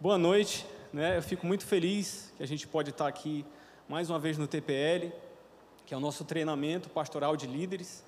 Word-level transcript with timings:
Boa 0.00 0.16
noite, 0.16 0.64
né? 0.92 1.16
Eu 1.16 1.22
fico 1.24 1.44
muito 1.44 1.66
feliz 1.66 2.32
que 2.36 2.42
a 2.44 2.46
gente 2.46 2.68
pode 2.68 2.90
estar 2.90 3.08
aqui 3.08 3.44
mais 3.88 4.08
uma 4.08 4.16
vez 4.20 4.38
no 4.38 4.46
TPL, 4.46 5.10
que 5.84 5.92
é 5.92 5.96
o 5.96 5.98
nosso 5.98 6.24
treinamento 6.24 6.88
pastoral 6.88 7.36
de 7.36 7.48
líderes. 7.48 8.04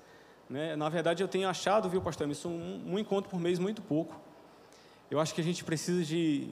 Né? 0.49 0.73
Na 0.77 0.87
verdade, 0.87 1.21
eu 1.21 1.27
tenho 1.27 1.49
achado, 1.49 1.89
viu, 1.89 2.01
pastor, 2.01 2.29
isso 2.29 2.47
um, 2.47 2.93
um 2.93 2.97
encontro 2.97 3.29
por 3.29 3.41
mês 3.41 3.59
muito 3.59 3.81
pouco. 3.81 4.17
Eu 5.09 5.19
acho 5.19 5.35
que 5.35 5.41
a 5.41 5.43
gente 5.43 5.65
precisa 5.65 6.01
de 6.05 6.47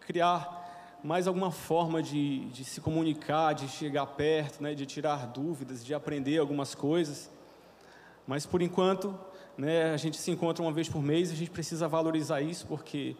criar 0.00 0.98
mais 1.00 1.28
alguma 1.28 1.52
forma 1.52 2.02
de, 2.02 2.46
de 2.46 2.64
se 2.64 2.80
comunicar, 2.80 3.52
de 3.52 3.68
chegar 3.68 4.06
perto, 4.06 4.60
né? 4.60 4.74
de 4.74 4.84
tirar 4.84 5.28
dúvidas, 5.28 5.84
de 5.84 5.94
aprender 5.94 6.38
algumas 6.38 6.74
coisas. 6.74 7.30
Mas 8.26 8.44
por 8.44 8.60
enquanto, 8.60 9.16
né, 9.56 9.92
a 9.92 9.96
gente 9.96 10.16
se 10.16 10.32
encontra 10.32 10.60
uma 10.60 10.72
vez 10.72 10.88
por 10.88 11.00
mês 11.00 11.30
e 11.30 11.34
a 11.34 11.36
gente 11.36 11.52
precisa 11.52 11.86
valorizar 11.86 12.42
isso 12.42 12.66
porque 12.66 13.14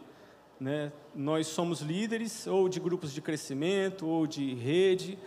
né? 0.63 0.93
Nós 1.13 1.49
somos 1.49 1.81
líderes 1.81 2.47
ou 2.47 2.69
de 2.69 2.79
grupos 2.79 3.13
de 3.13 3.21
crescimento, 3.21 4.07
ou 4.07 4.29
de 4.29 4.55
rede, 4.55 5.19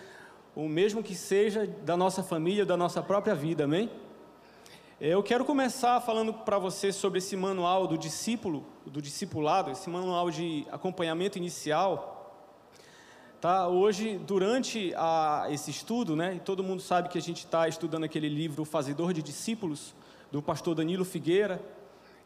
ou 0.56 0.70
mesmo 0.70 1.04
que 1.04 1.14
seja 1.14 1.68
da 1.68 1.98
nossa 1.98 2.24
família, 2.24 2.66
da 2.66 2.78
nossa 2.78 3.04
própria 3.04 3.36
vida, 3.36 3.66
amém? 3.66 3.92
Eu 5.00 5.22
quero 5.22 5.44
começar 5.44 6.00
falando 6.00 6.34
para 6.34 6.58
você 6.58 6.90
sobre 6.94 7.18
esse 7.18 7.36
manual 7.36 7.86
do 7.86 7.98
discípulo, 7.98 8.66
do 8.86 9.02
discipulado, 9.02 9.72
esse 9.72 9.90
manual 9.90 10.32
de 10.32 10.66
acompanhamento 10.72 11.38
inicial. 11.38 12.14
Tá? 13.42 13.68
Hoje, 13.68 14.18
durante 14.18 14.94
a, 14.96 15.48
esse 15.50 15.70
estudo, 15.70 16.16
né, 16.16 16.40
todo 16.46 16.64
mundo 16.64 16.82
sabe 16.82 17.10
que 17.10 17.18
a 17.18 17.22
gente 17.22 17.40
está 17.40 17.68
estudando 17.68 18.06
aquele 18.06 18.30
livro 18.30 18.62
O 18.62 18.66
Fazedor 18.66 19.12
de 19.12 19.22
Discípulos, 19.22 19.94
do 20.32 20.42
pastor 20.42 20.76
Danilo 20.76 21.04
Figueira, 21.04 21.62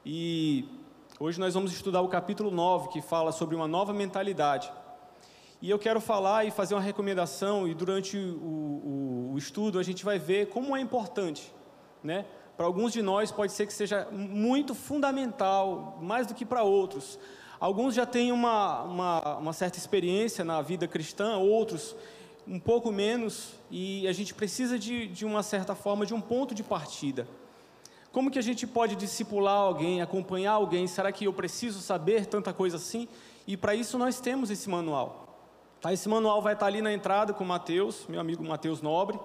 e 0.05 0.69
Hoje 1.21 1.37
nós 1.37 1.53
vamos 1.53 1.73
estudar 1.73 1.99
o 1.99 2.07
capítulo 2.07 2.49
9, 2.49 2.87
que 2.87 3.01
fala 3.01 3.33
sobre 3.33 3.53
uma 3.53 3.67
nova 3.67 3.91
mentalidade. 3.91 4.71
E 5.61 5.69
eu 5.69 5.77
quero 5.77 5.99
falar 5.99 6.45
e 6.45 6.51
fazer 6.51 6.75
uma 6.75 6.81
recomendação, 6.81 7.67
e 7.67 7.73
durante 7.73 8.15
o, 8.15 8.39
o, 8.41 9.31
o 9.33 9.37
estudo 9.37 9.79
a 9.79 9.83
gente 9.83 10.05
vai 10.05 10.17
ver 10.17 10.47
como 10.47 10.73
é 10.77 10.79
importante. 10.79 11.53
Né? 12.01 12.25
Para 12.55 12.65
alguns 12.65 12.93
de 12.93 13.01
nós 13.01 13.33
pode 13.33 13.51
ser 13.51 13.67
que 13.67 13.73
seja 13.73 14.07
muito 14.09 14.73
fundamental, 14.73 15.99
mais 16.01 16.25
do 16.25 16.33
que 16.33 16.45
para 16.45 16.63
outros. 16.63 17.19
Alguns 17.59 17.95
já 17.95 18.05
têm 18.05 18.31
uma, 18.31 18.83
uma, 18.83 19.37
uma 19.39 19.51
certa 19.51 19.77
experiência 19.77 20.45
na 20.45 20.61
vida 20.61 20.87
cristã, 20.87 21.35
outros 21.35 21.97
um 22.47 22.61
pouco 22.61 22.93
menos, 22.93 23.55
e 23.69 24.07
a 24.07 24.13
gente 24.13 24.33
precisa 24.33 24.79
de, 24.79 25.05
de 25.07 25.25
uma 25.25 25.43
certa 25.43 25.75
forma 25.75 26.05
de 26.05 26.13
um 26.13 26.21
ponto 26.21 26.55
de 26.55 26.63
partida. 26.63 27.27
Como 28.11 28.31
que 28.31 28.39
a 28.39 28.41
gente 28.43 28.65
pode 28.65 28.95
discipular 28.95 29.55
alguém, 29.55 30.01
acompanhar 30.01 30.53
alguém? 30.53 30.87
Será 30.87 31.11
que 31.11 31.25
eu 31.25 31.33
preciso 31.33 31.79
saber 31.79 32.25
tanta 32.25 32.51
coisa 32.51 32.77
assim? 32.77 33.07
E 33.45 33.55
para 33.55 33.75
isso 33.75 33.97
nós 33.97 34.19
temos 34.19 34.49
esse 34.49 34.67
manual. 34.67 35.37
Tá? 35.79 35.93
Esse 35.93 36.09
manual 36.09 36.41
vai 36.41 36.53
estar 36.53 36.65
ali 36.65 36.81
na 36.81 36.91
entrada 36.91 37.33
com 37.33 37.43
o 37.43 37.47
Mateus, 37.47 38.05
meu 38.07 38.19
amigo 38.19 38.43
Mateus 38.43 38.81
Nobre. 38.81 39.19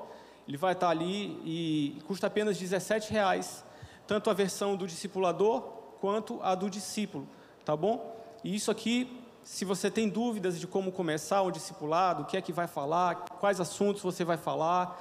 Ele 0.46 0.58
vai 0.58 0.74
estar 0.74 0.90
ali 0.90 1.40
e 1.44 1.98
custa 2.06 2.27
apenas 2.27 2.60
R$ 2.60 2.78
reais, 3.08 3.64
tanto 4.06 4.28
a 4.28 4.34
versão 4.34 4.77
do 4.77 4.86
discipulador 4.86 5.62
quanto 6.00 6.38
a 6.42 6.55
do 6.55 6.68
discípulo, 6.68 7.27
tá 7.64 7.74
bom? 7.74 8.14
E 8.44 8.55
isso 8.55 8.70
aqui, 8.70 9.24
se 9.42 9.64
você 9.64 9.90
tem 9.90 10.06
dúvidas 10.06 10.60
de 10.60 10.66
como 10.66 10.92
começar 10.92 11.40
o 11.40 11.50
discipulado, 11.50 12.22
o 12.22 12.27
que 12.27 12.36
é 12.36 12.42
que 12.42 12.52
vai 12.52 12.66
falar, 12.66 13.14
quais 13.40 13.58
assuntos 13.58 14.02
você 14.02 14.22
vai 14.22 14.36
falar, 14.36 15.00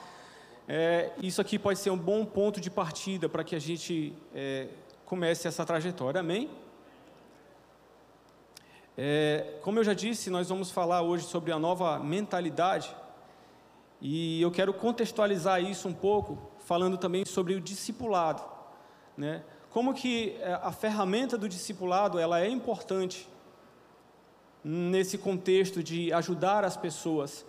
é, 0.67 1.11
isso 1.21 1.41
aqui 1.41 1.59
pode 1.59 1.79
ser 1.79 1.89
um 1.89 1.97
bom 1.97 2.25
ponto 2.25 2.61
de 2.61 2.69
partida 2.69 3.27
para 3.27 3.43
que 3.43 3.55
a 3.55 3.59
gente 3.59 4.13
é, 4.33 4.67
comece 5.05 5.47
essa 5.47 5.65
trajetória. 5.65 6.19
Amém? 6.19 6.49
É, 8.97 9.57
como 9.61 9.79
eu 9.79 9.83
já 9.83 9.93
disse, 9.93 10.29
nós 10.29 10.49
vamos 10.49 10.71
falar 10.71 11.01
hoje 11.01 11.25
sobre 11.25 11.51
a 11.51 11.59
nova 11.59 11.99
mentalidade 11.99 12.95
e 13.99 14.41
eu 14.41 14.51
quero 14.51 14.73
contextualizar 14.73 15.61
isso 15.61 15.87
um 15.87 15.93
pouco, 15.93 16.51
falando 16.59 16.97
também 16.97 17.25
sobre 17.25 17.55
o 17.55 17.61
discipulado, 17.61 18.43
né? 19.17 19.43
Como 19.69 19.93
que 19.93 20.37
é, 20.39 20.53
a 20.61 20.71
ferramenta 20.71 21.37
do 21.37 21.49
discipulado 21.49 22.19
ela 22.19 22.39
é 22.39 22.47
importante 22.47 23.27
nesse 24.63 25.17
contexto 25.17 25.81
de 25.81 26.13
ajudar 26.13 26.63
as 26.63 26.77
pessoas 26.77 27.45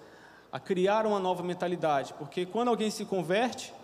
a 0.55 0.61
criar 0.61 1.05
uma 1.05 1.19
nova 1.19 1.43
mentalidade, 1.43 2.15
porque 2.15 2.47
quando 2.47 2.69
alguém 2.69 2.89
se 2.89 3.05
converte, 3.05 3.75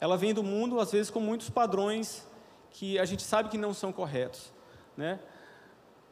ela 0.00 0.16
vem 0.16 0.34
do 0.34 0.42
mundo 0.42 0.80
às 0.80 0.90
vezes 0.90 1.08
com 1.08 1.20
muitos 1.20 1.48
padrões 1.48 2.26
que 2.72 2.98
a 2.98 3.04
gente 3.04 3.22
sabe 3.22 3.48
que 3.48 3.56
não 3.56 3.72
são 3.72 3.92
corretos, 3.92 4.52
né? 4.96 5.20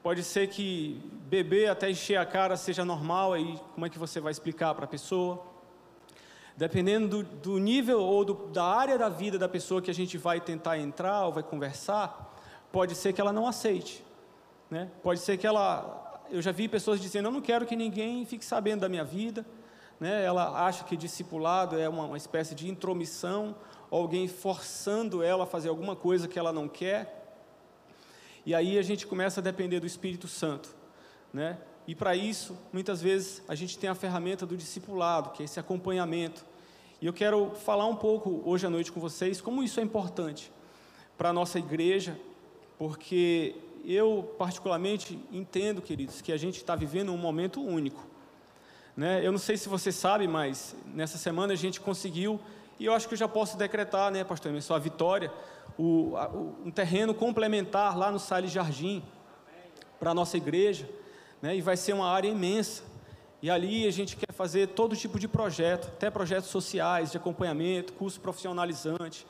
Pode 0.05 0.23
ser 0.23 0.47
que 0.47 1.03
beber 1.29 1.69
até 1.69 1.91
encher 1.91 2.17
a 2.17 2.25
cara 2.25 2.57
seja 2.57 2.85
normal, 2.85 3.33
aí 3.33 3.59
como 3.75 3.87
é 3.87 3.91
que 3.91 3.99
você 3.99 4.21
vai 4.21 4.31
explicar 4.31 4.73
para 4.77 4.85
a 4.85 4.87
pessoa? 4.87 5.45
Dependendo 6.57 7.09
do, 7.09 7.23
do 7.25 7.59
nível 7.59 8.01
ou 8.01 8.25
do, 8.25 8.35
da 8.53 8.67
área 8.67 8.97
da 8.97 9.09
vida 9.09 9.37
da 9.37 9.49
pessoa 9.49 9.83
que 9.83 9.91
a 9.91 9.95
gente 9.95 10.17
vai 10.17 10.41
tentar 10.41 10.79
entrar 10.79 11.27
ou 11.27 11.33
vai 11.33 11.43
conversar, 11.43 12.39
pode 12.71 12.95
ser 12.95 13.13
que 13.13 13.21
ela 13.21 13.33
não 13.33 13.49
aceite, 13.49 14.05
né? 14.71 14.93
Pode 15.03 15.19
ser 15.19 15.37
que 15.39 15.45
ela, 15.45 16.23
eu 16.31 16.41
já 16.41 16.53
vi 16.53 16.69
pessoas 16.69 17.01
dizendo, 17.01 17.27
eu 17.27 17.33
não 17.33 17.41
quero 17.41 17.67
que 17.67 17.75
ninguém 17.75 18.25
fique 18.25 18.45
sabendo 18.45 18.83
da 18.83 18.89
minha 18.89 19.03
vida, 19.03 19.45
né? 20.01 20.25
ela 20.25 20.67
acha 20.67 20.85
que 20.85 20.97
discipulado 20.97 21.79
é 21.79 21.89
uma, 21.89 22.05
uma 22.05 22.17
espécie 22.17 22.55
de 22.55 22.69
intromissão, 22.69 23.55
alguém 23.91 24.27
forçando 24.29 25.23
ela 25.23 25.45
a 25.45 25.47
fazer 25.47 25.69
alguma 25.69 25.95
coisa 25.95 26.29
que 26.29 26.39
ela 26.39 26.53
não 26.53 26.69
quer. 26.69 27.23
E 28.47 28.55
aí 28.55 28.79
a 28.79 28.83
gente 28.83 29.07
começa 29.07 29.41
a 29.41 29.43
depender 29.43 29.81
do 29.81 29.87
Espírito 29.87 30.29
Santo. 30.29 30.75
Né? 31.33 31.59
E 31.87 31.95
para 31.95 32.15
isso, 32.15 32.57
muitas 32.73 33.01
vezes, 33.01 33.43
a 33.49 33.55
gente 33.55 33.79
tem 33.79 33.89
a 33.89 33.95
ferramenta 33.95 34.45
do 34.47 34.57
discipulado, 34.57 35.31
que 35.31 35.43
é 35.43 35.45
esse 35.45 35.59
acompanhamento. 35.59 36.45
E 37.01 37.07
eu 37.07 37.13
quero 37.13 37.51
falar 37.51 37.87
um 37.87 37.97
pouco 37.97 38.43
hoje 38.45 38.67
à 38.67 38.71
noite 38.71 38.91
com 38.91 39.01
vocês 39.01 39.41
como 39.41 39.63
isso 39.63 39.81
é 39.81 39.83
importante 39.83 40.51
para 41.17 41.31
a 41.31 41.33
nossa 41.33 41.59
igreja, 41.59 42.19
porque 42.79 43.55
eu, 43.85 44.35
particularmente, 44.39 45.19
entendo, 45.31 45.83
queridos, 45.83 46.21
que 46.21 46.33
a 46.33 46.37
gente 46.37 46.57
está 46.57 46.75
vivendo 46.75 47.13
um 47.13 47.19
momento 47.19 47.63
único. 47.63 48.14
Né? 48.97 49.27
Eu 49.27 49.33
não 49.33 49.39
sei 49.39 49.57
se 49.57 49.69
você 49.69 49.91
sabe, 49.91 50.29
mas 50.29 50.77
nessa 50.87 51.19
semana 51.19 51.53
a 51.53 51.57
gente 51.57 51.81
conseguiu, 51.81 52.41
e 52.79 52.87
eu 52.87 52.93
acho 52.93 53.09
que 53.09 53.15
eu 53.15 53.19
já 53.19 53.29
posso 53.29 53.57
decretar, 53.57 54.11
né, 54.11 54.23
pastor 54.23 54.51
Emerson, 54.51 54.75
a 54.75 54.79
vitória, 54.79 55.33
o, 55.77 56.17
a, 56.17 56.29
o, 56.29 56.57
um 56.65 56.71
terreno 56.71 57.13
complementar 57.13 57.99
lá 57.99 58.11
no 58.13 58.19
Salles 58.19 58.53
Jardim, 58.53 59.03
para 59.99 60.13
a 60.13 60.15
nossa 60.15 60.37
igreja, 60.37 60.89
né, 61.43 61.57
e 61.57 61.61
vai 61.61 61.77
ser 61.77 61.93
uma 61.93 62.07
área 62.07 62.29
imensa. 62.29 62.83
E 63.43 63.51
ali 63.51 63.87
a 63.87 63.91
gente 63.91 64.17
quer 64.17 64.33
fazer 64.33 64.69
todo 64.69 64.97
tipo 64.97 65.19
de 65.19 65.29
projeto, 65.29 65.89
até 65.89 66.09
projetos 66.09 66.49
sociais, 66.49 67.11
de 67.11 67.17
acompanhamento, 67.17 67.93
curso 67.93 68.21
profissionalizante, 68.21 69.27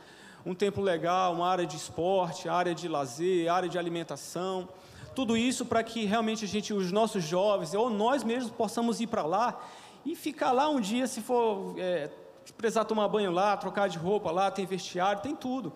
um 0.46 0.54
templo 0.54 0.84
legal, 0.84 1.32
uma 1.32 1.48
área 1.48 1.66
de 1.66 1.76
esporte, 1.76 2.48
área 2.48 2.74
de 2.74 2.86
lazer, 2.86 3.50
área 3.50 3.68
de 3.68 3.78
alimentação, 3.78 4.68
tudo 5.14 5.36
isso 5.36 5.64
para 5.64 5.82
que 5.82 6.04
realmente 6.04 6.44
a 6.44 6.48
gente, 6.48 6.72
os 6.72 6.90
nossos 6.92 7.24
jovens, 7.24 7.72
ou 7.74 7.88
nós 7.88 8.22
mesmos 8.24 8.50
possamos 8.50 9.00
ir 9.00 9.06
para 9.06 9.24
lá 9.24 9.60
e 10.04 10.14
ficar 10.14 10.52
lá 10.52 10.68
um 10.68 10.80
dia, 10.80 11.06
se 11.06 11.20
for 11.20 11.74
é, 11.78 12.10
precisar 12.56 12.84
tomar 12.84 13.08
banho 13.08 13.30
lá, 13.30 13.56
trocar 13.56 13.88
de 13.88 13.96
roupa 13.96 14.30
lá, 14.30 14.50
tem 14.50 14.66
vestiário, 14.66 15.22
tem 15.22 15.34
tudo, 15.34 15.72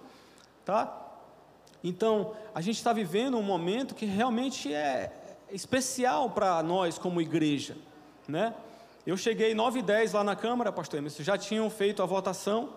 tá? 0.64 1.06
Então, 1.82 2.34
a 2.54 2.60
gente 2.60 2.76
está 2.76 2.92
vivendo 2.92 3.38
um 3.38 3.42
momento 3.42 3.94
que 3.94 4.04
realmente 4.04 4.72
é 4.72 5.12
especial 5.50 6.30
para 6.30 6.62
nós 6.62 6.98
como 6.98 7.20
igreja, 7.20 7.76
né? 8.26 8.54
Eu 9.06 9.16
cheguei 9.16 9.54
9 9.54 9.78
e 9.78 9.82
10 9.82 10.12
lá 10.12 10.22
na 10.22 10.36
Câmara, 10.36 10.70
pastor 10.70 10.98
Emerson, 10.98 11.22
já 11.22 11.38
tinham 11.38 11.70
feito 11.70 12.02
a 12.02 12.06
votação, 12.06 12.70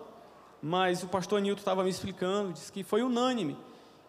mas 0.62 1.02
o 1.02 1.08
pastor 1.08 1.40
Nilton 1.42 1.58
estava 1.58 1.82
me 1.84 1.90
explicando, 1.90 2.52
disse 2.52 2.72
que 2.72 2.82
foi 2.82 3.02
unânime. 3.02 3.56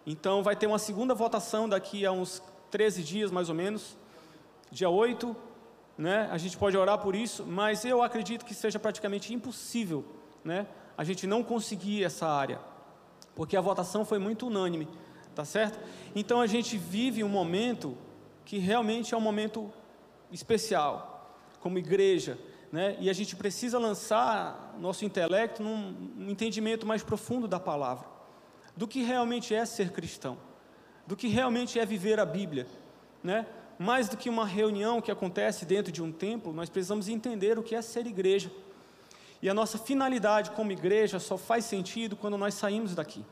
Então 0.06 0.44
vai 0.44 0.56
ter 0.56 0.68
uma 0.68 0.80
segunda 0.80 1.14
votação 1.14 1.68
daqui 1.68 2.06
a 2.06 2.12
uns 2.12 2.42
13 2.72 3.04
dias 3.04 3.32
mais 3.32 3.50
ou 3.50 3.56
menos, 3.56 3.98
dia 4.70 4.90
8, 4.90 5.36
né? 5.98 6.28
A 6.32 6.38
gente 6.38 6.58
pode 6.58 6.76
orar 6.76 6.98
por 6.98 7.16
isso, 7.16 7.46
mas 7.46 7.86
eu 7.86 8.02
acredito 8.02 8.44
que 8.44 8.54
seja 8.54 8.80
praticamente 8.80 9.34
impossível, 9.34 10.04
né? 10.44 10.68
A 10.98 11.04
gente 11.04 11.26
não 11.26 11.42
conseguir 11.42 12.04
essa 12.04 12.28
área, 12.28 12.60
porque 13.34 13.56
a 13.56 13.62
votação 13.62 14.04
foi 14.04 14.20
muito 14.20 14.48
unânime, 14.48 14.88
tá 15.34 15.46
certo? 15.46 15.80
Então 16.14 16.42
a 16.42 16.48
gente 16.48 16.78
vive 16.78 17.24
um 17.24 17.30
momento 17.30 17.98
que 18.44 18.58
realmente 18.58 19.14
é 19.14 19.18
um 19.18 19.22
momento 19.22 19.72
especial, 20.32 21.38
como 21.62 21.78
igreja, 21.78 22.38
né? 22.72 22.98
E 23.00 23.10
a 23.10 23.14
gente 23.14 23.38
precisa 23.38 23.80
lançar 23.80 24.76
nosso 24.80 25.06
intelecto 25.06 25.64
num 25.64 26.30
entendimento 26.30 26.86
mais 26.86 27.04
profundo 27.04 27.48
da 27.48 27.60
palavra 27.60 28.13
do 28.76 28.88
que 28.88 29.04
realmente 29.04 29.54
é 29.54 29.66
ser 29.66 29.92
cristão, 29.92 30.38
do 31.06 31.16
que 31.16 31.28
realmente 31.28 31.80
é 31.80 31.86
viver 31.86 32.20
a 32.20 32.26
Bíblia, 32.26 32.68
né? 33.24 33.46
Mais 33.78 34.08
do 34.08 34.18
que 34.18 34.30
uma 34.30 34.46
reunião 34.46 35.02
que 35.02 35.12
acontece 35.12 35.66
dentro 35.66 35.92
de 35.92 36.02
um 36.02 36.12
templo, 36.12 36.54
nós 36.54 36.70
precisamos 36.70 37.08
entender 37.08 37.58
o 37.58 37.64
que 37.64 37.76
é 37.76 37.82
ser 37.82 38.06
igreja. 38.06 38.52
E 39.42 39.50
a 39.50 39.54
nossa 39.54 39.78
finalidade 39.78 40.52
como 40.52 40.72
igreja 40.72 41.20
só 41.20 41.38
faz 41.38 41.66
sentido 41.66 42.16
quando 42.16 42.38
nós 42.38 42.54
saímos 42.54 42.96
daqui. 42.96 43.26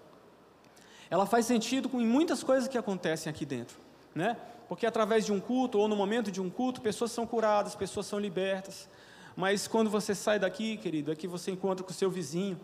Ela 1.09 1.25
faz 1.25 1.45
sentido 1.45 1.87
com 1.87 1.99
muitas 1.99 2.43
coisas 2.43 2.67
que 2.67 2.77
acontecem 2.77 3.29
aqui 3.29 3.45
dentro, 3.45 3.77
né? 4.13 4.35
Porque 4.67 4.85
através 4.85 5.25
de 5.25 5.33
um 5.33 5.39
culto 5.39 5.77
ou 5.77 5.87
no 5.87 5.95
momento 5.95 6.31
de 6.31 6.41
um 6.41 6.49
culto, 6.49 6.81
pessoas 6.81 7.11
são 7.11 7.27
curadas, 7.27 7.75
pessoas 7.75 8.05
são 8.05 8.19
libertas. 8.19 8.87
Mas 9.35 9.67
quando 9.67 9.89
você 9.89 10.15
sai 10.15 10.39
daqui, 10.39 10.77
querido, 10.77 11.11
é 11.11 11.15
que 11.15 11.27
você 11.27 11.51
encontra 11.51 11.83
com 11.83 11.91
o 11.91 11.93
seu 11.93 12.09
vizinho. 12.09 12.59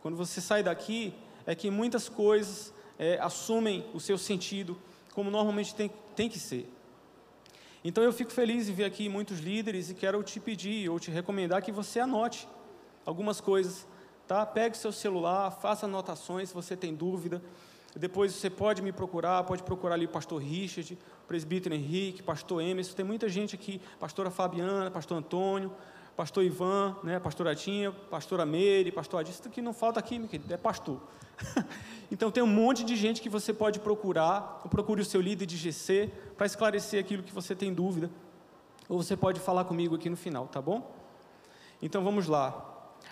Quando 0.00 0.16
você 0.16 0.40
sai 0.40 0.62
daqui, 0.62 1.12
é 1.48 1.54
que 1.54 1.70
muitas 1.70 2.10
coisas 2.10 2.74
é, 2.98 3.18
assumem 3.22 3.86
o 3.94 3.98
seu 3.98 4.18
sentido, 4.18 4.76
como 5.14 5.30
normalmente 5.30 5.74
tem, 5.74 5.90
tem 6.14 6.28
que 6.28 6.38
ser. 6.38 6.70
Então 7.82 8.04
eu 8.04 8.12
fico 8.12 8.30
feliz 8.30 8.68
em 8.68 8.74
ver 8.74 8.84
aqui 8.84 9.08
muitos 9.08 9.38
líderes 9.38 9.88
e 9.88 9.94
quero 9.94 10.22
te 10.22 10.38
pedir 10.38 10.90
ou 10.90 11.00
te 11.00 11.10
recomendar 11.10 11.62
que 11.62 11.72
você 11.72 12.00
anote 12.00 12.46
algumas 13.06 13.40
coisas, 13.40 13.86
tá? 14.26 14.44
Pegue 14.44 14.76
seu 14.76 14.92
celular, 14.92 15.50
faça 15.50 15.86
anotações 15.86 16.50
se 16.50 16.54
você 16.54 16.76
tem 16.76 16.94
dúvida. 16.94 17.40
Depois 17.96 18.34
você 18.34 18.50
pode 18.50 18.82
me 18.82 18.92
procurar, 18.92 19.42
pode 19.44 19.62
procurar 19.62 19.94
ali 19.94 20.04
o 20.04 20.10
pastor 20.10 20.42
Richard, 20.42 20.98
o 21.24 21.26
presbítero 21.26 21.74
Henrique, 21.74 22.22
pastor 22.22 22.60
Emerson, 22.60 22.94
tem 22.94 23.06
muita 23.06 23.26
gente 23.26 23.54
aqui, 23.54 23.80
pastora 23.98 24.30
Fabiana, 24.30 24.90
pastor 24.90 25.16
Antônio, 25.16 25.72
pastor 26.14 26.44
Ivan, 26.44 26.94
né, 27.02 27.18
pastora 27.18 27.54
Tinha, 27.54 27.90
pastora 27.90 28.44
Meire, 28.44 28.92
pastor 28.92 29.20
Adista, 29.20 29.48
que 29.48 29.62
não 29.62 29.72
falta 29.72 29.98
aqui, 29.98 30.18
meu 30.18 30.28
querido, 30.28 30.52
é 30.52 30.58
pastor. 30.58 31.00
então 32.10 32.30
tem 32.30 32.42
um 32.42 32.46
monte 32.46 32.84
de 32.84 32.96
gente 32.96 33.20
que 33.20 33.28
você 33.28 33.52
pode 33.52 33.80
procurar, 33.80 34.60
ou 34.64 34.70
procure 34.70 35.00
o 35.00 35.04
seu 35.04 35.20
líder 35.20 35.46
de 35.46 35.56
GC 35.56 36.10
para 36.36 36.46
esclarecer 36.46 37.00
aquilo 37.00 37.22
que 37.22 37.32
você 37.32 37.54
tem 37.54 37.72
dúvida, 37.72 38.10
ou 38.88 39.02
você 39.02 39.16
pode 39.16 39.40
falar 39.40 39.64
comigo 39.64 39.94
aqui 39.94 40.08
no 40.08 40.16
final, 40.16 40.46
tá 40.46 40.60
bom? 40.60 40.94
Então 41.80 42.02
vamos 42.02 42.26
lá. 42.26 42.64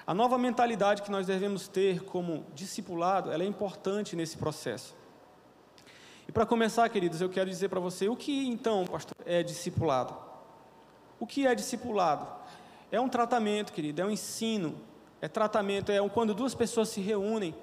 A 0.06 0.14
nova 0.14 0.38
mentalidade 0.38 1.02
que 1.02 1.10
nós 1.10 1.26
devemos 1.26 1.68
ter 1.68 2.02
como 2.04 2.46
discipulado, 2.54 3.30
ela 3.30 3.42
é 3.42 3.46
importante 3.46 4.16
nesse 4.16 4.36
processo. 4.36 4.94
E 6.28 6.32
para 6.32 6.44
começar, 6.44 6.88
queridos, 6.88 7.20
eu 7.20 7.28
quero 7.28 7.48
dizer 7.48 7.68
para 7.68 7.80
você 7.80 8.08
o 8.08 8.16
que 8.16 8.46
então, 8.46 8.84
pastor, 8.86 9.16
é 9.24 9.42
discipulado. 9.42 10.16
O 11.20 11.26
que 11.26 11.46
é 11.46 11.54
discipulado? 11.54 12.26
É 12.90 13.00
um 13.00 13.08
tratamento, 13.08 13.72
querido, 13.72 14.02
é 14.02 14.04
um 14.04 14.10
ensino, 14.10 14.76
é 15.20 15.28
tratamento, 15.28 15.90
é 15.90 16.08
quando 16.08 16.34
duas 16.34 16.54
pessoas 16.54 16.88
se 16.88 17.00
reúnem 17.00 17.54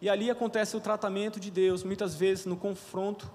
e 0.00 0.08
ali 0.08 0.30
acontece 0.30 0.76
o 0.76 0.80
tratamento 0.80 1.40
de 1.40 1.50
Deus, 1.50 1.82
muitas 1.82 2.14
vezes 2.14 2.46
no 2.46 2.56
confronto, 2.56 3.30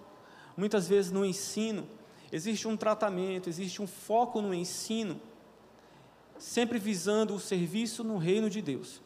muitas 0.55 0.87
vezes 0.87 1.11
no 1.11 1.25
ensino. 1.25 1.87
Existe 2.31 2.67
um 2.67 2.77
tratamento, 2.77 3.49
existe 3.49 3.81
um 3.81 3.87
foco 3.87 4.41
no 4.41 4.53
ensino 4.53 5.19
sempre 6.37 6.77
visando 6.77 7.33
o 7.33 7.39
serviço 7.39 8.03
no 8.03 8.17
reino 8.17 8.49
de 8.49 8.61
Deus. 8.61 9.01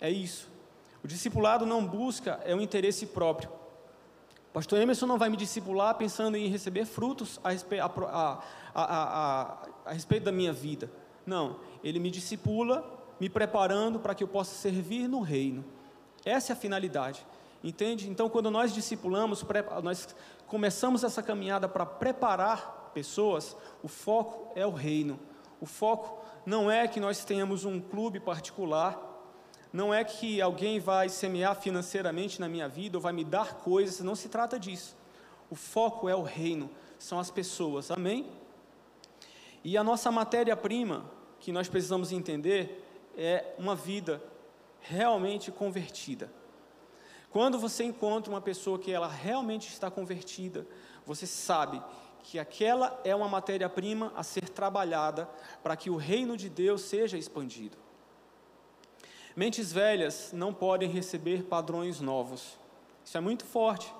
É 0.00 0.10
isso. 0.10 0.48
O 1.04 1.06
discipulado 1.06 1.64
não 1.64 1.86
busca 1.86 2.40
é 2.44 2.54
um 2.54 2.60
interesse 2.60 3.06
próprio. 3.06 3.50
Pastor 4.52 4.80
Emerson 4.80 5.06
não 5.06 5.16
vai 5.16 5.28
me 5.28 5.36
discipular 5.36 5.94
pensando 5.94 6.36
em 6.36 6.48
receber 6.48 6.84
frutos 6.84 7.38
a, 7.44 7.50
a, 7.80 8.42
a, 8.74 9.68
a 9.86 9.92
respeito 9.92 10.24
da 10.24 10.32
minha 10.32 10.52
vida. 10.52 10.90
Não, 11.24 11.60
ele 11.84 12.00
me 12.00 12.10
discipula, 12.10 12.84
me 13.20 13.28
preparando 13.28 14.00
para 14.00 14.14
que 14.14 14.24
eu 14.24 14.28
possa 14.28 14.54
servir 14.56 15.06
no 15.06 15.20
reino. 15.20 15.64
Essa 16.24 16.52
é 16.52 16.54
a 16.54 16.56
finalidade. 16.56 17.24
Entende? 17.62 18.08
Então, 18.08 18.28
quando 18.28 18.50
nós 18.50 18.72
discipulamos, 18.72 19.44
nós 19.82 20.14
começamos 20.46 21.04
essa 21.04 21.22
caminhada 21.22 21.68
para 21.68 21.84
preparar 21.84 22.90
pessoas, 22.94 23.56
o 23.82 23.88
foco 23.88 24.52
é 24.54 24.66
o 24.66 24.70
reino. 24.70 25.20
O 25.60 25.66
foco 25.66 26.24
não 26.46 26.70
é 26.70 26.88
que 26.88 26.98
nós 26.98 27.24
tenhamos 27.24 27.64
um 27.64 27.80
clube 27.80 28.18
particular, 28.18 28.98
não 29.72 29.92
é 29.92 30.02
que 30.02 30.40
alguém 30.40 30.80
vai 30.80 31.08
semear 31.08 31.54
financeiramente 31.54 32.40
na 32.40 32.48
minha 32.48 32.68
vida 32.68 32.96
ou 32.96 33.02
vai 33.02 33.12
me 33.12 33.24
dar 33.24 33.54
coisas, 33.56 34.00
não 34.00 34.14
se 34.14 34.28
trata 34.28 34.58
disso. 34.58 34.96
O 35.50 35.54
foco 35.54 36.08
é 36.08 36.16
o 36.16 36.22
reino, 36.22 36.70
são 36.98 37.20
as 37.20 37.30
pessoas, 37.30 37.90
amém? 37.90 38.26
E 39.62 39.76
a 39.76 39.84
nossa 39.84 40.10
matéria-prima, 40.10 41.04
que 41.38 41.52
nós 41.52 41.68
precisamos 41.68 42.10
entender, 42.10 42.84
é 43.16 43.54
uma 43.58 43.74
vida 43.74 44.22
realmente 44.80 45.50
convertida. 45.50 46.32
Quando 47.30 47.58
você 47.58 47.84
encontra 47.84 48.32
uma 48.32 48.40
pessoa 48.40 48.78
que 48.78 48.90
ela 48.90 49.08
realmente 49.08 49.68
está 49.68 49.90
convertida, 49.90 50.66
você 51.06 51.26
sabe 51.26 51.82
que 52.22 52.38
aquela 52.38 53.00
é 53.04 53.14
uma 53.14 53.28
matéria-prima 53.28 54.12
a 54.16 54.22
ser 54.22 54.48
trabalhada 54.48 55.28
para 55.62 55.76
que 55.76 55.90
o 55.90 55.96
reino 55.96 56.36
de 56.36 56.48
Deus 56.48 56.82
seja 56.82 57.16
expandido. 57.16 57.76
Mentes 59.36 59.72
velhas 59.72 60.32
não 60.32 60.52
podem 60.52 60.88
receber 60.88 61.44
padrões 61.44 62.00
novos. 62.00 62.58
Isso 63.04 63.16
é 63.16 63.20
muito 63.20 63.44
forte, 63.44 63.94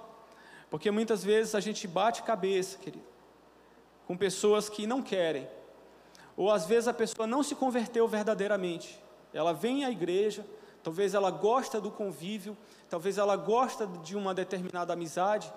porque 0.68 0.90
muitas 0.90 1.24
vezes 1.24 1.54
a 1.54 1.60
gente 1.60 1.86
bate 1.86 2.22
cabeça, 2.22 2.78
querido, 2.78 3.04
com 4.06 4.16
pessoas 4.16 4.68
que 4.68 4.86
não 4.86 5.02
querem, 5.02 5.48
ou 6.36 6.50
às 6.50 6.66
vezes 6.66 6.88
a 6.88 6.94
pessoa 6.94 7.26
não 7.26 7.42
se 7.42 7.54
converteu 7.54 8.06
verdadeiramente. 8.08 9.00
Ela 9.32 9.52
vem 9.52 9.84
à 9.84 9.90
igreja, 9.90 10.44
talvez 10.82 11.14
ela 11.14 11.30
gosta 11.30 11.80
do 11.80 11.90
convívio, 11.90 12.56
talvez 12.88 13.18
ela 13.18 13.36
gosta 13.36 13.86
de 13.86 14.16
uma 14.16 14.34
determinada 14.34 14.92
amizade, 14.92 15.52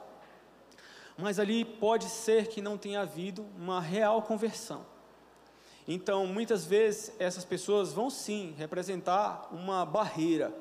mas 1.18 1.40
ali 1.40 1.64
pode 1.64 2.06
ser 2.06 2.48
que 2.48 2.62
não 2.62 2.78
tenha 2.78 3.02
havido 3.02 3.46
uma 3.58 3.80
real 3.80 4.22
conversão. 4.22 4.86
Então, 5.88 6.26
muitas 6.26 6.66
vezes, 6.66 7.12
essas 7.20 7.44
pessoas 7.44 7.92
vão 7.92 8.10
sim 8.10 8.56
representar 8.58 9.50
uma 9.52 9.86
barreira, 9.86 10.54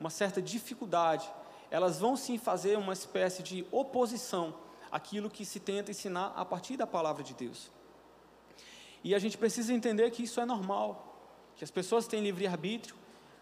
uma 0.00 0.10
certa 0.10 0.42
dificuldade, 0.42 1.30
elas 1.70 1.98
vão 1.98 2.16
sim 2.16 2.38
fazer 2.38 2.76
uma 2.76 2.92
espécie 2.92 3.42
de 3.42 3.66
oposição 3.70 4.54
àquilo 4.90 5.30
que 5.30 5.44
se 5.44 5.58
tenta 5.58 5.90
ensinar 5.90 6.32
a 6.36 6.44
partir 6.44 6.76
da 6.76 6.86
palavra 6.86 7.22
de 7.22 7.34
Deus. 7.34 7.70
E 9.02 9.14
a 9.14 9.18
gente 9.18 9.36
precisa 9.36 9.72
entender 9.72 10.10
que 10.10 10.22
isso 10.22 10.40
é 10.40 10.44
normal, 10.44 11.16
que 11.56 11.64
as 11.64 11.70
pessoas 11.70 12.06
têm 12.06 12.22
livre-arbítrio, 12.22 12.96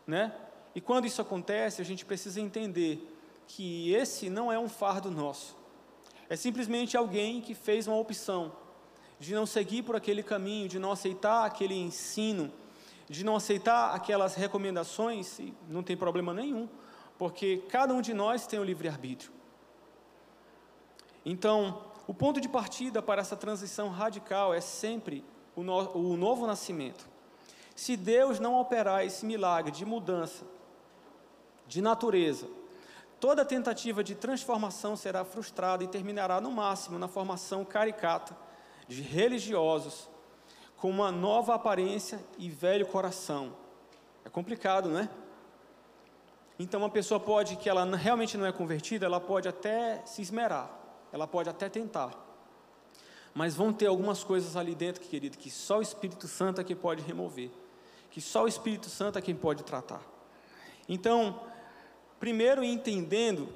né? 0.06 0.34
E 0.74 0.80
quando 0.80 1.06
isso 1.06 1.20
acontece, 1.20 1.82
a 1.82 1.84
gente 1.84 2.04
precisa 2.04 2.40
entender 2.40 3.08
que 3.46 3.92
esse 3.92 4.30
não 4.30 4.50
é 4.50 4.58
um 4.58 4.68
fardo 4.68 5.10
nosso, 5.10 5.56
é 6.28 6.36
simplesmente 6.36 6.96
alguém 6.96 7.42
que 7.42 7.54
fez 7.54 7.86
uma 7.86 7.98
opção 7.98 8.52
de 9.20 9.34
não 9.34 9.44
seguir 9.44 9.82
por 9.82 9.94
aquele 9.94 10.22
caminho, 10.22 10.66
de 10.66 10.78
não 10.78 10.90
aceitar 10.90 11.44
aquele 11.44 11.74
ensino, 11.74 12.50
de 13.06 13.22
não 13.22 13.36
aceitar 13.36 13.94
aquelas 13.94 14.34
recomendações, 14.34 15.38
e 15.38 15.52
não 15.68 15.82
tem 15.82 15.96
problema 15.96 16.32
nenhum, 16.32 16.68
porque 17.18 17.62
cada 17.68 17.92
um 17.92 18.00
de 18.00 18.14
nós 18.14 18.46
tem 18.46 18.58
o 18.58 18.64
livre-arbítrio. 18.64 19.30
Então, 21.24 21.84
o 22.06 22.14
ponto 22.14 22.40
de 22.40 22.48
partida 22.48 23.00
para 23.00 23.20
essa 23.20 23.36
transição 23.36 23.90
radical 23.90 24.52
é 24.52 24.60
sempre 24.60 25.22
o, 25.54 25.62
no, 25.62 25.96
o 25.96 26.16
novo 26.16 26.46
nascimento. 26.46 27.06
Se 27.76 27.96
Deus 27.96 28.40
não 28.40 28.58
operar 28.58 29.04
esse 29.04 29.24
milagre 29.24 29.70
de 29.70 29.84
mudança 29.84 30.44
de 31.72 31.82
natureza, 31.82 32.46
Toda 33.22 33.44
tentativa 33.44 34.02
de 34.02 34.16
transformação 34.16 34.96
será 34.96 35.24
frustrada 35.24 35.84
e 35.84 35.86
terminará 35.86 36.40
no 36.40 36.50
máximo 36.50 36.98
na 36.98 37.06
formação 37.06 37.64
caricata 37.64 38.36
de 38.88 39.00
religiosos 39.00 40.08
com 40.76 40.90
uma 40.90 41.12
nova 41.12 41.54
aparência 41.54 42.18
e 42.36 42.50
velho 42.50 42.84
coração. 42.84 43.54
É 44.24 44.28
complicado, 44.28 44.88
não 44.88 44.98
é? 44.98 45.08
Então, 46.58 46.80
uma 46.80 46.90
pessoa 46.90 47.20
pode, 47.20 47.54
que 47.54 47.68
ela 47.68 47.84
realmente 47.94 48.36
não 48.36 48.44
é 48.44 48.50
convertida, 48.50 49.06
ela 49.06 49.20
pode 49.20 49.46
até 49.46 50.02
se 50.04 50.20
esmerar, 50.20 50.68
ela 51.12 51.28
pode 51.28 51.48
até 51.48 51.68
tentar. 51.68 52.12
Mas 53.32 53.54
vão 53.54 53.72
ter 53.72 53.86
algumas 53.86 54.24
coisas 54.24 54.56
ali 54.56 54.74
dentro, 54.74 55.00
querido, 55.00 55.38
que 55.38 55.48
só 55.48 55.78
o 55.78 55.82
Espírito 55.82 56.26
Santo 56.26 56.60
é 56.60 56.64
que 56.64 56.74
pode 56.74 57.04
remover, 57.04 57.52
que 58.10 58.20
só 58.20 58.42
o 58.42 58.48
Espírito 58.48 58.88
Santo 58.90 59.16
é 59.16 59.22
quem 59.22 59.36
pode 59.36 59.62
tratar. 59.62 60.02
Então, 60.88 61.51
Primeiro, 62.22 62.62
entendendo 62.62 63.48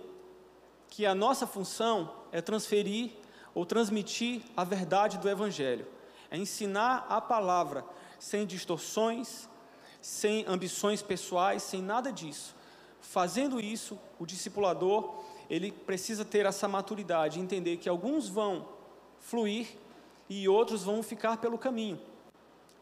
que 0.88 1.06
a 1.06 1.14
nossa 1.14 1.46
função 1.46 2.12
é 2.32 2.42
transferir 2.42 3.12
ou 3.54 3.64
transmitir 3.64 4.42
a 4.56 4.64
verdade 4.64 5.18
do 5.18 5.28
Evangelho, 5.28 5.86
é 6.32 6.36
ensinar 6.36 7.06
a 7.08 7.20
palavra 7.20 7.84
sem 8.18 8.44
distorções, 8.44 9.48
sem 10.00 10.44
ambições 10.48 11.00
pessoais, 11.00 11.62
sem 11.62 11.80
nada 11.80 12.10
disso. 12.10 12.56
Fazendo 13.00 13.60
isso, 13.60 13.96
o 14.18 14.26
discipulador 14.26 15.22
ele 15.48 15.70
precisa 15.70 16.24
ter 16.24 16.44
essa 16.44 16.66
maturidade, 16.66 17.38
entender 17.38 17.76
que 17.76 17.88
alguns 17.88 18.28
vão 18.28 18.68
fluir 19.20 19.76
e 20.28 20.48
outros 20.48 20.82
vão 20.82 21.04
ficar 21.04 21.36
pelo 21.36 21.56
caminho. 21.56 22.00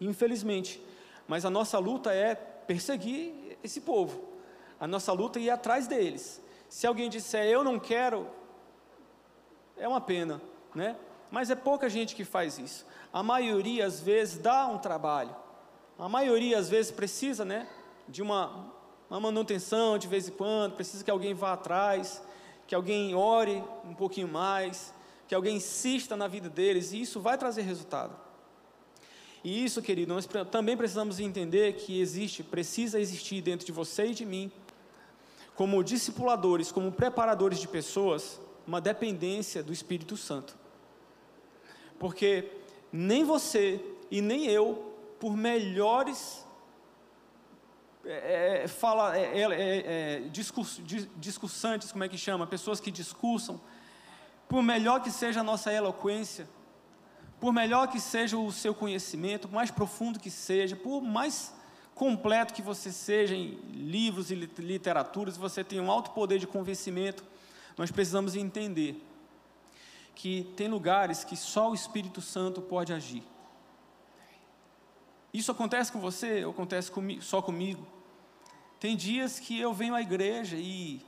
Infelizmente, 0.01 0.81
mas 1.29 1.45
a 1.45 1.51
nossa 1.51 1.79
luta 1.79 2.11
é 2.11 2.35
perseguir 2.35 3.59
esse 3.63 3.83
povo 3.83 4.33
a 4.81 4.87
nossa 4.87 5.13
luta 5.13 5.39
é 5.39 5.43
ir 5.43 5.51
atrás 5.51 5.87
deles. 5.87 6.43
Se 6.69 6.87
alguém 6.87 7.09
disser 7.09 7.47
eu 7.47 7.63
não 7.63 7.79
quero, 7.79 8.27
é 9.77 9.87
uma 9.87 10.01
pena, 10.01 10.41
né? 10.75 10.97
Mas 11.31 11.51
é 11.51 11.55
pouca 11.55 11.89
gente 11.89 12.15
que 12.15 12.25
faz 12.25 12.59
isso. 12.59 12.87
A 13.13 13.23
maioria 13.23 13.87
às 13.87 14.01
vezes 14.01 14.39
dá 14.39 14.67
um 14.67 14.79
trabalho. 14.79 15.35
A 15.99 16.09
maioria 16.09 16.59
às 16.59 16.69
vezes 16.69 16.91
precisa, 16.91 17.45
né, 17.45 17.69
de 18.09 18.21
uma, 18.21 18.73
uma 19.09 19.21
manutenção 19.21 19.97
de 19.97 20.09
vez 20.09 20.29
em 20.29 20.33
quando, 20.33 20.75
precisa 20.75 21.05
que 21.05 21.11
alguém 21.11 21.35
vá 21.35 21.53
atrás, 21.53 22.23
que 22.67 22.75
alguém 22.75 23.15
ore 23.15 23.63
um 23.85 23.95
pouquinho 23.95 24.27
mais, 24.27 24.93
que 25.29 25.35
que 25.35 25.37
alguém 25.37 25.57
insista 25.57 26.17
na 26.17 26.29
vida 26.29 26.49
deles, 26.49 26.93
e 26.93 27.01
isso 27.01 27.21
vai 27.21 27.37
trazer 27.37 27.63
resultado. 27.63 28.17
E 29.43 29.65
isso, 29.65 29.83
querido, 29.83 30.15
nós 30.15 30.29
também 30.51 30.77
precisamos 30.77 31.19
entender 31.19 31.75
que 31.75 32.01
existe, 32.01 32.43
precisa 32.45 33.01
existir 33.01 33.43
dentro 33.43 33.67
de 33.67 33.73
você 33.73 34.07
e 34.07 34.15
de 34.15 34.25
mim, 34.25 34.51
como 35.55 35.83
discipuladores, 35.85 36.73
como 36.73 36.91
preparadores 36.91 37.59
de 37.59 37.69
pessoas, 37.69 38.41
uma 38.67 38.81
dependência 38.81 39.63
do 39.63 39.73
Espírito 39.73 40.17
Santo. 40.17 40.57
Porque 41.99 42.51
nem 42.93 43.25
você 43.25 43.81
e 44.11 44.21
nem 44.21 44.47
eu, 44.47 44.95
por 45.21 45.37
melhores 45.37 46.45
é, 48.05 48.65
é 48.65 48.69
fala, 48.69 49.17
é, 49.17 49.41
é, 49.41 49.47
é 49.55 50.21
discurso, 50.29 50.83
discursantes, 51.17 51.91
como 51.93 52.05
é 52.05 52.09
que 52.09 52.19
chama? 52.19 52.47
Pessoas 52.47 52.81
que 52.81 52.91
discursam, 52.91 53.61
por 54.49 54.63
melhor 54.63 55.03
que 55.03 55.11
seja 55.11 55.41
a 55.41 55.43
nossa 55.43 55.73
eloquência, 55.73 56.47
por 57.41 57.53
melhor 57.53 57.89
que 57.89 58.01
seja 58.01 58.37
o 58.37 58.53
seu 58.53 58.75
conhecimento, 58.75 59.49
por 59.49 59.55
mais 59.55 59.71
profundo 59.71 60.19
que 60.19 60.31
seja, 60.31 60.77
por 60.77 61.01
mais 61.01 61.55
completo 61.95 62.53
que 62.53 62.63
você 62.63 62.93
seja 62.93 63.35
em 63.35 63.59
livros 63.73 64.31
e 64.31 64.35
literaturas, 64.35 65.37
você 65.37 65.63
tem 65.63 65.81
um 65.81 65.91
alto 65.91 66.11
poder 66.11 66.39
de 66.39 66.47
convencimento, 66.47 67.25
nós 67.77 67.91
precisamos 67.91 68.35
entender 68.35 69.03
que 70.15 70.53
tem 70.57 70.69
lugares 70.69 71.25
que 71.25 71.37
só 71.37 71.71
o 71.71 71.75
Espírito 71.75 72.21
Santo 72.21 72.63
pode 72.63 72.93
agir. 72.93 73.23
Isso 75.33 75.51
acontece 75.51 75.91
com 75.91 75.99
você 75.99 76.45
ou 76.45 76.53
acontece 76.53 76.91
comigo, 76.91 77.23
só 77.23 77.43
comigo? 77.43 77.87
Tem 78.79 78.97
dias 78.97 79.41
que 79.41 79.59
eu 79.59 79.73
venho 79.73 79.95
à 79.95 80.01
igreja 80.01 80.57
e 80.57 81.01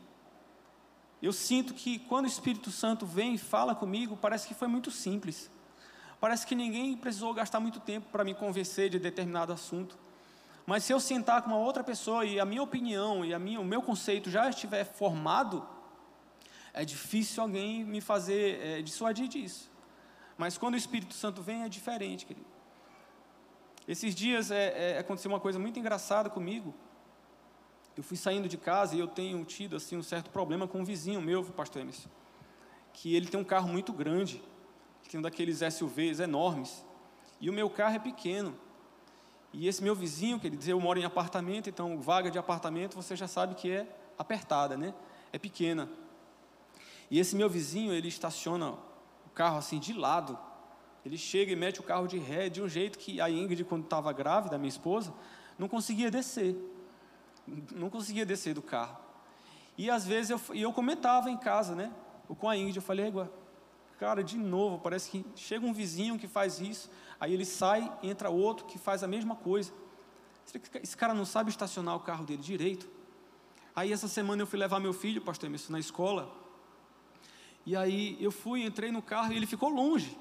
eu 1.22 1.32
sinto 1.32 1.74
que 1.74 1.98
quando 2.00 2.24
o 2.24 2.28
Espírito 2.28 2.70
Santo 2.70 3.06
vem 3.06 3.34
e 3.34 3.38
fala 3.38 3.74
comigo, 3.74 4.16
parece 4.16 4.48
que 4.48 4.54
foi 4.54 4.68
muito 4.68 4.90
simples. 4.90 5.50
Parece 6.20 6.46
que 6.46 6.54
ninguém 6.54 6.96
precisou 6.96 7.32
gastar 7.34 7.60
muito 7.60 7.78
tempo 7.78 8.08
para 8.10 8.24
me 8.24 8.34
convencer 8.34 8.90
de 8.90 8.98
determinado 8.98 9.52
assunto. 9.52 9.96
Mas 10.66 10.82
se 10.82 10.92
eu 10.92 10.98
sentar 10.98 11.42
com 11.42 11.50
uma 11.50 11.58
outra 11.58 11.84
pessoa 11.84 12.24
e 12.24 12.40
a 12.40 12.44
minha 12.44 12.62
opinião 12.62 13.24
e 13.24 13.32
a 13.32 13.38
minha, 13.38 13.60
o 13.60 13.64
meu 13.64 13.80
conceito 13.80 14.28
já 14.28 14.50
estiver 14.50 14.84
formado, 14.84 15.66
é 16.74 16.84
difícil 16.84 17.42
alguém 17.42 17.84
me 17.84 18.00
fazer 18.00 18.60
é, 18.60 18.82
dissuadir 18.82 19.28
disso. 19.28 19.70
Mas 20.36 20.58
quando 20.58 20.74
o 20.74 20.76
Espírito 20.76 21.14
Santo 21.14 21.40
vem, 21.40 21.62
é 21.62 21.68
diferente, 21.68 22.26
querido. 22.26 22.46
Esses 23.86 24.14
dias 24.14 24.50
é, 24.50 24.94
é, 24.94 24.98
aconteceu 24.98 25.30
uma 25.30 25.38
coisa 25.38 25.58
muito 25.58 25.78
engraçada 25.78 26.28
comigo. 26.28 26.74
Eu 27.96 28.02
fui 28.02 28.16
saindo 28.16 28.48
de 28.48 28.58
casa 28.58 28.96
e 28.96 28.98
eu 28.98 29.06
tenho 29.06 29.42
tido 29.44 29.76
assim 29.76 29.96
um 29.96 30.02
certo 30.02 30.28
problema 30.30 30.66
com 30.66 30.80
um 30.80 30.84
vizinho 30.84 31.22
meu, 31.22 31.44
pastor 31.44 31.80
Emerson, 31.80 32.10
que 32.92 33.14
ele 33.14 33.28
tem 33.28 33.38
um 33.38 33.44
carro 33.44 33.68
muito 33.68 33.92
grande, 33.92 34.42
tem 35.08 35.18
um 35.18 35.22
daqueles 35.22 35.60
SUVs 35.72 36.18
enormes, 36.18 36.84
e 37.40 37.48
o 37.48 37.52
meu 37.52 37.70
carro 37.70 37.94
é 37.94 37.98
pequeno. 38.00 38.58
E 39.52 39.68
esse 39.68 39.82
meu 39.82 39.94
vizinho, 39.94 40.38
que 40.38 40.46
ele 40.46 40.56
diz, 40.56 40.68
eu 40.68 40.80
moro 40.80 40.98
em 40.98 41.04
apartamento, 41.04 41.70
então 41.70 42.00
vaga 42.00 42.30
de 42.30 42.38
apartamento 42.38 42.94
você 42.94 43.16
já 43.16 43.26
sabe 43.26 43.54
que 43.54 43.70
é 43.70 43.86
apertada, 44.18 44.76
né? 44.76 44.94
É 45.32 45.38
pequena. 45.38 45.88
E 47.10 47.18
esse 47.18 47.36
meu 47.36 47.48
vizinho, 47.48 47.92
ele 47.92 48.08
estaciona 48.08 48.70
o 48.70 49.30
carro 49.34 49.58
assim 49.58 49.78
de 49.78 49.92
lado 49.92 50.38
ele 51.06 51.16
chega 51.16 51.52
e 51.52 51.56
mete 51.56 51.78
o 51.78 51.84
carro 51.84 52.08
de 52.08 52.18
ré 52.18 52.48
de 52.48 52.60
um 52.60 52.68
jeito 52.68 52.98
que 52.98 53.20
a 53.20 53.30
Ingrid, 53.30 53.62
quando 53.62 53.84
estava 53.84 54.12
grávida, 54.12 54.58
minha 54.58 54.68
esposa, 54.68 55.14
não 55.56 55.68
conseguia 55.68 56.10
descer. 56.10 56.56
Não 57.76 57.88
conseguia 57.88 58.26
descer 58.26 58.54
do 58.54 58.60
carro. 58.60 58.98
E 59.78 59.88
às 59.88 60.04
vezes 60.04 60.30
eu, 60.30 60.40
eu 60.52 60.72
comentava 60.72 61.30
em 61.30 61.36
casa, 61.36 61.76
né? 61.76 61.92
Com 62.40 62.50
a 62.50 62.56
Ingrid, 62.56 62.78
eu 62.78 62.82
falei, 62.82 63.12
cara, 63.98 64.22
de 64.22 64.36
novo, 64.36 64.78
parece 64.78 65.10
que 65.10 65.24
chega 65.34 65.64
um 65.64 65.72
vizinho 65.72 66.18
que 66.18 66.28
faz 66.28 66.60
isso, 66.60 66.90
aí 67.18 67.32
ele 67.32 67.44
sai, 67.44 67.90
entra 68.02 68.30
outro 68.30 68.66
que 68.66 68.78
faz 68.78 69.02
a 69.02 69.06
mesma 69.06 69.34
coisa. 69.34 69.72
Esse 70.82 70.96
cara 70.96 71.14
não 71.14 71.24
sabe 71.24 71.50
estacionar 71.50 71.96
o 71.96 72.00
carro 72.00 72.24
dele 72.24 72.42
direito. 72.42 72.88
Aí 73.74 73.92
essa 73.92 74.08
semana 74.08 74.42
eu 74.42 74.46
fui 74.46 74.58
levar 74.58 74.80
meu 74.80 74.92
filho, 74.92 75.20
pastor 75.20 75.48
Emerson, 75.48 75.72
na 75.72 75.80
escola. 75.80 76.32
E 77.64 77.74
aí 77.74 78.16
eu 78.20 78.30
fui, 78.30 78.64
entrei 78.64 78.92
no 78.92 79.02
carro 79.02 79.32
e 79.32 79.36
ele 79.36 79.46
ficou 79.46 79.68
longe 79.68 80.16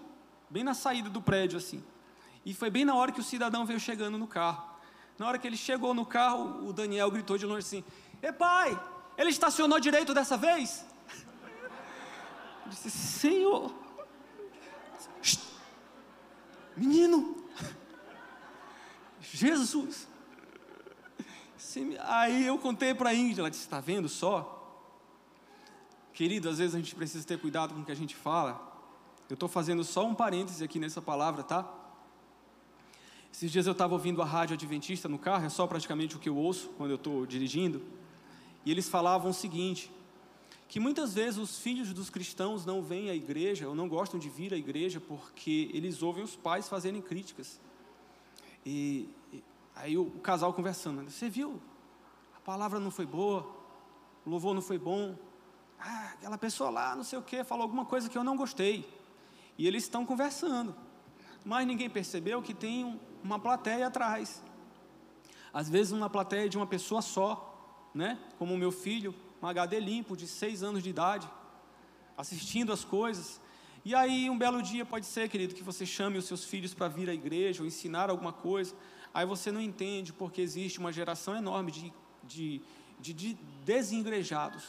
bem 0.50 0.64
na 0.64 0.74
saída 0.74 1.10
do 1.10 1.22
prédio 1.22 1.58
assim. 1.58 1.84
E 2.46 2.54
foi 2.54 2.70
bem 2.70 2.86
na 2.86 2.96
hora 2.96 3.12
que 3.12 3.20
o 3.20 3.24
cidadão 3.24 3.66
veio 3.66 3.80
chegando 3.80 4.18
no 4.18 4.28
carro. 4.28 4.64
Na 5.18 5.28
hora 5.28 5.38
que 5.38 5.48
ele 5.48 5.58
chegou 5.58 5.94
no 5.94 6.06
carro, 6.06 6.68
o 6.68 6.74
Daniel 6.74 7.10
gritou 7.12 7.38
de 7.38 7.46
longe 7.46 7.60
assim: 7.60 7.84
"Ei, 8.22 8.32
pai, 8.32 8.80
ele 9.18 9.30
estacionou 9.30 9.80
direito 9.80 10.14
dessa 10.14 10.38
vez?" 10.38 10.86
Eu 12.66 12.72
disse: 12.72 12.90
"Senhor, 12.90 13.74
menino, 16.76 17.36
Jesus." 19.22 20.08
Aí 22.04 22.46
eu 22.46 22.58
contei 22.58 22.94
para 22.94 23.10
a 23.10 23.14
Índia, 23.14 23.42
ela 23.42 23.50
disse: 23.50 23.64
"Está 23.64 23.80
vendo 23.80 24.10
só?" 24.10 24.56
Querido, 26.14 26.48
às 26.48 26.60
vezes 26.60 26.74
a 26.74 26.78
gente 26.78 26.96
precisa 26.96 27.28
ter 27.28 27.38
cuidado 27.38 27.74
com 27.74 27.82
o 27.82 27.86
que 27.86 27.92
a 27.92 27.96
gente 27.96 28.16
fala, 28.16 28.74
eu 29.30 29.34
estou 29.34 29.50
fazendo 29.50 29.84
só 29.84 30.06
um 30.06 30.16
parêntese 30.16 30.64
aqui 30.64 30.80
nessa 30.80 31.02
palavra, 31.02 31.44
tá? 31.44 31.70
Esses 33.34 33.52
dias 33.52 33.66
eu 33.68 33.74
estava 33.74 33.94
ouvindo 33.94 34.22
a 34.22 34.26
rádio 34.26 34.54
adventista 34.54 35.10
no 35.10 35.20
carro, 35.20 35.46
é 35.46 35.50
só 35.50 35.68
praticamente 35.68 36.16
o 36.16 36.20
que 36.20 36.30
eu 36.30 36.38
ouço 36.38 36.70
quando 36.78 36.92
eu 36.92 36.96
estou 36.96 37.26
dirigindo, 37.26 37.84
e 38.64 38.72
eles 38.72 38.88
falavam 38.88 39.32
o 39.32 39.34
seguinte: 39.34 39.92
que 40.68 40.80
muitas 40.80 41.14
vezes 41.14 41.40
os 41.40 41.60
filhos 41.60 41.94
dos 41.94 42.10
cristãos 42.10 42.66
não 42.66 42.82
vêm 42.82 43.10
à 43.10 43.16
igreja 43.16 43.68
ou 43.68 43.76
não 43.76 43.88
gostam 43.88 44.20
de 44.20 44.30
vir 44.30 44.54
à 44.54 44.58
igreja 44.58 45.00
porque 45.00 45.70
eles 45.74 46.02
ouvem 46.02 46.24
os 46.24 46.36
pais 46.36 46.68
fazerem 46.68 47.02
críticas. 47.02 47.60
E, 48.66 49.10
e 49.32 49.44
aí 49.76 49.98
o, 49.98 50.04
o 50.04 50.20
casal 50.20 50.54
conversando, 50.54 51.04
né? 51.04 51.10
você 51.10 51.30
viu? 51.30 51.62
A 52.36 52.40
palavra 52.40 52.80
não 52.80 52.90
foi 52.90 53.06
boa, 53.06 53.48
o 54.26 54.30
louvor 54.30 54.54
não 54.54 54.62
foi 54.62 54.78
bom. 54.78 55.16
Ah, 55.80 56.14
aquela 56.14 56.38
pessoa 56.38 56.70
lá, 56.70 56.96
não 56.96 57.04
sei 57.04 57.20
o 57.20 57.22
que, 57.22 57.44
falou 57.44 57.64
alguma 57.64 57.86
coisa 57.86 58.10
que 58.10 58.18
eu 58.18 58.24
não 58.24 58.36
gostei. 58.36 58.90
E 59.58 59.68
eles 59.68 59.84
estão 59.84 60.06
conversando. 60.06 60.76
Mas 61.44 61.68
ninguém 61.68 61.90
percebeu 61.90 62.42
que 62.42 62.54
tem 62.54 63.00
uma 63.24 63.40
plateia 63.40 63.88
atrás. 63.88 64.44
Às 65.54 65.70
vezes 65.70 65.94
uma 65.94 66.10
plateia 66.10 66.50
de 66.50 66.58
uma 66.58 66.66
pessoa 66.66 67.02
só, 67.02 67.90
né? 67.94 68.20
Como 68.38 68.54
o 68.54 68.58
meu 68.58 68.72
filho, 68.72 69.14
um 69.46 69.50
HD 69.50 69.80
limpo 69.80 70.18
de 70.18 70.28
seis 70.28 70.64
anos 70.64 70.82
de 70.84 70.90
idade, 70.90 71.30
assistindo 72.18 72.74
as 72.74 72.84
coisas. 72.84 73.40
E 73.84 73.94
aí 73.94 74.30
um 74.30 74.38
belo 74.38 74.62
dia 74.62 74.86
pode 74.86 75.06
ser, 75.06 75.30
querido, 75.30 75.54
que 75.54 75.64
você 75.64 75.86
chame 75.86 76.18
os 76.18 76.26
seus 76.26 76.44
filhos 76.44 76.74
para 76.74 76.88
vir 76.88 77.10
à 77.10 77.14
igreja 77.14 77.62
ou 77.62 77.68
ensinar 77.68 78.10
alguma 78.10 78.34
coisa. 78.34 78.76
Aí 79.14 79.26
você 79.26 79.52
não 79.52 79.62
entende 79.62 80.12
porque 80.12 80.42
existe 80.42 80.80
uma 80.80 80.92
geração 80.92 81.36
enorme 81.36 81.72
de, 81.72 81.94
de, 82.24 82.62
de, 83.00 83.14
de 83.14 83.34
desengrejados, 83.64 84.64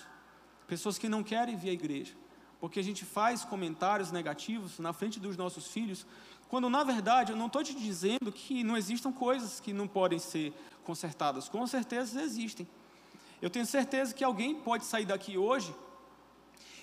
pessoas 0.68 0.98
que 0.98 1.08
não 1.08 1.22
querem 1.22 1.56
vir 1.56 1.70
à 1.70 1.72
igreja 1.72 2.14
porque 2.60 2.80
a 2.80 2.82
gente 2.82 3.04
faz 3.04 3.44
comentários 3.44 4.10
negativos 4.10 4.78
na 4.78 4.92
frente 4.92 5.20
dos 5.20 5.36
nossos 5.36 5.68
filhos, 5.68 6.06
quando 6.48 6.70
na 6.70 6.82
verdade 6.82 7.32
eu 7.32 7.36
não 7.36 7.46
estou 7.46 7.62
te 7.62 7.74
dizendo 7.74 8.32
que 8.32 8.64
não 8.64 8.76
existam 8.76 9.12
coisas 9.12 9.60
que 9.60 9.72
não 9.72 9.86
podem 9.86 10.18
ser 10.18 10.52
consertadas, 10.82 11.48
com 11.48 11.66
certeza 11.66 12.22
existem. 12.22 12.66
Eu 13.40 13.50
tenho 13.50 13.66
certeza 13.66 14.14
que 14.14 14.24
alguém 14.24 14.54
pode 14.54 14.84
sair 14.84 15.04
daqui 15.04 15.36
hoje 15.36 15.74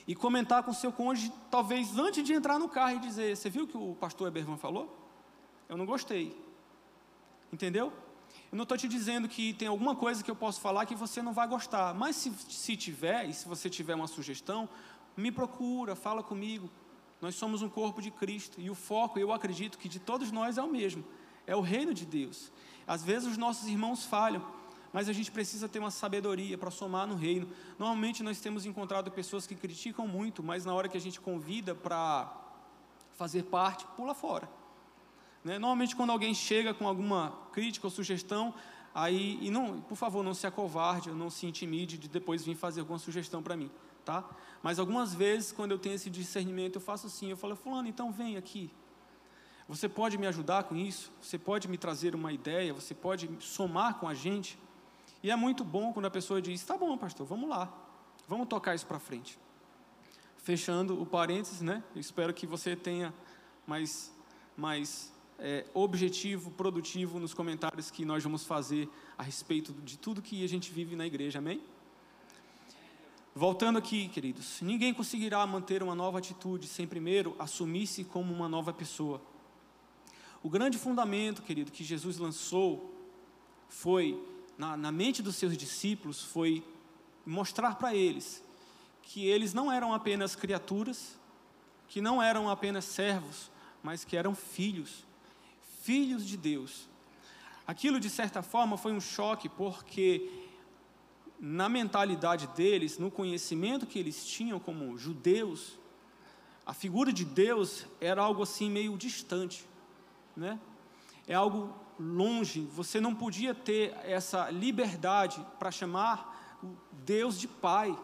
e 0.06 0.14
comentar 0.16 0.64
com 0.64 0.74
seu 0.74 0.92
cônjuge, 0.92 1.32
talvez 1.50 1.98
antes 1.98 2.24
de 2.24 2.34
entrar 2.34 2.60
no 2.60 2.70
carro 2.70 2.98
e 2.98 3.00
dizer: 3.00 3.36
Você 3.36 3.50
viu 3.50 3.64
o 3.64 3.68
que 3.68 3.78
o 3.78 3.96
pastor 3.96 4.28
Eberman 4.28 4.58
falou? 4.58 4.96
Eu 5.68 5.78
não 5.78 5.86
gostei. 5.86 6.38
Entendeu? 7.52 7.92
Eu 8.52 8.56
não 8.56 8.64
estou 8.64 8.78
te 8.78 8.88
dizendo 8.88 9.28
que 9.28 9.54
tem 9.54 9.68
alguma 9.68 9.96
coisa 9.96 10.24
que 10.24 10.30
eu 10.30 10.36
posso 10.36 10.60
falar 10.60 10.86
que 10.86 10.96
você 10.96 11.22
não 11.22 11.34
vai 11.34 11.48
gostar, 11.48 11.94
mas 11.94 12.16
se, 12.16 12.32
se 12.50 12.76
tiver, 12.76 13.28
e 13.30 13.34
se 13.34 13.48
você 13.48 13.70
tiver 13.70 13.96
uma 13.96 14.08
sugestão, 14.08 14.70
me 15.16 15.32
procura, 15.32 15.96
fala 15.96 16.22
comigo. 16.22 16.70
Nós 17.22 17.36
somos 17.36 17.62
um 17.62 17.70
corpo 17.70 18.02
de 18.02 18.12
Cristo 18.12 18.60
e 18.60 18.70
o 18.70 18.76
foco, 18.76 19.18
eu 19.18 19.32
acredito 19.32 19.78
que 19.78 19.88
de 19.88 20.00
todos 20.00 20.32
nós 20.32 20.58
é 20.58 20.64
o 20.64 20.70
mesmo, 20.70 21.06
é 21.48 21.56
o 21.56 21.62
reino 21.62 21.94
de 21.94 22.06
Deus. 22.06 22.52
Às 22.86 23.04
vezes 23.04 23.30
os 23.30 23.38
nossos 23.38 23.68
irmãos 23.68 24.06
falham, 24.06 24.46
mas 24.94 25.10
a 25.10 25.14
gente 25.14 25.32
precisa 25.32 25.68
ter 25.68 25.80
uma 25.80 25.92
sabedoria 25.92 26.58
para 26.58 26.72
somar 26.72 27.06
no 27.06 27.16
reino. 27.16 27.50
Normalmente 27.78 28.24
nós 28.24 28.40
temos 28.40 28.66
encontrado 28.66 29.12
pessoas 29.12 29.46
que 29.46 29.56
criticam 29.56 30.08
muito, 30.08 30.42
mas 30.42 30.64
na 30.64 30.74
hora 30.74 30.88
que 30.88 30.96
a 30.96 31.02
gente 31.02 31.20
convida 31.20 31.76
para 31.76 32.32
fazer 33.18 33.44
parte, 33.44 33.86
pula 33.98 34.14
fora. 34.14 34.48
Né? 35.44 35.60
Normalmente 35.60 35.96
quando 35.96 36.12
alguém 36.12 36.34
chega 36.34 36.74
com 36.74 36.88
alguma 36.88 37.34
crítica 37.52 37.88
ou 37.88 37.92
sugestão, 37.92 38.54
aí, 38.96 39.40
e 39.42 39.52
não, 39.52 39.82
por 39.82 39.96
favor, 39.98 40.24
não 40.24 40.34
se 40.34 40.48
acovarde, 40.48 41.12
não 41.12 41.30
se 41.30 41.46
intimide 41.46 41.98
de 41.98 42.08
depois 42.08 42.46
vir 42.46 42.56
fazer 42.56 42.80
alguma 42.80 43.00
sugestão 43.00 43.44
para 43.44 43.58
mim 43.58 43.70
tá? 44.04 44.24
Mas 44.62 44.80
algumas 44.80 45.14
vezes, 45.14 45.52
quando 45.52 45.72
eu 45.72 45.80
tenho 45.80 45.96
esse 45.96 46.10
discernimento, 46.10 46.76
eu 46.76 46.82
faço 46.82 47.08
assim, 47.08 47.30
eu 47.30 47.38
falo, 47.38 47.56
fulano, 47.56 47.88
então 47.88 48.12
vem 48.12 48.38
aqui. 48.38 48.72
Você 49.68 49.88
pode 49.88 50.18
me 50.18 50.28
ajudar 50.28 50.64
com 50.64 50.76
isso? 50.76 51.12
Você 51.22 51.38
pode 51.38 51.68
me 51.68 51.78
trazer 51.78 52.14
uma 52.16 52.32
ideia? 52.32 52.74
Você 52.74 52.94
pode 52.94 53.30
somar 53.40 53.96
com 53.96 54.08
a 54.08 54.14
gente? 54.14 54.58
E 55.24 55.32
é 55.32 55.36
muito 55.38 55.64
bom 55.64 55.94
quando 55.94 56.06
a 56.06 56.12
pessoa 56.12 56.42
diz, 56.42 56.62
tá 56.66 56.78
bom, 56.78 56.98
pastor, 56.98 57.26
vamos 57.26 57.50
lá. 57.50 57.74
Vamos 58.28 58.48
tocar 58.48 58.76
isso 58.76 58.86
para 58.86 59.00
frente. 59.00 59.40
fechando 60.44 61.02
o 61.02 61.06
parênteses, 61.06 61.62
né? 61.62 61.82
Espero 61.96 62.34
que 62.34 62.46
você 62.46 62.76
tenha 62.76 63.14
mais, 63.66 64.14
mais 64.58 65.14
é, 65.40 65.66
objetivo, 65.74 66.52
produtivo 66.52 67.18
nos 67.20 67.34
comentários 67.34 67.90
que 67.90 68.04
nós 68.04 68.22
vamos 68.22 68.46
fazer 68.46 68.90
a 69.18 69.24
respeito 69.24 69.72
de 69.72 69.98
tudo 69.98 70.22
que 70.22 70.44
a 70.44 70.48
gente 70.50 70.72
vive 70.72 70.98
na 70.98 71.08
igreja, 71.08 71.40
amém? 71.40 71.62
Voltando 73.34 73.80
aqui, 73.80 74.10
queridos, 74.10 74.62
ninguém 74.62 74.94
conseguirá 74.94 75.48
manter 75.48 75.82
uma 75.82 75.96
nova 75.96 76.20
atitude 76.20 76.68
sem 76.68 76.86
primeiro 76.86 77.36
assumir-se 77.40 78.04
como 78.04 78.34
uma 78.34 78.50
nova 78.50 78.74
pessoa. 78.74 79.22
O 80.44 80.50
grande 80.50 80.78
fundamento, 80.78 81.42
querido, 81.42 81.72
que 81.72 81.84
Jesus 81.84 82.18
lançou 82.18 82.94
foi, 83.70 84.22
na, 84.58 84.78
na 84.78 84.92
mente 84.92 85.22
dos 85.22 85.36
seus 85.36 85.58
discípulos, 85.58 86.24
foi 86.24 86.64
mostrar 87.26 87.76
para 87.76 87.96
eles 87.96 88.44
que 89.02 89.26
eles 89.26 89.54
não 89.54 89.72
eram 89.72 89.94
apenas 89.94 90.36
criaturas, 90.36 91.20
que 91.88 92.02
não 92.02 92.22
eram 92.22 92.50
apenas 92.50 92.86
servos, 92.86 93.52
mas 93.82 94.04
que 94.04 94.16
eram 94.16 94.34
filhos, 94.34 95.06
filhos 95.82 96.26
de 96.26 96.38
Deus. 96.38 96.88
Aquilo, 97.68 98.00
de 98.00 98.10
certa 98.10 98.42
forma, 98.42 98.78
foi 98.78 98.94
um 98.94 99.02
choque, 99.02 99.48
porque 99.50 100.30
na 101.40 101.68
mentalidade 101.68 102.48
deles, 102.48 102.98
no 102.98 103.12
conhecimento 103.12 103.86
que 103.86 104.00
eles 104.00 104.26
tinham 104.26 104.60
como 104.60 104.98
judeus, 104.98 105.78
a 106.66 106.74
figura 106.74 107.12
de 107.12 107.26
Deus 107.26 107.86
era 108.00 108.22
algo 108.22 108.44
assim 108.44 108.70
meio 108.70 108.98
distante, 108.98 109.66
né? 110.36 110.58
É 111.28 111.34
algo 111.34 111.76
longe, 112.00 112.62
você 112.62 113.00
não 113.00 113.14
podia 113.14 113.54
ter 113.54 113.96
essa 114.04 114.50
liberdade 114.50 115.46
para 115.60 115.72
chamar 115.72 116.60
o 116.64 116.76
Deus 117.04 117.40
de 117.40 117.48
Pai. 117.48 117.98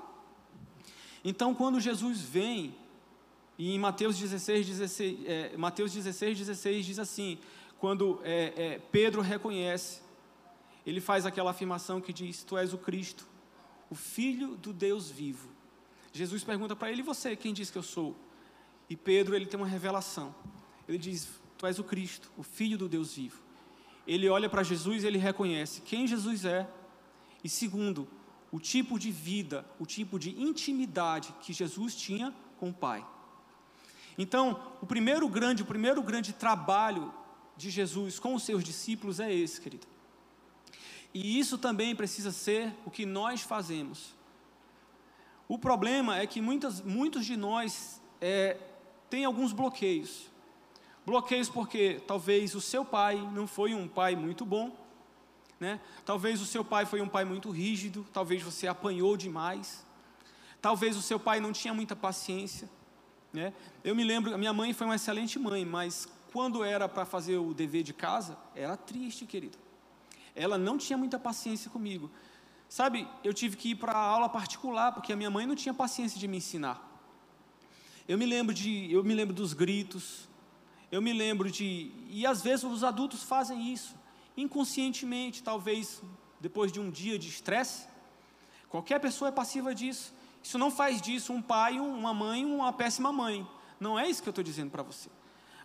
Então, 1.24 1.53
quando 1.53 1.79
Jesus 1.79 2.22
vem, 2.22 2.75
e 3.58 3.74
em 3.74 3.79
Mateus 3.79 4.17
16, 4.17 4.67
16, 4.67 5.19
é, 5.25 5.58
Mateus 5.58 5.91
16, 5.91 6.38
16 6.38 6.86
diz 6.86 7.00
assim: 7.00 7.38
quando 7.79 8.19
é, 8.24 8.53
é, 8.55 8.79
Pedro 8.91 9.22
reconhece, 9.22 10.01
ele 10.86 11.00
faz 11.00 11.25
aquela 11.25 11.51
afirmação 11.51 12.01
que 12.01 12.12
diz: 12.12 12.43
Tu 12.43 12.58
és 12.58 12.74
o 12.74 12.77
Cristo, 12.77 13.25
o 13.89 13.96
Filho 13.96 14.55
do 14.58 14.74
Deus 14.74 15.10
vivo. 15.10 15.50
Jesus 16.12 16.43
pergunta 16.43 16.75
para 16.75 16.91
ele: 16.91 17.01
você, 17.01 17.36
quem 17.36 17.53
diz 17.53 17.72
que 17.72 17.77
eu 17.77 17.84
sou? 17.84 18.15
E 18.89 18.96
Pedro, 18.96 19.36
ele 19.36 19.46
tem 19.46 19.60
uma 19.60 19.67
revelação. 19.67 20.36
Ele 20.88 20.98
diz: 20.98 21.29
Tu 21.58 21.65
és 21.65 21.79
o 21.79 21.84
Cristo, 21.84 22.29
o 22.38 22.43
Filho 22.43 22.77
do 22.77 22.89
Deus 22.89 23.13
vivo. 23.13 23.49
Ele 24.10 24.28
olha 24.28 24.50
para 24.50 24.63
Jesus 24.63 25.04
e 25.04 25.08
ele 25.08 25.20
reconhece 25.20 25.82
quem 25.82 26.08
Jesus 26.08 26.44
é. 26.44 26.68
E 27.44 27.48
segundo, 27.48 28.08
o 28.51 28.60
tipo 28.60 28.98
de 28.98 29.12
vida, 29.12 29.63
o 29.80 29.86
tipo 29.86 30.18
de 30.18 30.32
intimidade 30.42 31.32
que 31.42 31.54
Jesus 31.54 31.94
tinha 31.96 32.34
com 32.58 32.70
o 32.70 32.74
Pai. 32.74 33.06
Então, 34.18 34.60
o 34.82 34.86
primeiro 34.88 35.30
grande, 35.30 35.62
o 35.62 35.66
primeiro 35.66 36.01
grande 36.01 36.34
trabalho 36.34 37.13
de 37.56 37.70
Jesus 37.70 38.18
com 38.18 38.34
os 38.34 38.42
seus 38.42 38.63
discípulos 38.63 39.20
é 39.20 39.32
esse, 39.32 39.62
querido. 39.62 39.86
E 41.13 41.39
isso 41.39 41.56
também 41.56 41.96
precisa 41.96 42.32
ser 42.32 42.74
o 42.88 42.89
que 42.89 43.06
nós 43.06 43.42
fazemos. 43.42 44.16
O 45.48 45.60
problema 45.60 46.18
é 46.18 46.25
que 46.25 46.42
muitas, 46.42 46.82
muitos 46.82 47.28
de 47.28 47.38
nós 47.38 48.01
é, 48.20 48.58
têm 49.08 49.24
alguns 49.24 49.54
bloqueios. 49.54 50.32
Bloqueios 51.06 51.50
porque 51.50 52.01
talvez 52.08 52.56
o 52.56 52.62
seu 52.62 52.86
pai 52.86 53.15
não 53.34 53.48
foi 53.48 53.74
um 53.74 53.88
pai 53.88 54.15
muito 54.15 54.46
bom, 54.46 54.75
né? 55.60 55.79
talvez 56.06 56.41
o 56.41 56.46
seu 56.46 56.63
pai 56.63 56.86
foi 56.86 57.01
um 57.01 57.08
pai 57.08 57.25
muito 57.25 57.50
rígido, 57.50 58.06
talvez 58.13 58.41
você 58.41 58.68
apanhou 58.68 59.18
demais, 59.18 59.86
talvez 60.62 60.96
o 60.96 61.01
seu 61.01 61.20
pai 61.20 61.39
não 61.39 61.51
tinha 61.51 61.74
muita 61.74 61.96
paciência. 61.96 62.70
Né? 63.34 63.53
Eu 63.84 63.96
me 63.96 64.03
lembro, 64.03 64.34
a 64.34 64.38
minha 64.38 64.53
mãe 64.53 64.74
foi 64.74 64.88
uma 64.88 64.96
excelente 64.96 65.38
mãe, 65.39 65.65
mas 65.65 66.08
quando 66.32 66.63
era 66.63 66.88
para 66.88 67.06
fazer 67.06 67.38
o 67.38 67.53
dever 67.53 67.84
de 67.84 67.94
casa, 67.94 68.38
era 68.56 68.77
triste, 68.77 69.25
querido 69.25 69.58
ela 70.39 70.58
não 70.58 70.77
tinha 70.77 70.98
muita 70.98 71.20
paciência 71.20 71.70
comigo. 71.70 72.10
Sabe, 72.69 73.06
eu 73.24 73.34
tive 73.34 73.58
que 73.58 73.71
ir 73.71 73.76
para 73.76 73.93
aula 73.93 74.30
particular, 74.30 74.93
porque 74.93 75.12
a 75.12 75.15
minha 75.15 75.30
mãe 75.30 75.45
não 75.45 75.56
tinha 75.56 75.74
paciência 75.74 76.17
de 76.17 76.28
me 76.28 76.38
ensinar. 76.38 76.86
Eu 78.08 78.17
me 78.17 78.26
lembro 78.26 78.54
de, 78.54 78.91
eu 78.91 79.04
me 79.04 79.13
lembro 79.13 79.36
dos 79.36 79.54
gritos, 79.54 80.29
eu 80.91 81.02
me 81.02 81.13
lembro 81.13 81.52
de, 81.52 81.91
e 82.08 82.25
às 82.25 82.41
vezes 82.41 82.63
os 82.63 82.84
adultos 82.84 83.23
fazem 83.23 83.71
isso, 83.71 83.95
inconscientemente, 84.36 85.43
talvez 85.43 86.02
depois 86.39 86.71
de 86.71 86.80
um 86.80 86.89
dia 86.89 87.19
de 87.19 87.28
estresse. 87.28 87.88
Qualquer 88.69 88.99
pessoa 88.99 89.30
é 89.30 89.32
passiva 89.32 89.73
disso. 89.75 90.13
Isso 90.41 90.58
não 90.58 90.71
faz 90.71 91.02
disso 91.02 91.34
um 91.34 91.41
pai, 91.41 91.80
uma 91.80 92.13
mãe, 92.13 92.45
uma 92.45 92.71
péssima 92.71 93.12
mãe. 93.12 93.47
Não 93.80 93.99
é 93.99 94.10
isso 94.10 94.21
que 94.23 94.30
eu 94.30 94.32
estou 94.32 94.43
dizendo 94.43 94.71
para 94.71 94.84
você. 94.84 95.10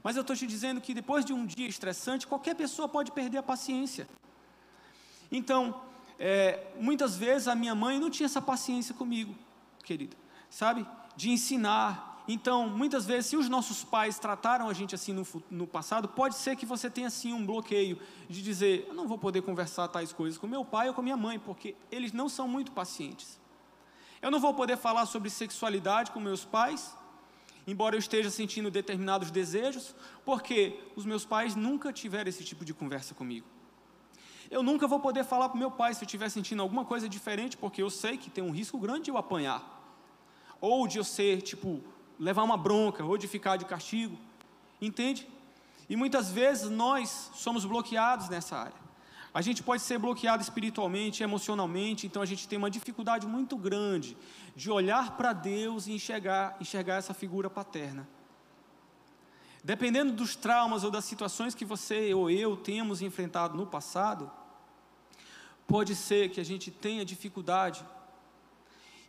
Mas 0.03 0.17
eu 0.17 0.21
estou 0.21 0.37
te 0.37 0.47
dizendo 0.47 0.81
que 0.81 0.93
depois 0.93 1.25
de 1.25 1.33
um 1.33 1.47
dia 1.47 1.67
estressante, 1.67 2.27
qualquer 2.27 2.55
pessoa 2.55 2.89
pode 2.89 3.11
perder 3.13 3.39
a 3.39 3.43
paciência. 3.43 4.07
Então, 5.31 5.81
é, 6.19 6.73
muitas 6.79 7.17
vezes 7.17 7.49
a 7.49 7.55
minha 7.55 7.75
mãe 7.75 7.99
não 7.99 8.11
tinha 8.11 8.27
essa 8.27 8.43
paciência 8.43 8.95
comigo, 8.95 9.35
querida, 9.83 10.17
sabe? 10.51 10.87
De 11.17 11.31
ensinar. 11.31 12.14
Então, 12.27 12.69
muitas 12.69 13.05
vezes, 13.05 13.27
se 13.27 13.37
os 13.37 13.51
nossos 13.51 13.85
pais 13.85 14.19
trataram 14.19 14.69
a 14.69 14.73
gente 14.73 14.95
assim 14.95 15.13
no, 15.13 15.27
no 15.51 15.67
passado, 15.67 16.09
pode 16.09 16.37
ser 16.37 16.57
que 16.57 16.65
você 16.65 16.89
tenha 16.89 17.09
assim 17.09 17.35
um 17.35 17.45
bloqueio 17.45 17.99
de 18.29 18.43
dizer: 18.43 18.87
eu 18.89 18.95
não 18.95 19.07
vou 19.07 19.19
poder 19.19 19.43
conversar 19.43 19.89
tais 19.89 20.13
coisas 20.13 20.39
com 20.39 20.47
meu 20.47 20.65
pai 20.65 20.89
ou 20.89 20.95
com 20.95 21.03
minha 21.03 21.17
mãe, 21.17 21.39
porque 21.39 21.77
eles 21.91 22.13
não 22.13 22.29
são 22.29 22.49
muito 22.49 22.73
pacientes. 22.73 23.39
Eu 24.23 24.31
não 24.31 24.41
vou 24.41 24.55
poder 24.55 24.79
falar 24.79 25.05
sobre 25.05 25.29
sexualidade 25.29 26.11
com 26.11 26.19
meus 26.19 26.47
pais, 26.47 26.97
embora 27.67 27.95
eu 27.95 27.99
esteja 27.99 28.31
sentindo 28.31 28.71
determinados 28.71 29.31
desejos, 29.31 29.95
porque 30.25 30.81
os 30.97 31.05
meus 31.05 31.27
pais 31.27 31.55
nunca 31.55 31.93
tiveram 31.93 32.31
esse 32.31 32.43
tipo 32.43 32.65
de 32.65 32.73
conversa 32.73 33.15
comigo. 33.15 33.47
Eu 34.51 34.63
nunca 34.63 34.87
vou 34.87 34.99
poder 34.99 35.25
falar 35.25 35.51
para 35.51 35.59
meu 35.59 35.71
pai 35.71 35.93
se 35.93 36.03
eu 36.03 36.07
estiver 36.07 36.31
sentindo 36.31 36.63
alguma 36.63 36.87
coisa 36.87 37.07
diferente, 37.07 37.55
porque 37.55 37.83
eu 37.83 37.91
sei 37.91 38.17
que 38.17 38.31
tem 38.31 38.43
um 38.43 38.51
risco 38.51 38.79
grande 38.79 39.03
de 39.03 39.11
eu 39.11 39.19
apanhar. 39.19 39.63
Ou 40.59 40.87
de 40.87 40.97
eu 40.97 41.05
ser, 41.05 41.43
tipo, 41.43 41.83
levar 42.19 42.43
uma 42.43 42.57
bronca, 42.57 43.05
ou 43.05 43.17
de 43.17 43.27
ficar 43.27 43.57
de 43.57 43.65
castigo. 43.65 44.19
Entende? 44.81 45.27
E 45.89 45.97
muitas 45.97 46.31
vezes 46.31 46.71
nós 46.71 47.31
somos 47.35 47.65
bloqueados 47.65 48.29
nessa 48.29 48.57
área. 48.57 48.85
A 49.33 49.43
gente 49.43 49.65
pode 49.65 49.83
ser 49.83 49.99
bloqueado 49.99 50.43
espiritualmente, 50.43 51.23
emocionalmente, 51.23 52.07
então 52.07 52.23
a 52.23 52.27
gente 52.27 52.47
tem 52.47 52.57
uma 52.57 52.71
dificuldade 52.71 53.27
muito 53.27 53.57
grande 53.57 54.17
de 54.55 54.71
olhar 54.71 55.17
para 55.17 55.33
Deus 55.33 55.89
e 55.89 55.93
enxergar, 55.93 56.57
enxergar 56.61 56.97
essa 56.97 57.13
figura 57.13 57.51
paterna. 57.51 58.09
Dependendo 59.65 60.13
dos 60.13 60.37
traumas 60.37 60.85
ou 60.85 60.91
das 60.91 61.05
situações 61.05 61.55
que 61.55 61.65
você 61.65 62.15
ou 62.15 62.31
eu 62.31 62.57
temos 62.57 63.03
enfrentado 63.03 63.57
no 63.57 63.67
passado, 63.67 64.31
pode 65.67 65.97
ser 65.97 66.31
que 66.31 66.41
a 66.41 66.45
gente 66.45 66.71
tenha 66.71 67.05
dificuldade. 67.05 67.85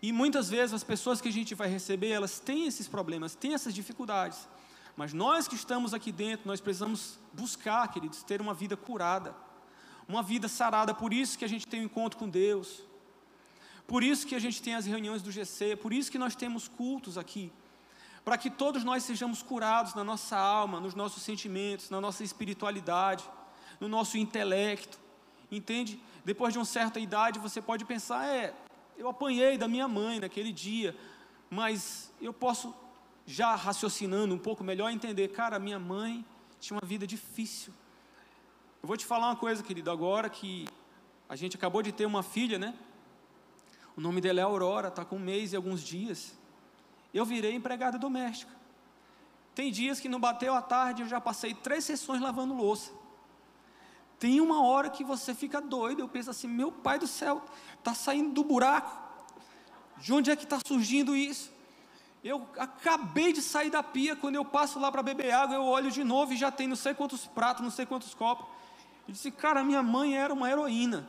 E 0.05 0.11
muitas 0.11 0.51
vezes 0.51 0.71
as 0.71 0.83
pessoas 0.83 1.19
que 1.19 1.29
a 1.29 1.31
gente 1.31 1.55
vai 1.55 1.67
receber, 1.67 2.09
elas 2.09 2.39
têm 2.39 2.67
esses 2.67 2.87
problemas, 2.87 3.33
têm 3.33 3.55
essas 3.55 3.73
dificuldades. 3.73 4.47
Mas 4.95 5.13
nós 5.13 5.47
que 5.47 5.55
estamos 5.55 5.95
aqui 5.95 6.11
dentro, 6.11 6.47
nós 6.47 6.61
precisamos 6.61 7.17
buscar, 7.33 7.87
queridos, 7.87 8.21
ter 8.21 8.39
uma 8.39 8.53
vida 8.53 8.77
curada, 8.77 9.35
uma 10.07 10.21
vida 10.21 10.47
sarada. 10.47 10.93
Por 10.93 11.11
isso 11.11 11.39
que 11.39 11.43
a 11.43 11.47
gente 11.49 11.65
tem 11.65 11.81
um 11.81 11.85
encontro 11.85 12.19
com 12.19 12.29
Deus. 12.29 12.83
Por 13.87 14.03
isso 14.03 14.27
que 14.27 14.35
a 14.35 14.39
gente 14.39 14.61
tem 14.61 14.75
as 14.75 14.85
reuniões 14.85 15.23
do 15.23 15.31
GC, 15.31 15.75
por 15.77 15.91
isso 15.91 16.11
que 16.11 16.19
nós 16.19 16.35
temos 16.35 16.67
cultos 16.67 17.17
aqui 17.17 17.51
para 18.23 18.37
que 18.37 18.51
todos 18.51 18.83
nós 18.83 19.03
sejamos 19.03 19.41
curados 19.41 19.95
na 19.95 20.03
nossa 20.03 20.37
alma, 20.37 20.79
nos 20.79 20.93
nossos 20.93 21.23
sentimentos, 21.23 21.89
na 21.89 21.99
nossa 21.99 22.23
espiritualidade, 22.23 23.23
no 23.79 23.87
nosso 23.87 24.19
intelecto. 24.19 24.99
Entende? 25.51 25.99
Depois 26.23 26.53
de 26.53 26.59
uma 26.59 26.65
certa 26.65 26.99
idade, 26.99 27.39
você 27.39 27.59
pode 27.59 27.85
pensar: 27.85 28.23
é, 28.27 28.53
eu 28.97 29.09
apanhei 29.09 29.57
da 29.57 29.67
minha 29.67 29.87
mãe 29.87 30.19
naquele 30.19 30.51
dia, 30.51 30.95
mas 31.49 32.13
eu 32.21 32.33
posso, 32.33 32.73
já 33.25 33.55
raciocinando 33.55 34.33
um 34.33 34.37
pouco 34.39 34.63
melhor, 34.63 34.89
entender: 34.89 35.29
cara, 35.29 35.59
minha 35.59 35.79
mãe 35.79 36.25
tinha 36.59 36.77
uma 36.77 36.87
vida 36.87 37.05
difícil. 37.05 37.73
Eu 38.81 38.87
vou 38.87 38.97
te 38.97 39.05
falar 39.05 39.27
uma 39.27 39.35
coisa, 39.35 39.63
querido, 39.63 39.89
agora 39.91 40.29
que 40.29 40.67
a 41.27 41.35
gente 41.35 41.55
acabou 41.57 41.81
de 41.81 41.91
ter 41.91 42.05
uma 42.05 42.23
filha, 42.23 42.57
né? 42.57 42.73
O 43.95 44.01
nome 44.01 44.21
dela 44.21 44.39
é 44.39 44.43
Aurora, 44.43 44.89
está 44.89 45.03
com 45.05 45.15
um 45.15 45.19
mês 45.19 45.53
e 45.53 45.55
alguns 45.55 45.83
dias 45.83 46.37
eu 47.13 47.25
virei 47.25 47.53
empregada 47.53 47.97
doméstica. 47.97 48.51
Tem 49.55 49.71
dias 49.71 50.01
que 50.01 50.09
não 50.09 50.19
bateu 50.19 50.53
a 50.53 50.61
tarde, 50.61 51.01
eu 51.01 51.07
já 51.07 51.21
passei 51.21 51.53
três 51.53 51.85
sessões 51.85 52.21
lavando 52.21 52.53
louça. 52.53 52.91
Tem 54.19 54.39
uma 54.39 54.63
hora 54.63 54.89
que 54.89 55.03
você 55.03 55.33
fica 55.33 55.59
doido, 55.59 55.99
eu 55.99 56.07
penso 56.07 56.29
assim, 56.29 56.47
meu 56.47 56.71
pai 56.71 56.97
do 56.97 57.07
céu, 57.07 57.43
está 57.77 57.93
saindo 57.93 58.31
do 58.31 58.43
buraco. 58.43 59.05
De 59.97 60.13
onde 60.13 60.31
é 60.31 60.35
que 60.35 60.43
está 60.43 60.59
surgindo 60.65 61.15
isso? 61.15 61.51
Eu 62.23 62.47
acabei 62.57 63.31
de 63.31 63.41
sair 63.41 63.69
da 63.69 63.83
pia, 63.83 64.15
quando 64.15 64.35
eu 64.35 64.43
passo 64.43 64.79
lá 64.79 64.91
para 64.91 65.03
beber 65.03 65.31
água, 65.31 65.55
eu 65.55 65.63
olho 65.63 65.91
de 65.91 66.03
novo 66.03 66.33
e 66.33 66.37
já 66.37 66.49
tem 66.49 66.67
não 66.67 66.75
sei 66.75 66.93
quantos 66.93 67.27
pratos, 67.27 67.63
não 67.63 67.69
sei 67.69 67.85
quantos 67.85 68.13
copos. 68.13 68.47
Eu 69.07 69.13
disse, 69.13 69.29
cara, 69.29 69.63
minha 69.63 69.83
mãe 69.83 70.17
era 70.17 70.33
uma 70.33 70.49
heroína. 70.49 71.07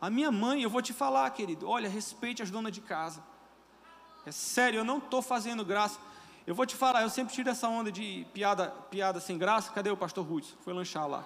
A 0.00 0.10
minha 0.10 0.30
mãe, 0.30 0.62
eu 0.62 0.68
vou 0.68 0.82
te 0.82 0.92
falar, 0.92 1.30
querido, 1.30 1.68
olha, 1.68 1.88
respeite 1.88 2.42
as 2.42 2.50
donas 2.50 2.72
de 2.72 2.80
casa. 2.80 3.22
É 4.26 4.32
sério, 4.32 4.80
eu 4.80 4.84
não 4.84 4.98
estou 4.98 5.22
fazendo 5.22 5.64
graça. 5.64 5.98
Eu 6.46 6.54
vou 6.54 6.66
te 6.66 6.76
falar, 6.76 7.02
eu 7.02 7.08
sempre 7.08 7.32
tiro 7.32 7.48
essa 7.48 7.68
onda 7.68 7.90
de 7.90 8.26
piada, 8.34 8.68
piada 8.90 9.20
sem 9.20 9.38
graça. 9.38 9.72
Cadê 9.72 9.90
o 9.90 9.96
pastor 9.96 10.26
Rudes? 10.26 10.54
Foi 10.62 10.74
lanchar 10.74 11.08
lá. 11.08 11.24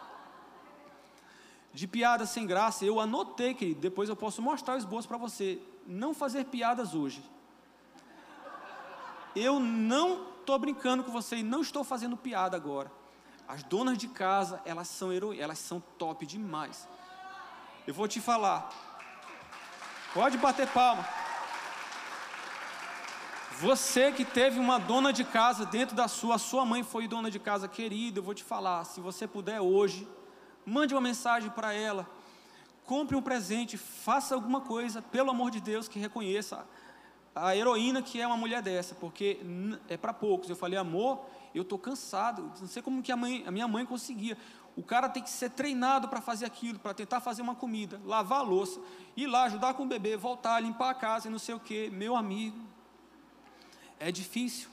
De 1.76 1.86
piada 1.86 2.24
sem 2.24 2.46
graça, 2.46 2.86
eu 2.86 2.98
anotei, 2.98 3.52
querido. 3.52 3.82
Depois 3.82 4.08
eu 4.08 4.16
posso 4.16 4.40
mostrar 4.40 4.76
o 4.76 4.78
esboço 4.78 5.06
para 5.06 5.18
você. 5.18 5.60
Não 5.86 6.14
fazer 6.14 6.46
piadas 6.46 6.94
hoje. 6.94 7.22
Eu 9.34 9.60
não 9.60 10.26
estou 10.40 10.58
brincando 10.58 11.04
com 11.04 11.12
você 11.12 11.36
e 11.36 11.42
não 11.42 11.60
estou 11.60 11.84
fazendo 11.84 12.16
piada 12.16 12.56
agora. 12.56 12.90
As 13.46 13.62
donas 13.62 13.98
de 13.98 14.08
casa, 14.08 14.58
elas 14.64 14.88
são 14.88 15.12
heroínas, 15.12 15.44
elas 15.44 15.58
são 15.58 15.78
top 15.98 16.24
demais. 16.24 16.88
Eu 17.86 17.92
vou 17.92 18.08
te 18.08 18.22
falar. 18.22 18.70
Pode 20.14 20.38
bater 20.38 20.66
palma. 20.68 21.06
Você 23.60 24.12
que 24.12 24.24
teve 24.24 24.58
uma 24.58 24.78
dona 24.78 25.12
de 25.12 25.24
casa 25.24 25.66
dentro 25.66 25.94
da 25.94 26.08
sua, 26.08 26.38
sua 26.38 26.64
mãe 26.64 26.82
foi 26.82 27.06
dona 27.06 27.30
de 27.30 27.38
casa 27.38 27.68
querida, 27.68 28.18
eu 28.18 28.22
vou 28.22 28.34
te 28.34 28.44
falar, 28.44 28.84
se 28.84 28.98
você 28.98 29.26
puder 29.26 29.60
hoje, 29.60 30.08
mande 30.66 30.92
uma 30.92 31.00
mensagem 31.00 31.48
para 31.48 31.72
ela, 31.72 32.07
compre 32.85 33.16
um 33.16 33.22
presente, 33.22 33.79
faça 33.79 34.35
alguma 34.35 34.61
coisa, 34.61 35.00
pelo 35.00 35.31
amor 35.31 35.50
de 35.50 35.61
Deus, 35.61 35.88
que 35.88 35.98
reconheça 35.98 36.66
a 37.35 37.55
heroína 37.55 38.02
que 38.02 38.20
é 38.20 38.26
uma 38.26 38.37
mulher 38.37 38.62
dessa, 38.62 38.94
porque 38.94 39.38
é 39.88 39.96
para 39.96 40.12
poucos. 40.12 40.48
Eu 40.48 40.57
falei, 40.57 40.79
amor, 40.79 41.24
eu 41.55 41.62
estou 41.62 41.79
cansado, 41.79 42.50
não 42.61 42.66
sei 42.66 42.83
como 42.83 43.02
que 43.02 43.12
a, 43.12 43.16
mãe, 43.16 43.44
a 43.46 43.50
minha 43.50 43.68
mãe 43.68 43.85
conseguia. 43.85 44.37
O 44.74 44.83
cara 44.83 45.09
tem 45.09 45.22
que 45.22 45.31
ser 45.31 45.50
treinado 45.50 46.09
para 46.09 46.20
fazer 46.20 46.44
aquilo, 46.46 46.79
para 46.79 46.92
tentar 46.92 47.20
fazer 47.20 47.42
uma 47.42 47.55
comida, 47.55 48.00
lavar 48.05 48.40
a 48.40 48.42
louça, 48.42 48.81
ir 49.16 49.26
lá, 49.26 49.44
ajudar 49.44 49.74
com 49.74 49.85
o 49.85 49.87
bebê, 49.87 50.16
voltar, 50.16 50.61
limpar 50.61 50.90
a 50.90 50.94
casa 50.94 51.29
e 51.29 51.31
não 51.31 51.38
sei 51.38 51.55
o 51.55 51.61
quê. 51.61 51.90
Meu 51.92 52.16
amigo, 52.16 52.59
é 53.98 54.11
difícil. 54.11 54.68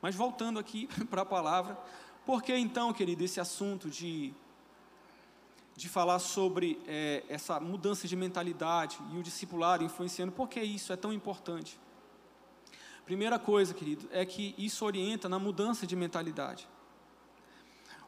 Mas 0.00 0.14
voltando 0.14 0.58
aqui 0.58 0.88
para 1.10 1.22
a 1.22 1.26
palavra, 1.26 1.78
por 2.24 2.42
que 2.42 2.54
então, 2.56 2.92
querido, 2.92 3.24
esse 3.24 3.40
assunto 3.40 3.90
de, 3.90 4.34
de 5.76 5.88
falar 5.88 6.18
sobre 6.18 6.80
é, 6.86 7.24
essa 7.28 7.58
mudança 7.58 8.06
de 8.06 8.14
mentalidade 8.14 8.98
e 9.12 9.18
o 9.18 9.22
discipulado 9.22 9.82
influenciando, 9.82 10.32
por 10.32 10.48
que 10.48 10.60
isso 10.60 10.92
é 10.92 10.96
tão 10.96 11.12
importante? 11.12 11.78
Primeira 13.04 13.38
coisa, 13.38 13.74
querido, 13.74 14.08
é 14.12 14.24
que 14.24 14.54
isso 14.56 14.84
orienta 14.84 15.28
na 15.28 15.38
mudança 15.38 15.86
de 15.86 15.96
mentalidade. 15.96 16.68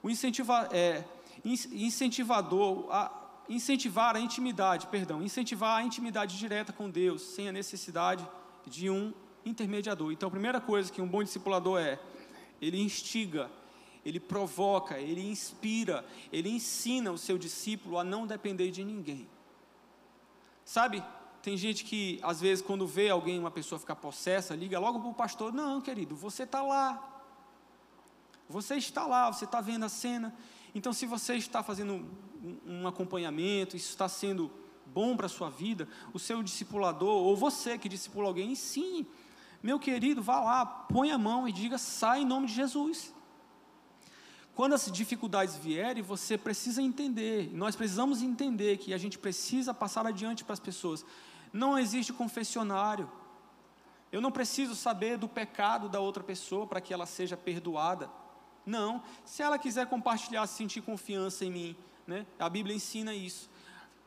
O 0.03 0.11
incentiva, 0.11 0.69
é, 0.73 1.05
incentivador, 1.45 2.87
a, 2.91 3.11
incentivar 3.49 4.17
a 4.17 4.21
intimidade, 4.21 4.87
perdão, 4.87 5.23
incentivar 5.23 5.79
a 5.79 5.83
intimidade 5.83 6.39
direta 6.39 6.73
com 6.73 6.89
Deus, 6.89 7.23
sem 7.23 7.49
a 7.49 7.53
necessidade 7.53 8.27
de 8.67 8.89
um 8.91 9.13
intermediador. 9.45 10.13
Então, 10.13 10.29
a 10.29 10.31
primeira 10.31 10.61
coisa 10.61 10.93
que 10.93 11.03
um 11.03 11.09
bom 11.09 11.23
discipulador 11.23 11.81
é, 11.81 11.99
ele 12.61 12.81
instiga, 12.81 13.51
ele 14.05 14.19
provoca, 14.19 14.99
ele 14.99 15.29
inspira, 15.29 16.05
ele 16.33 16.49
ensina 16.49 17.13
o 17.13 17.19
seu 17.19 17.39
discípulo 17.39 17.99
a 17.99 18.05
não 18.05 18.27
depender 18.27 18.71
de 18.71 18.85
ninguém. 18.85 19.29
Sabe, 20.65 21.03
tem 21.43 21.57
gente 21.57 21.85
que, 21.85 22.21
às 22.23 22.41
vezes, 22.41 22.65
quando 22.65 22.87
vê 22.87 23.11
alguém, 23.11 23.39
uma 23.39 23.51
pessoa 23.51 23.79
ficar 23.79 23.97
possessa, 23.97 24.55
liga 24.55 24.79
logo 24.79 25.01
para 25.01 25.09
o 25.09 25.15
pastor: 25.15 25.53
Não, 25.53 25.81
querido, 25.81 26.15
você 26.15 26.45
está 26.45 26.63
lá. 26.63 27.09
Você 28.49 28.77
está 28.77 29.07
lá, 29.07 29.33
você 29.33 29.45
está 29.45 29.61
vendo 29.61 29.85
a 29.85 29.89
cena. 29.89 30.35
Então, 30.75 30.93
se 30.93 31.07
você 31.07 31.35
está 31.35 31.63
fazendo 31.63 32.07
um, 32.67 32.87
acompanhamento, 32.87 33.77
isso 33.77 33.91
está 33.91 34.09
sendo 34.09 34.51
bom 34.87 35.17
para 35.17 35.27
a 35.27 35.29
sua 35.29 35.49
vida, 35.49 35.89
o 36.13 36.19
seu 36.19 36.43
discipulador, 36.43 37.23
ou 37.23 37.37
você 37.37 37.79
que 37.79 37.89
discipula 37.89 38.29
alguém, 38.29 38.53
ensine 38.53 39.07
meu 39.63 39.79
querido, 39.79 40.21
vá 40.21 40.41
lá, 40.41 40.67
põe 40.67 41.13
a 41.13 41.19
mão 41.19 41.47
e 41.47 41.53
diga: 41.53 41.79
sai 41.79 42.23
em 42.23 42.27
nome 42.27 42.49
de 42.49 42.55
Jesus. 42.55 43.15
Quando 44.55 44.75
as 44.75 44.91
dificuldades 44.91 45.57
vierem, 45.57 46.03
você 46.03 46.37
precisa 46.37 46.83
entender, 46.83 47.51
nós 47.55 47.75
precisamos 47.75 48.23
entender 48.23 48.77
que 48.77 48.93
a 48.93 48.99
gente 48.99 49.19
precisa 49.19 49.73
passar 49.73 50.07
adiante 50.07 50.45
para 50.45 50.53
as 50.53 50.61
pessoas. 50.61 51.05
Não 51.53 51.79
existe 51.79 52.13
confessionário. 52.13 53.11
Eu 54.11 54.21
não 54.21 54.31
preciso 54.31 54.75
saber 54.75 55.17
do 55.17 55.27
pecado 55.27 55.89
da 55.89 56.01
outra 56.01 56.23
pessoa 56.23 56.67
para 56.67 56.81
que 56.81 56.93
ela 56.93 57.07
seja 57.07 57.37
perdoada. 57.37 58.11
Não, 58.65 59.03
se 59.25 59.43
ela 59.43 59.59
quiser 59.59 59.87
compartilhar, 59.87 60.47
sentir 60.47 60.83
confiança 60.83 61.45
em 61.45 61.51
mim, 61.51 61.77
né? 62.07 62.27
a 62.39 62.49
Bíblia 62.49 62.77
ensina 62.77 63.15
isso. 63.15 63.51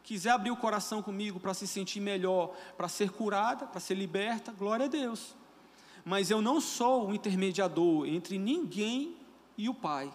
Quiser 0.03 0.29
abrir 0.29 0.51
o 0.51 0.57
coração 0.57 1.01
comigo 1.01 1.39
para 1.39 1.55
se 1.55 1.65
sentir 1.65 1.99
melhor, 1.99 2.55
para 2.77 2.87
ser 2.87 3.09
curada, 3.09 3.65
para 3.65 3.79
ser 3.79 3.95
liberta, 3.95 4.51
glória 4.51 4.85
a 4.85 4.89
Deus 4.89 5.35
mas 6.05 6.29
eu 6.29 6.39
não 6.39 6.61
sou 6.61 7.07
o 7.07 7.15
intermediador 7.15 8.05
entre 8.05 8.37
ninguém 8.37 9.17
e 9.57 9.67
o 9.67 9.73
Pai. 9.73 10.13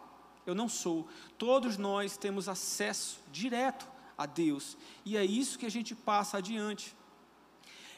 Eu 0.50 0.54
não 0.54 0.68
sou. 0.68 1.08
Todos 1.38 1.76
nós 1.76 2.16
temos 2.16 2.48
acesso 2.48 3.20
direto 3.32 3.86
a 4.16 4.26
Deus, 4.26 4.76
e 5.04 5.16
é 5.16 5.24
isso 5.24 5.58
que 5.58 5.66
a 5.66 5.70
gente 5.70 5.94
passa 5.94 6.38
adiante. 6.38 6.94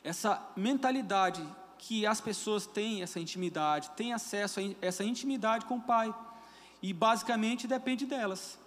Essa 0.04 0.40
mentalidade 0.56 1.44
que 1.78 2.06
as 2.06 2.20
pessoas 2.20 2.66
têm 2.66 3.02
essa 3.02 3.18
intimidade, 3.18 3.90
têm 3.90 4.12
acesso 4.12 4.60
a 4.60 4.62
essa 4.80 5.02
intimidade 5.02 5.66
com 5.66 5.76
o 5.76 5.82
Pai, 5.82 6.14
e 6.80 6.92
basicamente 6.92 7.66
depende 7.66 8.06
delas. 8.06 8.58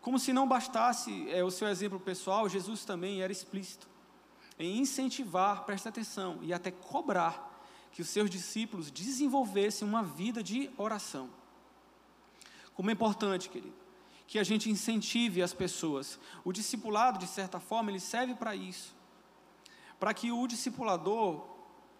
Como 0.00 0.18
se 0.18 0.32
não 0.32 0.46
bastasse 0.46 1.28
é, 1.30 1.42
o 1.42 1.50
seu 1.50 1.66
exemplo 1.66 1.98
pessoal, 1.98 2.48
Jesus 2.48 2.84
também 2.84 3.22
era 3.22 3.32
explícito 3.32 3.88
em 4.58 4.78
incentivar, 4.78 5.64
presta 5.64 5.88
atenção, 5.88 6.38
e 6.42 6.52
até 6.52 6.70
cobrar 6.70 7.52
que 7.92 8.02
os 8.02 8.08
seus 8.08 8.30
discípulos 8.30 8.90
desenvolvessem 8.90 9.86
uma 9.86 10.02
vida 10.02 10.42
de 10.42 10.70
oração. 10.76 11.28
Como 12.74 12.90
é 12.90 12.92
importante, 12.92 13.48
querido, 13.48 13.74
que 14.26 14.38
a 14.38 14.44
gente 14.44 14.70
incentive 14.70 15.42
as 15.42 15.52
pessoas. 15.52 16.18
O 16.44 16.52
discipulado, 16.52 17.18
de 17.18 17.26
certa 17.26 17.60
forma, 17.60 17.90
ele 17.90 18.00
serve 18.00 18.34
para 18.34 18.54
isso. 18.54 18.94
Para 19.98 20.12
que 20.12 20.32
o 20.32 20.46
discipulador, 20.46 21.46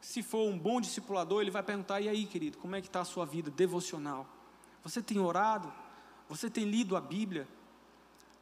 se 0.01 0.23
for 0.23 0.49
um 0.49 0.59
bom 0.59 0.81
discipulador, 0.81 1.43
ele 1.43 1.51
vai 1.51 1.63
perguntar: 1.63 2.01
e 2.01 2.09
aí, 2.09 2.27
querido, 2.27 2.59
como 2.59 2.75
é 2.75 2.81
que 2.81 2.89
está 2.89 3.01
a 3.01 3.05
sua 3.05 3.25
vida 3.25 3.51
devocional? 3.51 4.27
Você 4.83 5.03
tem 5.03 5.19
orado? 5.19 5.73
Você 6.29 6.51
tem 6.51 6.65
lido 6.65 6.97
a 6.97 7.01
Bíblia? 7.01 7.47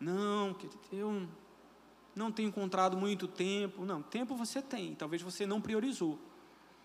Não, 0.01 0.55
querido, 0.55 0.81
eu 0.90 1.29
não 2.14 2.33
tenho 2.33 2.49
encontrado 2.49 2.97
muito 2.97 3.29
tempo. 3.29 3.85
Não, 3.85 4.03
tempo 4.03 4.35
você 4.35 4.61
tem, 4.61 4.95
talvez 4.95 5.23
você 5.23 5.47
não 5.47 5.61
priorizou. 5.61 6.18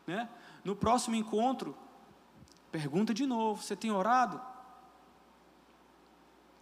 Né? 0.05 0.29
No 0.63 0.75
próximo 0.75 1.15
encontro, 1.15 1.75
pergunta 2.71 3.13
de 3.13 3.25
novo: 3.25 3.61
Você 3.61 3.75
tem 3.75 3.91
orado? 3.91 4.41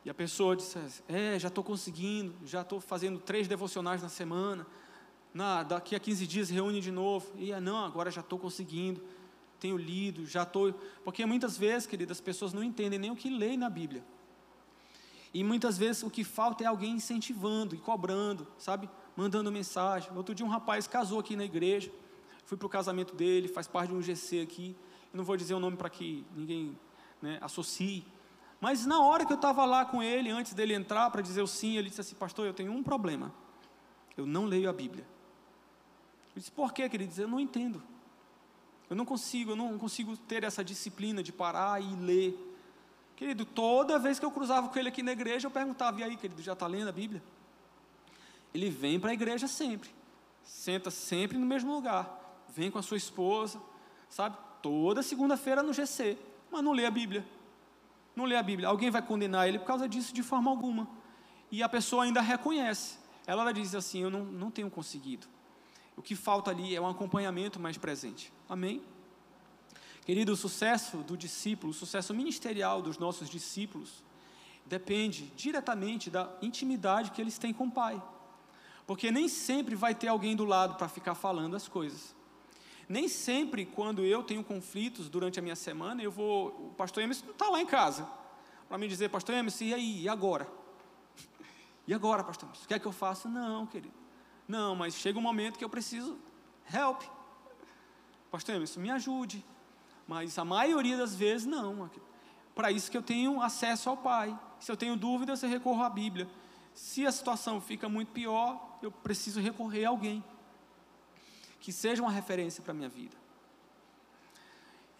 E 0.06 0.10
a 0.10 0.14
pessoa 0.14 0.56
disse: 0.56 0.78
É, 1.08 1.38
já 1.40 1.48
estou 1.48 1.64
conseguindo, 1.64 2.34
já 2.46 2.62
estou 2.62 2.80
fazendo 2.80 3.20
três 3.20 3.48
devocionais 3.48 4.02
na 4.02 4.10
semana. 4.10 4.66
Na, 5.34 5.64
daqui 5.64 5.96
a 5.96 6.00
15 6.00 6.26
dias 6.26 6.50
reúne 6.50 6.80
de 6.80 6.92
novo. 6.92 7.30
E 7.36 7.52
ah, 7.52 7.60
não, 7.60 7.84
agora 7.84 8.10
já 8.10 8.22
estou 8.22 8.40
conseguindo. 8.40 9.02
Tenho 9.60 9.76
lido, 9.76 10.26
já 10.26 10.44
estou. 10.44 10.72
Porque 11.04 11.26
muitas 11.26 11.58
vezes, 11.58 11.88
queridas, 11.88 12.18
as 12.18 12.22
pessoas 12.22 12.54
não 12.54 12.64
entendem 12.64 13.00
nem 13.00 13.12
o 13.12 13.16
que 13.16 13.30
leem 13.30 13.58
na 13.58 13.70
Bíblia. 13.70 14.04
E 15.34 15.44
muitas 15.44 15.78
vezes 15.78 16.04
o 16.04 16.10
que 16.10 16.24
falta 16.24 16.64
é 16.64 16.68
alguém 16.68 16.94
incentivando 16.94 17.76
e 17.76 17.78
cobrando, 17.78 18.48
sabe? 18.58 18.90
Mandando 19.18 19.52
mensagem. 19.52 20.10
Outro 20.16 20.34
dia 20.34 20.46
um 20.46 20.50
rapaz 20.50 20.88
casou 20.88 21.20
aqui 21.20 21.36
na 21.36 21.44
igreja 21.44 21.92
fui 22.46 22.58
para 22.58 22.68
o 22.68 22.70
casamento 22.70 23.16
dele, 23.16 23.48
faz 23.48 23.68
parte 23.68 23.90
de 23.90 23.96
um 23.96 24.02
GC 24.02 24.42
aqui. 24.42 24.76
Eu 25.12 25.18
não 25.18 25.24
vou 25.24 25.36
dizer 25.36 25.54
o 25.54 25.60
nome 25.60 25.76
para 25.76 25.90
que 25.90 26.24
ninguém 26.36 26.78
né, 27.22 27.38
associe. 27.42 28.06
Mas 28.66 28.84
na 28.84 29.00
hora 29.00 29.24
que 29.24 29.32
eu 29.32 29.36
estava 29.36 29.64
lá 29.64 29.86
com 29.86 30.02
ele, 30.02 30.32
antes 30.32 30.56
dele 30.56 30.74
entrar 30.74 31.12
para 31.12 31.22
dizer 31.22 31.44
o 31.44 31.46
sim, 31.46 31.78
ele 31.78 31.88
disse 31.88 32.02
assim: 32.02 32.16
Pastor, 32.16 32.48
eu 32.48 32.54
tenho 32.54 32.72
um 32.72 32.82
problema. 32.82 33.32
Eu 34.18 34.26
não 34.26 34.46
leio 34.46 34.68
a 34.68 34.74
Bíblia. 34.74 35.06
Eu 36.36 36.40
disse: 36.40 36.52
Por 36.52 36.74
quê, 36.74 36.90
querido? 36.90 37.22
Eu 37.22 37.28
não 37.28 37.40
entendo. 37.40 37.84
Eu 38.90 38.96
não 38.96 39.06
consigo, 39.06 39.52
eu 39.52 39.56
não 39.56 39.78
consigo 39.78 40.18
ter 40.18 40.44
essa 40.44 40.64
disciplina 40.64 41.22
de 41.22 41.32
parar 41.32 41.80
e 41.80 41.96
ler. 41.96 42.36
Querido, 43.16 43.46
toda 43.46 44.00
vez 44.00 44.18
que 44.18 44.26
eu 44.26 44.32
cruzava 44.32 44.68
com 44.68 44.80
ele 44.80 44.90
aqui 44.90 45.04
na 45.04 45.12
igreja, 45.12 45.46
eu 45.46 45.52
perguntava: 45.52 46.00
E 46.00 46.04
aí, 46.04 46.18
querido, 46.18 46.42
já 46.42 46.54
está 46.54 46.66
lendo 46.66 46.88
a 46.88 46.92
Bíblia? 46.92 47.22
Ele 48.52 48.72
vem 48.72 49.00
para 49.00 49.12
a 49.12 49.14
igreja 49.14 49.48
sempre, 49.48 49.92
senta 50.42 50.90
sempre 50.90 51.38
no 51.38 51.46
mesmo 51.46 51.72
lugar 51.72 52.26
vem 52.50 52.72
com 52.72 52.80
a 52.80 52.82
sua 52.82 52.98
esposa, 52.98 53.62
sabe? 54.10 54.38
Toda 54.62 55.04
segunda-feira 55.04 55.62
no 55.62 55.74
GC, 55.74 56.18
mas 56.50 56.64
não 56.64 56.72
lê 56.72 56.86
a 56.86 56.92
Bíblia. 56.92 57.24
Não 58.16 58.26
lê 58.26 58.36
a 58.36 58.44
Bíblia. 58.44 58.70
Alguém 58.70 58.90
vai 58.90 59.02
condenar 59.02 59.48
ele 59.48 59.60
por 59.60 59.66
causa 59.66 59.88
disso 59.88 60.14
de 60.14 60.24
forma 60.24 60.50
alguma. 60.50 60.88
E 61.52 61.62
a 61.62 61.70
pessoa 61.70 62.04
ainda 62.04 62.22
reconhece. 62.22 62.98
Ela 63.28 63.52
diz 63.52 63.76
assim: 63.76 64.02
Eu 64.02 64.10
não, 64.10 64.24
não 64.24 64.52
tenho 64.52 64.70
conseguido. 64.70 65.28
O 65.98 66.02
que 66.02 66.16
falta 66.16 66.52
ali 66.52 66.76
é 66.76 66.82
um 66.82 66.88
acompanhamento 66.88 67.60
mais 67.60 67.78
presente. 67.78 68.32
Amém? 68.50 68.82
Querido, 70.06 70.34
o 70.34 70.36
sucesso 70.36 70.98
do 70.98 71.18
discípulo, 71.18 71.72
o 71.72 71.74
sucesso 71.74 72.14
ministerial 72.14 72.82
dos 72.82 72.98
nossos 72.98 73.30
discípulos, 73.30 74.04
depende 74.66 75.32
diretamente 75.36 76.10
da 76.10 76.32
intimidade 76.42 77.12
que 77.12 77.22
eles 77.22 77.38
têm 77.38 77.54
com 77.54 77.66
o 77.68 77.72
Pai. 77.72 78.02
Porque 78.86 79.12
nem 79.12 79.28
sempre 79.28 79.74
vai 79.74 79.96
ter 79.96 80.08
alguém 80.08 80.36
do 80.36 80.46
lado 80.46 80.76
para 80.76 80.88
ficar 80.88 81.16
falando 81.16 81.56
as 81.56 81.68
coisas. 81.68 82.16
Nem 82.88 83.08
sempre, 83.08 83.66
quando 83.66 84.04
eu 84.04 84.24
tenho 84.24 84.44
conflitos 84.44 85.10
durante 85.10 85.40
a 85.40 85.42
minha 85.42 85.56
semana, 85.56 86.04
eu 86.04 86.12
vou. 86.12 86.48
O 86.48 86.74
pastor 86.78 87.04
Emerson 87.04 87.26
não 87.26 87.34
está 87.34 87.50
lá 87.50 87.60
em 87.62 87.66
casa 87.66 88.08
para 88.68 88.78
me 88.78 88.88
dizer, 88.88 89.10
pastor 89.10 89.36
Emerson, 89.36 89.64
e 89.64 89.74
aí, 89.74 90.02
e 90.04 90.10
agora? 90.10 90.48
E 91.88 91.94
agora, 91.94 92.24
pastor 92.24 92.48
Emerson, 92.48 92.66
o 92.66 92.68
que 92.68 92.74
é 92.74 92.80
que 92.80 92.86
eu 92.88 92.92
faço? 92.92 93.30
Não, 93.30 93.68
querido. 93.68 93.94
Não, 94.48 94.76
mas 94.76 94.96
chega 94.96 95.20
um 95.20 95.22
momento 95.22 95.58
que 95.58 95.64
eu 95.64 95.70
preciso 95.70 96.18
help. 96.74 97.04
Pastor 98.32 98.56
Emerson, 98.56 98.80
me 98.80 98.90
ajude. 98.90 99.46
Mas 100.08 100.38
a 100.38 100.44
maioria 100.46 100.98
das 100.98 101.16
vezes, 101.16 101.46
não. 101.46 101.90
Para 102.56 102.72
isso 102.72 102.90
que 102.90 102.98
eu 102.98 103.04
tenho 103.04 103.40
acesso 103.42 103.90
ao 103.90 103.98
Pai. 103.98 104.38
Se 104.60 104.72
eu 104.72 104.78
tenho 104.78 104.96
dúvidas, 104.96 105.44
eu 105.44 105.50
recorro 105.50 105.84
à 105.84 105.90
Bíblia. 105.90 106.28
Se 106.74 107.06
a 107.06 107.12
situação 107.12 107.62
fica 107.62 107.88
muito 107.88 108.12
pior, 108.12 108.78
eu 108.82 108.92
preciso 108.92 109.40
recorrer 109.40 109.86
a 109.86 109.90
alguém 109.90 110.24
que 111.66 111.74
seja 111.74 112.00
uma 112.00 112.12
referência 112.12 112.62
para 112.62 112.74
a 112.74 112.76
minha 112.76 112.88
vida. 112.88 113.18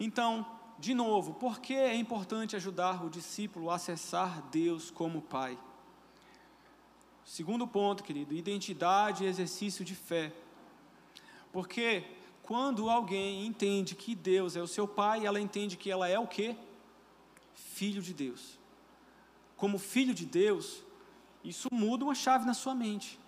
Então, 0.00 0.44
de 0.80 0.94
novo, 0.94 1.34
por 1.34 1.60
que 1.60 1.74
é 1.74 1.94
importante 1.94 2.56
ajudar 2.56 3.04
o 3.04 3.08
discípulo 3.08 3.70
a 3.70 3.76
acessar 3.76 4.42
Deus 4.50 4.90
como 4.90 5.22
Pai? 5.22 5.56
Segundo 7.24 7.68
ponto, 7.68 8.02
querido, 8.02 8.34
identidade 8.34 9.22
e 9.22 9.28
exercício 9.28 9.84
de 9.84 9.94
fé. 9.94 10.32
Porque 11.52 12.04
quando 12.42 12.90
alguém 12.90 13.46
entende 13.46 13.94
que 13.94 14.16
Deus 14.16 14.56
é 14.56 14.60
o 14.60 14.66
seu 14.66 14.88
pai, 14.88 15.24
ela 15.24 15.40
entende 15.40 15.76
que 15.76 15.88
ela 15.88 16.08
é 16.08 16.18
o 16.18 16.26
quê? 16.26 16.56
Filho 17.54 18.02
de 18.02 18.12
Deus. 18.12 18.58
Como 19.56 19.78
filho 19.78 20.12
de 20.12 20.26
Deus, 20.26 20.82
isso 21.44 21.68
muda 21.70 22.02
uma 22.02 22.14
chave 22.16 22.44
na 22.44 22.54
sua 22.54 22.74
mente. 22.74 23.20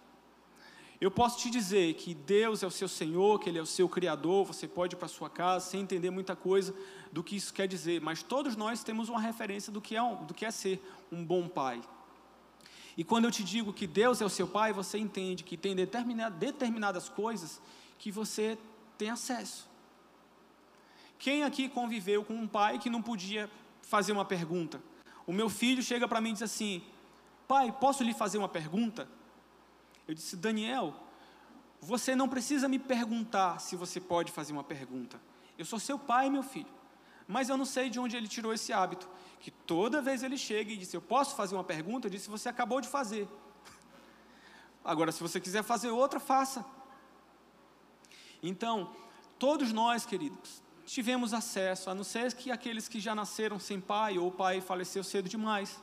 Eu 1.00 1.12
posso 1.12 1.38
te 1.38 1.48
dizer 1.48 1.94
que 1.94 2.12
Deus 2.12 2.62
é 2.64 2.66
o 2.66 2.70
seu 2.70 2.88
Senhor, 2.88 3.38
que 3.38 3.48
Ele 3.48 3.58
é 3.58 3.62
o 3.62 3.66
seu 3.66 3.88
Criador, 3.88 4.44
você 4.44 4.66
pode 4.66 4.96
ir 4.96 4.98
para 4.98 5.06
sua 5.06 5.30
casa 5.30 5.66
sem 5.66 5.80
entender 5.80 6.10
muita 6.10 6.34
coisa 6.34 6.74
do 7.12 7.22
que 7.22 7.36
isso 7.36 7.54
quer 7.54 7.68
dizer, 7.68 8.00
mas 8.00 8.22
todos 8.22 8.56
nós 8.56 8.82
temos 8.82 9.08
uma 9.08 9.20
referência 9.20 9.72
do 9.72 9.80
que 9.80 9.96
é, 9.96 10.16
do 10.26 10.34
que 10.34 10.44
é 10.44 10.50
ser 10.50 10.82
um 11.12 11.24
bom 11.24 11.48
pai. 11.48 11.80
E 12.96 13.04
quando 13.04 13.26
eu 13.26 13.30
te 13.30 13.44
digo 13.44 13.72
que 13.72 13.86
Deus 13.86 14.20
é 14.20 14.24
o 14.24 14.28
seu 14.28 14.48
pai, 14.48 14.72
você 14.72 14.98
entende 14.98 15.44
que 15.44 15.56
tem 15.56 15.76
determinadas 15.76 17.08
coisas 17.08 17.60
que 17.96 18.10
você 18.10 18.58
tem 18.98 19.08
acesso. 19.08 19.68
Quem 21.16 21.44
aqui 21.44 21.68
conviveu 21.68 22.24
com 22.24 22.34
um 22.34 22.48
pai 22.48 22.76
que 22.76 22.90
não 22.90 23.00
podia 23.00 23.48
fazer 23.82 24.10
uma 24.10 24.24
pergunta? 24.24 24.82
O 25.28 25.32
meu 25.32 25.48
filho 25.48 25.80
chega 25.80 26.08
para 26.08 26.20
mim 26.20 26.30
e 26.30 26.32
diz 26.32 26.42
assim: 26.42 26.82
Pai, 27.46 27.70
posso 27.70 28.02
lhe 28.02 28.12
fazer 28.12 28.38
uma 28.38 28.48
pergunta? 28.48 29.08
Eu 30.08 30.14
disse, 30.14 30.34
Daniel, 30.36 30.94
você 31.80 32.16
não 32.16 32.28
precisa 32.28 32.66
me 32.66 32.78
perguntar 32.78 33.60
se 33.60 33.76
você 33.76 34.00
pode 34.00 34.32
fazer 34.32 34.54
uma 34.54 34.64
pergunta. 34.64 35.20
Eu 35.58 35.66
sou 35.66 35.78
seu 35.78 35.98
pai, 35.98 36.30
meu 36.30 36.42
filho. 36.42 36.72
Mas 37.26 37.50
eu 37.50 37.58
não 37.58 37.66
sei 37.66 37.90
de 37.90 38.00
onde 38.00 38.16
ele 38.16 38.26
tirou 38.26 38.54
esse 38.54 38.72
hábito. 38.72 39.06
Que 39.38 39.50
toda 39.50 40.00
vez 40.00 40.22
ele 40.22 40.38
chega 40.38 40.72
e 40.72 40.78
diz, 40.78 40.92
eu 40.94 41.02
posso 41.02 41.36
fazer 41.36 41.54
uma 41.54 41.62
pergunta? 41.62 42.06
Eu 42.06 42.10
disse, 42.10 42.30
você 42.30 42.48
acabou 42.48 42.80
de 42.80 42.88
fazer. 42.88 43.28
Agora, 44.82 45.12
se 45.12 45.20
você 45.20 45.38
quiser 45.38 45.62
fazer 45.62 45.90
outra, 45.90 46.18
faça. 46.18 46.64
Então, 48.42 48.90
todos 49.38 49.72
nós, 49.72 50.06
queridos, 50.06 50.62
tivemos 50.86 51.34
acesso, 51.34 51.90
a 51.90 51.94
não 51.94 52.02
ser 52.02 52.32
que 52.32 52.50
aqueles 52.50 52.88
que 52.88 52.98
já 52.98 53.14
nasceram 53.14 53.58
sem 53.58 53.78
pai 53.78 54.16
ou 54.16 54.28
o 54.28 54.32
pai 54.32 54.62
faleceu 54.62 55.04
cedo 55.04 55.28
demais. 55.28 55.78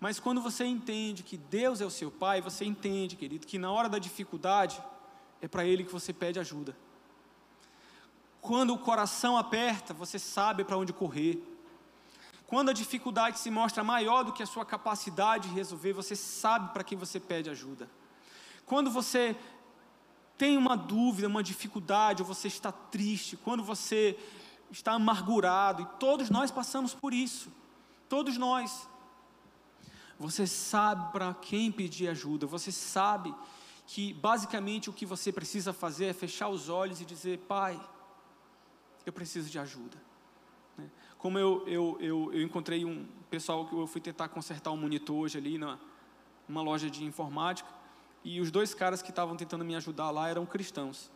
Mas 0.00 0.20
quando 0.20 0.40
você 0.40 0.64
entende 0.64 1.22
que 1.22 1.36
Deus 1.36 1.80
é 1.80 1.86
o 1.86 1.90
seu 1.90 2.10
Pai, 2.10 2.40
você 2.40 2.64
entende, 2.64 3.16
querido, 3.16 3.46
que 3.46 3.58
na 3.58 3.70
hora 3.70 3.88
da 3.88 3.98
dificuldade 3.98 4.80
é 5.42 5.48
para 5.48 5.64
Ele 5.64 5.84
que 5.84 5.92
você 5.92 6.12
pede 6.12 6.38
ajuda. 6.38 6.76
Quando 8.40 8.72
o 8.72 8.78
coração 8.78 9.36
aperta, 9.36 9.92
você 9.92 10.18
sabe 10.18 10.64
para 10.64 10.76
onde 10.76 10.92
correr. 10.92 11.42
Quando 12.46 12.70
a 12.70 12.72
dificuldade 12.72 13.38
se 13.38 13.50
mostra 13.50 13.84
maior 13.84 14.22
do 14.22 14.32
que 14.32 14.42
a 14.42 14.46
sua 14.46 14.64
capacidade 14.64 15.48
de 15.48 15.54
resolver, 15.54 15.92
você 15.92 16.16
sabe 16.16 16.72
para 16.72 16.84
quem 16.84 16.96
você 16.96 17.18
pede 17.20 17.50
ajuda. 17.50 17.90
Quando 18.64 18.90
você 18.90 19.36
tem 20.38 20.56
uma 20.56 20.76
dúvida, 20.76 21.26
uma 21.26 21.42
dificuldade, 21.42 22.22
ou 22.22 22.26
você 22.26 22.46
está 22.46 22.70
triste, 22.70 23.36
quando 23.36 23.62
você 23.62 24.16
está 24.70 24.92
amargurado, 24.92 25.82
e 25.82 25.86
todos 25.98 26.30
nós 26.30 26.50
passamos 26.50 26.94
por 26.94 27.12
isso, 27.12 27.50
todos 28.08 28.38
nós. 28.38 28.88
Você 30.18 30.46
sabe 30.46 31.12
para 31.12 31.32
quem 31.34 31.70
pedir 31.70 32.08
ajuda, 32.08 32.46
você 32.46 32.72
sabe 32.72 33.34
que 33.86 34.12
basicamente 34.12 34.90
o 34.90 34.92
que 34.92 35.06
você 35.06 35.32
precisa 35.32 35.72
fazer 35.72 36.06
é 36.06 36.12
fechar 36.12 36.48
os 36.48 36.68
olhos 36.68 37.00
e 37.00 37.04
dizer: 37.04 37.38
Pai, 37.46 37.80
eu 39.06 39.12
preciso 39.12 39.48
de 39.48 39.58
ajuda. 39.58 39.96
Né? 40.76 40.90
Como 41.18 41.38
eu, 41.38 41.66
eu, 41.68 41.96
eu, 42.00 42.32
eu 42.32 42.42
encontrei 42.42 42.84
um 42.84 43.06
pessoal 43.30 43.66
que 43.66 43.74
eu 43.74 43.86
fui 43.86 44.00
tentar 44.00 44.28
consertar 44.28 44.72
um 44.72 44.76
monitor 44.76 45.16
hoje 45.16 45.38
ali 45.38 45.56
na, 45.56 45.78
numa 46.48 46.62
loja 46.62 46.90
de 46.90 47.04
informática, 47.04 47.68
e 48.24 48.40
os 48.40 48.50
dois 48.50 48.74
caras 48.74 49.00
que 49.00 49.10
estavam 49.10 49.36
tentando 49.36 49.64
me 49.64 49.76
ajudar 49.76 50.10
lá 50.10 50.28
eram 50.28 50.44
cristãos. 50.44 51.10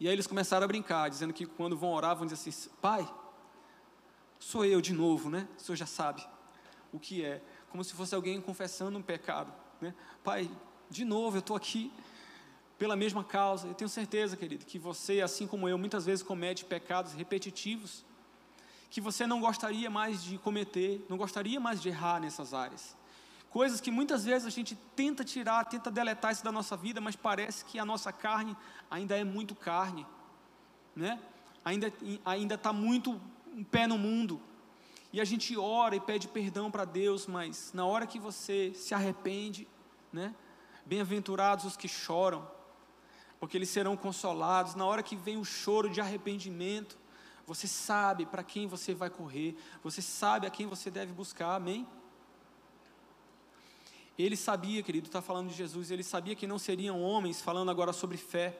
E 0.00 0.08
aí 0.08 0.14
eles 0.14 0.26
começaram 0.26 0.64
a 0.64 0.68
brincar, 0.68 1.10
dizendo 1.10 1.32
que 1.34 1.44
quando 1.44 1.76
vão 1.76 1.92
orar, 1.92 2.16
vão 2.16 2.26
dizer 2.26 2.48
assim: 2.48 2.70
Pai, 2.80 3.06
sou 4.38 4.64
eu 4.64 4.80
de 4.80 4.94
novo, 4.94 5.28
né? 5.28 5.46
O 5.58 5.60
senhor 5.60 5.76
já 5.76 5.86
sabe 5.86 6.26
o 6.92 6.98
que 6.98 7.24
é 7.24 7.42
como 7.72 7.82
se 7.82 7.94
fosse 7.94 8.14
alguém 8.14 8.40
confessando 8.40 8.96
um 8.98 9.02
pecado. 9.02 9.52
Né? 9.80 9.92
Pai, 10.22 10.48
de 10.88 11.04
novo 11.04 11.38
eu 11.38 11.40
estou 11.40 11.56
aqui 11.56 11.90
pela 12.78 12.94
mesma 12.94 13.24
causa. 13.24 13.66
Eu 13.66 13.74
tenho 13.74 13.88
certeza, 13.88 14.36
querido, 14.36 14.64
que 14.64 14.78
você, 14.78 15.20
assim 15.20 15.46
como 15.46 15.68
eu, 15.68 15.78
muitas 15.78 16.04
vezes 16.04 16.22
comete 16.22 16.64
pecados 16.64 17.14
repetitivos 17.14 18.04
que 18.90 19.00
você 19.00 19.26
não 19.26 19.40
gostaria 19.40 19.88
mais 19.88 20.22
de 20.22 20.36
cometer, 20.36 21.02
não 21.08 21.16
gostaria 21.16 21.58
mais 21.58 21.80
de 21.80 21.88
errar 21.88 22.20
nessas 22.20 22.52
áreas. 22.52 22.94
Coisas 23.48 23.80
que 23.80 23.90
muitas 23.90 24.26
vezes 24.26 24.46
a 24.46 24.50
gente 24.50 24.74
tenta 24.94 25.24
tirar, 25.24 25.64
tenta 25.64 25.90
deletar 25.90 26.30
isso 26.30 26.44
da 26.44 26.52
nossa 26.52 26.76
vida, 26.76 27.00
mas 27.00 27.16
parece 27.16 27.64
que 27.64 27.78
a 27.78 27.86
nossa 27.86 28.12
carne 28.12 28.54
ainda 28.90 29.16
é 29.16 29.24
muito 29.24 29.54
carne, 29.54 30.06
né? 30.94 31.18
Ainda 31.64 31.90
ainda 32.22 32.54
está 32.54 32.70
muito 32.70 33.18
um 33.54 33.64
pé 33.64 33.86
no 33.86 33.96
mundo. 33.96 34.38
E 35.12 35.20
a 35.20 35.24
gente 35.24 35.56
ora 35.56 35.94
e 35.94 36.00
pede 36.00 36.26
perdão 36.26 36.70
para 36.70 36.84
Deus, 36.86 37.26
mas 37.26 37.70
na 37.74 37.84
hora 37.84 38.06
que 38.06 38.18
você 38.18 38.72
se 38.74 38.94
arrepende, 38.94 39.68
né? 40.12 40.34
Bem-aventurados 40.86 41.66
os 41.66 41.76
que 41.76 41.86
choram, 41.86 42.48
porque 43.38 43.58
eles 43.58 43.68
serão 43.68 43.96
consolados. 43.96 44.74
Na 44.74 44.86
hora 44.86 45.02
que 45.02 45.14
vem 45.14 45.36
o 45.36 45.44
choro 45.44 45.90
de 45.90 46.00
arrependimento, 46.00 46.96
você 47.46 47.68
sabe 47.68 48.24
para 48.24 48.42
quem 48.42 48.66
você 48.66 48.94
vai 48.94 49.10
correr, 49.10 49.56
você 49.82 50.00
sabe 50.00 50.46
a 50.46 50.50
quem 50.50 50.66
você 50.66 50.90
deve 50.90 51.12
buscar, 51.12 51.56
amém? 51.56 51.86
Ele 54.18 54.36
sabia, 54.36 54.82
querido, 54.82 55.08
está 55.08 55.20
falando 55.20 55.48
de 55.48 55.54
Jesus, 55.54 55.90
ele 55.90 56.02
sabia 56.02 56.34
que 56.34 56.46
não 56.46 56.58
seriam 56.58 57.02
homens, 57.02 57.42
falando 57.42 57.70
agora 57.70 57.92
sobre 57.92 58.16
fé, 58.16 58.58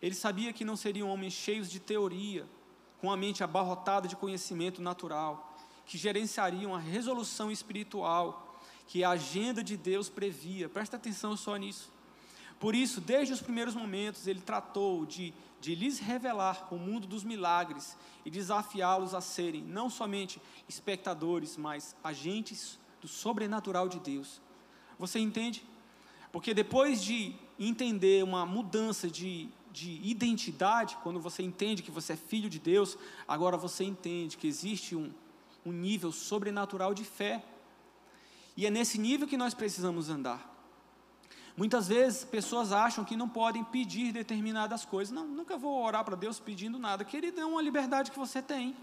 ele 0.00 0.14
sabia 0.14 0.52
que 0.52 0.64
não 0.64 0.76
seriam 0.76 1.10
homens 1.10 1.32
cheios 1.32 1.70
de 1.70 1.80
teoria, 1.80 2.46
com 3.00 3.10
a 3.10 3.16
mente 3.16 3.44
abarrotada 3.44 4.08
de 4.08 4.16
conhecimento 4.16 4.82
natural, 4.82 5.47
que 5.88 5.96
gerenciariam 5.96 6.74
a 6.74 6.78
resolução 6.78 7.50
espiritual 7.50 8.60
que 8.86 9.02
a 9.02 9.10
agenda 9.10 9.64
de 9.64 9.74
Deus 9.74 10.10
previa. 10.10 10.68
Presta 10.68 10.96
atenção 10.96 11.34
só 11.34 11.56
nisso. 11.56 11.90
Por 12.60 12.74
isso, 12.74 13.00
desde 13.00 13.32
os 13.32 13.40
primeiros 13.40 13.74
momentos, 13.74 14.26
ele 14.26 14.40
tratou 14.40 15.06
de, 15.06 15.32
de 15.60 15.74
lhes 15.74 15.98
revelar 15.98 16.68
o 16.70 16.76
mundo 16.76 17.06
dos 17.06 17.24
milagres 17.24 17.96
e 18.22 18.30
desafiá-los 18.30 19.14
a 19.14 19.22
serem 19.22 19.62
não 19.62 19.88
somente 19.88 20.42
espectadores, 20.68 21.56
mas 21.56 21.96
agentes 22.04 22.78
do 23.00 23.08
sobrenatural 23.08 23.88
de 23.88 23.98
Deus. 23.98 24.42
Você 24.98 25.18
entende? 25.18 25.64
Porque 26.30 26.52
depois 26.52 27.02
de 27.02 27.34
entender 27.58 28.22
uma 28.22 28.44
mudança 28.44 29.08
de, 29.08 29.48
de 29.72 30.02
identidade, 30.02 30.98
quando 31.02 31.18
você 31.18 31.42
entende 31.42 31.82
que 31.82 31.90
você 31.90 32.12
é 32.12 32.16
filho 32.16 32.50
de 32.50 32.58
Deus, 32.58 32.98
agora 33.26 33.56
você 33.56 33.84
entende 33.84 34.36
que 34.36 34.46
existe 34.46 34.94
um, 34.94 35.10
um 35.68 35.72
nível 35.72 36.10
sobrenatural 36.10 36.94
de 36.94 37.04
fé. 37.04 37.44
E 38.56 38.66
é 38.66 38.70
nesse 38.70 38.98
nível 38.98 39.28
que 39.28 39.36
nós 39.36 39.54
precisamos 39.54 40.08
andar. 40.08 40.56
Muitas 41.56 41.88
vezes 41.88 42.24
pessoas 42.24 42.72
acham 42.72 43.04
que 43.04 43.16
não 43.16 43.28
podem 43.28 43.64
pedir 43.64 44.12
determinadas 44.12 44.84
coisas. 44.84 45.12
Não, 45.12 45.26
nunca 45.26 45.56
vou 45.56 45.82
orar 45.84 46.04
para 46.04 46.16
Deus 46.16 46.38
pedindo 46.38 46.78
nada. 46.78 47.04
Querido, 47.04 47.40
é 47.40 47.44
uma 47.44 47.60
liberdade 47.60 48.10
que 48.10 48.18
você 48.18 48.40
tem. 48.40 48.76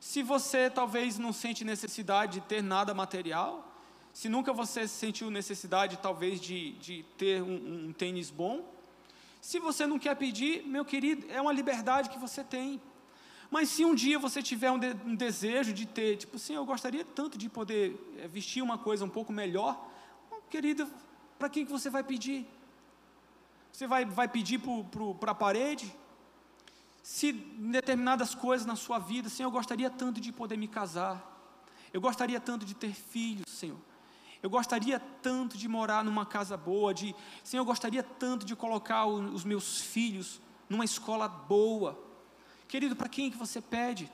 Se 0.00 0.22
você 0.22 0.68
talvez 0.68 1.18
não 1.18 1.32
sente 1.32 1.64
necessidade 1.64 2.40
de 2.40 2.46
ter 2.46 2.62
nada 2.62 2.94
material, 2.94 3.72
se 4.12 4.28
nunca 4.28 4.52
você 4.52 4.88
sentiu 4.88 5.30
necessidade 5.30 5.98
talvez 5.98 6.40
de, 6.40 6.72
de 6.72 7.04
ter 7.18 7.42
um, 7.42 7.88
um 7.88 7.92
tênis 7.92 8.30
bom, 8.30 8.74
se 9.40 9.58
você 9.58 9.86
não 9.86 9.98
quer 9.98 10.16
pedir, 10.16 10.66
meu 10.66 10.84
querido, 10.84 11.26
é 11.30 11.40
uma 11.40 11.52
liberdade 11.52 12.08
que 12.08 12.18
você 12.18 12.42
tem. 12.42 12.80
Mas 13.50 13.68
se 13.68 13.84
um 13.84 13.94
dia 13.94 14.18
você 14.18 14.42
tiver 14.42 14.70
um, 14.70 14.78
de, 14.78 14.88
um 15.04 15.14
desejo 15.14 15.72
de 15.72 15.86
ter, 15.86 16.16
tipo 16.16 16.36
assim, 16.36 16.54
eu 16.54 16.64
gostaria 16.64 17.04
tanto 17.04 17.38
de 17.38 17.48
poder 17.48 17.96
é, 18.18 18.26
vestir 18.28 18.62
uma 18.62 18.78
coisa 18.78 19.04
um 19.04 19.08
pouco 19.08 19.32
melhor, 19.32 19.88
oh, 20.30 20.42
querida, 20.50 20.88
para 21.38 21.48
quem 21.48 21.64
que 21.64 21.72
você 21.72 21.88
vai 21.88 22.02
pedir? 22.02 22.46
Você 23.72 23.86
vai, 23.86 24.04
vai 24.04 24.26
pedir 24.26 24.60
para 25.20 25.30
a 25.30 25.34
parede? 25.34 25.94
se 27.06 27.32
determinadas 27.32 28.34
coisas 28.34 28.66
na 28.66 28.74
sua 28.74 28.98
vida, 28.98 29.28
Senhor, 29.28 29.46
eu 29.46 29.52
gostaria 29.52 29.88
tanto 29.88 30.20
de 30.20 30.32
poder 30.32 30.56
me 30.56 30.66
casar, 30.66 31.24
eu 31.92 32.00
gostaria 32.00 32.40
tanto 32.40 32.66
de 32.66 32.74
ter 32.74 32.92
filhos, 32.92 33.48
Senhor. 33.48 33.78
Eu 34.42 34.50
gostaria 34.50 34.98
tanto 34.98 35.56
de 35.56 35.68
morar 35.68 36.02
numa 36.02 36.26
casa 36.26 36.56
boa, 36.56 36.92
de, 36.92 37.14
Senhor, 37.44 37.60
eu 37.60 37.64
gostaria 37.64 38.02
tanto 38.02 38.44
de 38.44 38.56
colocar 38.56 39.06
os 39.06 39.44
meus 39.44 39.80
filhos 39.80 40.40
numa 40.68 40.84
escola 40.84 41.28
boa. 41.28 41.96
Querido, 42.68 42.96
para 42.96 43.08
quem 43.08 43.30
que 43.30 43.36
você 43.36 43.60
pede? 43.60 44.10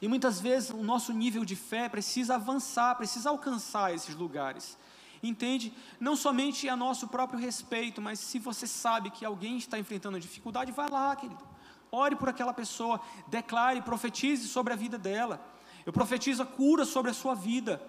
E 0.00 0.08
muitas 0.08 0.40
vezes 0.40 0.70
o 0.70 0.82
nosso 0.82 1.12
nível 1.12 1.44
de 1.44 1.56
fé 1.56 1.88
precisa 1.88 2.34
avançar, 2.34 2.94
precisa 2.96 3.30
alcançar 3.30 3.94
esses 3.94 4.14
lugares. 4.14 4.76
Entende? 5.22 5.72
Não 5.98 6.14
somente 6.14 6.68
a 6.68 6.76
nosso 6.76 7.08
próprio 7.08 7.40
respeito, 7.40 8.02
mas 8.02 8.20
se 8.20 8.38
você 8.38 8.66
sabe 8.66 9.10
que 9.10 9.24
alguém 9.24 9.56
está 9.56 9.78
enfrentando 9.78 10.20
dificuldade, 10.20 10.72
vai 10.72 10.88
lá, 10.88 11.16
querido. 11.16 11.42
Ore 11.90 12.14
por 12.16 12.28
aquela 12.28 12.52
pessoa, 12.52 13.00
declare, 13.26 13.80
profetize 13.80 14.46
sobre 14.48 14.72
a 14.72 14.76
vida 14.76 14.98
dela. 14.98 15.40
Eu 15.86 15.92
profetizo 15.92 16.42
a 16.42 16.46
cura 16.46 16.84
sobre 16.84 17.10
a 17.10 17.14
sua 17.14 17.34
vida. 17.34 17.80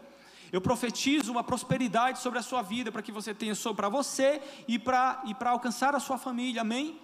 Eu 0.52 0.62
profetizo 0.62 1.32
uma 1.32 1.44
prosperidade 1.44 2.20
sobre 2.20 2.40
a 2.40 2.42
sua 2.42 2.62
vida 2.62 2.90
para 2.90 3.02
que 3.02 3.12
você 3.12 3.34
tenha 3.34 3.54
para 3.76 3.90
você 3.90 4.42
e 4.66 4.80
para 4.80 5.22
e 5.26 5.34
para 5.34 5.50
alcançar 5.50 5.94
a 5.94 6.00
sua 6.00 6.18
família. 6.18 6.62
Amém? 6.62 6.98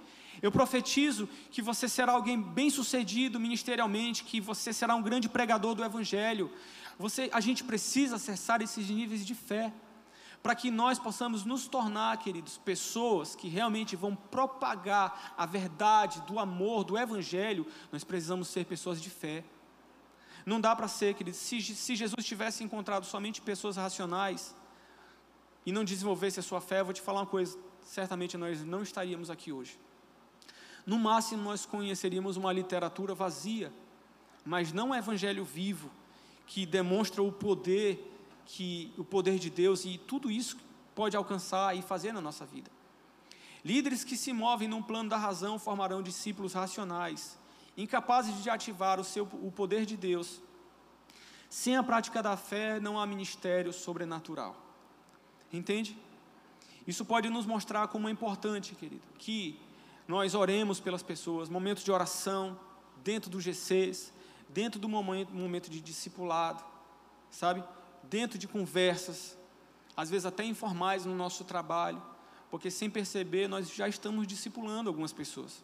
Eu 0.44 0.52
profetizo 0.52 1.28
que 1.50 1.62
você 1.62 1.88
será 1.88 2.12
alguém 2.12 2.40
bem-sucedido 2.40 3.40
ministerialmente, 3.40 4.26
que 4.26 4.42
você 4.42 4.74
será 4.74 4.94
um 4.94 5.02
grande 5.02 5.30
pregador 5.30 5.74
do 5.74 5.86
evangelho. 5.86 6.52
Você, 7.00 7.30
a 7.34 7.40
gente 7.40 7.64
precisa 7.64 8.18
acessar 8.18 8.62
esses 8.62 8.90
níveis 8.90 9.26
de 9.26 9.34
fé 9.34 9.74
para 10.44 10.54
que 10.54 10.70
nós 10.70 11.00
possamos 11.00 11.46
nos 11.46 11.70
tornar, 11.70 12.18
queridos, 12.18 12.58
pessoas 12.58 13.34
que 13.34 13.48
realmente 13.48 13.96
vão 13.96 14.14
propagar 14.14 15.34
a 15.38 15.46
verdade 15.46 16.22
do 16.24 16.38
amor, 16.38 16.84
do 16.84 16.98
Evangelho, 16.98 17.66
nós 17.90 18.04
precisamos 18.04 18.50
ser 18.50 18.66
pessoas 18.66 19.02
de 19.02 19.10
fé. 19.10 19.46
Não 20.46 20.60
dá 20.60 20.76
para 20.76 20.90
ser, 20.90 21.14
queridos, 21.14 21.40
se, 21.40 21.62
se 21.62 21.96
Jesus 21.96 22.26
tivesse 22.26 22.62
encontrado 22.62 23.06
somente 23.06 23.42
pessoas 23.42 23.78
racionais 23.78 24.54
e 25.66 25.72
não 25.72 25.86
desenvolvesse 25.86 26.42
a 26.42 26.44
sua 26.44 26.60
fé, 26.60 26.82
eu 26.82 26.86
vou 26.86 26.94
te 26.94 27.00
falar 27.00 27.22
uma 27.22 27.26
coisa, 27.26 27.58
certamente 27.82 28.36
nós 28.36 28.62
não 28.66 28.84
estaríamos 28.84 29.30
aqui 29.30 29.50
hoje. 29.50 29.80
No 30.86 31.00
máximo, 31.00 31.44
nós 31.44 31.66
conheceríamos 31.66 32.38
uma 32.38 32.52
literatura 32.52 33.16
vazia, 33.16 33.72
mas 34.46 34.74
não 34.74 34.90
um 34.90 34.96
evangelho 34.96 35.46
vivo, 35.46 35.90
que 36.46 36.66
demonstra 36.66 37.24
o 37.24 37.32
poder 37.32 38.10
que 38.46 38.94
o 38.98 39.04
poder 39.04 39.40
de 39.40 39.50
Deus 39.50 39.86
e 39.86 39.98
tudo 39.98 40.30
isso 40.30 40.58
pode 40.94 41.16
alcançar 41.16 41.76
e 41.76 41.82
fazer 41.82 42.12
na 42.12 42.22
nossa 42.22 42.46
vida. 42.46 42.70
Líderes 43.64 44.04
que 44.04 44.18
se 44.18 44.34
movem 44.34 44.68
num 44.68 44.84
plano 44.84 45.10
da 45.10 45.18
razão 45.18 45.58
formarão 45.58 46.04
discípulos 46.04 46.54
racionais, 46.54 47.38
incapazes 47.78 48.44
de 48.44 48.50
ativar 48.50 49.00
o, 49.00 49.04
seu, 49.04 49.24
o 49.24 49.52
poder 49.52 49.86
de 49.86 49.96
Deus. 49.96 50.42
Sem 51.50 51.78
a 51.78 51.84
prática 51.84 52.22
da 52.22 52.36
fé, 52.36 52.80
não 52.80 53.00
há 53.00 53.06
ministério 53.06 53.72
sobrenatural. 53.72 54.56
Entende? 55.52 55.98
Isso 56.86 57.06
pode 57.06 57.30
nos 57.30 57.46
mostrar 57.46 57.88
como 57.88 58.10
é 58.10 58.12
importante, 58.12 58.76
querido, 58.76 59.04
que 59.18 59.58
nós 60.08 60.36
oremos 60.36 60.80
pelas 60.80 61.04
pessoas, 61.04 61.50
momentos 61.50 61.84
de 61.84 61.92
oração, 61.92 62.60
dentro 63.04 63.30
do 63.30 63.40
GCs, 63.40 64.14
dentro 64.50 64.80
do 64.80 64.90
momento, 64.90 65.34
momento 65.34 65.70
de 65.70 65.82
discipulado, 65.82 66.64
sabe? 67.30 67.64
dentro 68.04 68.38
de 68.38 68.48
conversas, 68.48 69.38
às 69.96 70.10
vezes 70.10 70.26
até 70.26 70.44
informais 70.44 71.06
no 71.06 71.16
nosso 71.16 71.44
trabalho, 71.44 72.02
porque 72.50 72.70
sem 72.70 72.90
perceber 72.90 73.48
nós 73.48 73.74
já 73.74 73.88
estamos 73.88 74.28
discipulando 74.28 74.90
algumas 74.90 75.14
pessoas. 75.14 75.64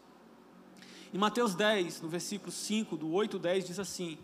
Em 1.14 1.18
Mateus 1.18 1.56
10, 1.56 2.02
no 2.02 2.10
versículo 2.10 2.52
5, 2.52 2.98
do 2.98 3.12
8 3.12 3.38
10, 3.38 3.66
diz 3.68 3.80
assim: 3.80 4.18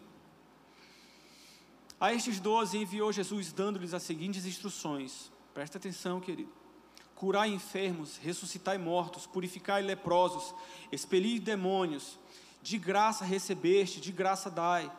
A 2.00 2.14
estes 2.14 2.40
doze 2.40 2.78
enviou 2.78 3.12
Jesus, 3.12 3.52
dando-lhes 3.52 3.94
as 3.94 4.04
seguintes 4.04 4.46
instruções. 4.46 5.32
Presta 5.54 5.78
atenção, 5.78 6.20
querido. 6.20 6.52
Curai 7.16 7.50
enfermos, 7.50 8.18
ressuscitai 8.18 8.78
mortos, 8.78 9.26
purificai 9.26 9.82
leprosos, 9.82 10.54
expelir 10.92 11.40
demônios. 11.40 12.20
De 12.62 12.78
graça 12.78 13.24
recebeste, 13.24 14.02
de 14.02 14.12
graça 14.12 14.50
dai. 14.50 14.92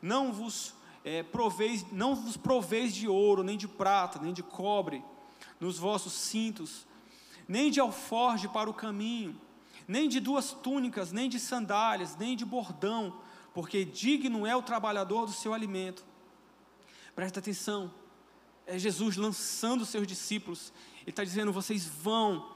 Não 0.00 0.32
vos 0.32 0.74
é, 1.04 1.22
proveis, 1.22 1.84
não 1.92 2.14
vos 2.14 2.36
proveis 2.36 2.94
de 2.94 3.08
ouro, 3.08 3.42
nem 3.42 3.56
de 3.56 3.68
prata, 3.68 4.18
nem 4.20 4.32
de 4.32 4.42
cobre 4.42 5.02
nos 5.58 5.78
vossos 5.78 6.12
cintos, 6.12 6.86
nem 7.48 7.70
de 7.70 7.80
alforge 7.80 8.48
para 8.48 8.68
o 8.68 8.74
caminho, 8.74 9.40
nem 9.86 10.08
de 10.08 10.20
duas 10.20 10.52
túnicas, 10.52 11.12
nem 11.12 11.28
de 11.28 11.38
sandálias, 11.38 12.16
nem 12.16 12.36
de 12.36 12.44
bordão, 12.44 13.20
porque 13.54 13.84
digno 13.84 14.46
é 14.46 14.54
o 14.54 14.62
trabalhador 14.62 15.26
do 15.26 15.32
seu 15.32 15.54
alimento. 15.54 16.04
Presta 17.14 17.38
atenção, 17.38 17.92
é 18.66 18.78
Jesus 18.78 19.16
lançando 19.16 19.86
seus 19.86 20.06
discípulos, 20.06 20.72
Ele 21.06 21.12
está 21.12 21.22
dizendo: 21.22 21.52
vocês 21.52 21.86
vão, 21.86 22.52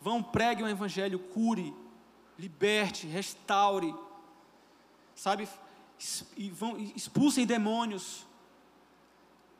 vão, 0.00 0.22
preguem 0.22 0.64
o 0.64 0.68
Evangelho, 0.68 1.18
cure, 1.18 1.74
liberte, 2.38 3.08
restaure, 3.08 3.92
sabe, 5.16 5.48
e 6.36 6.48
vão, 6.48 6.78
expulsem 6.78 7.44
demônios, 7.44 8.24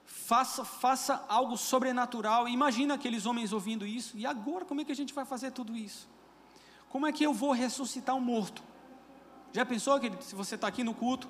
faça, 0.06 0.64
faça 0.64 1.24
algo 1.28 1.56
sobrenatural. 1.56 2.48
Imagina 2.48 2.94
aqueles 2.94 3.26
homens 3.26 3.52
ouvindo 3.52 3.84
isso, 3.84 4.16
e 4.16 4.24
agora 4.24 4.64
como 4.64 4.80
é 4.80 4.84
que 4.84 4.92
a 4.92 4.96
gente 4.96 5.12
vai 5.12 5.24
fazer 5.24 5.50
tudo 5.50 5.76
isso? 5.76 6.08
Como 6.88 7.06
é 7.06 7.12
que 7.12 7.24
eu 7.24 7.34
vou 7.34 7.50
ressuscitar 7.50 8.14
um 8.14 8.20
morto? 8.20 8.62
Já 9.52 9.66
pensou 9.66 9.98
que 9.98 10.12
se 10.22 10.36
você 10.36 10.54
está 10.54 10.68
aqui 10.68 10.84
no 10.84 10.94
culto 10.94 11.28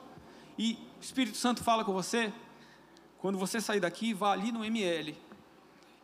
e 0.58 0.78
o 0.98 1.02
Espírito 1.02 1.38
Santo 1.38 1.64
fala 1.64 1.84
com 1.84 1.92
você? 1.92 2.32
Quando 3.16 3.38
você 3.38 3.60
sair 3.60 3.80
daqui, 3.80 4.12
vá 4.12 4.32
ali 4.32 4.52
no 4.52 4.64
ML, 4.64 5.16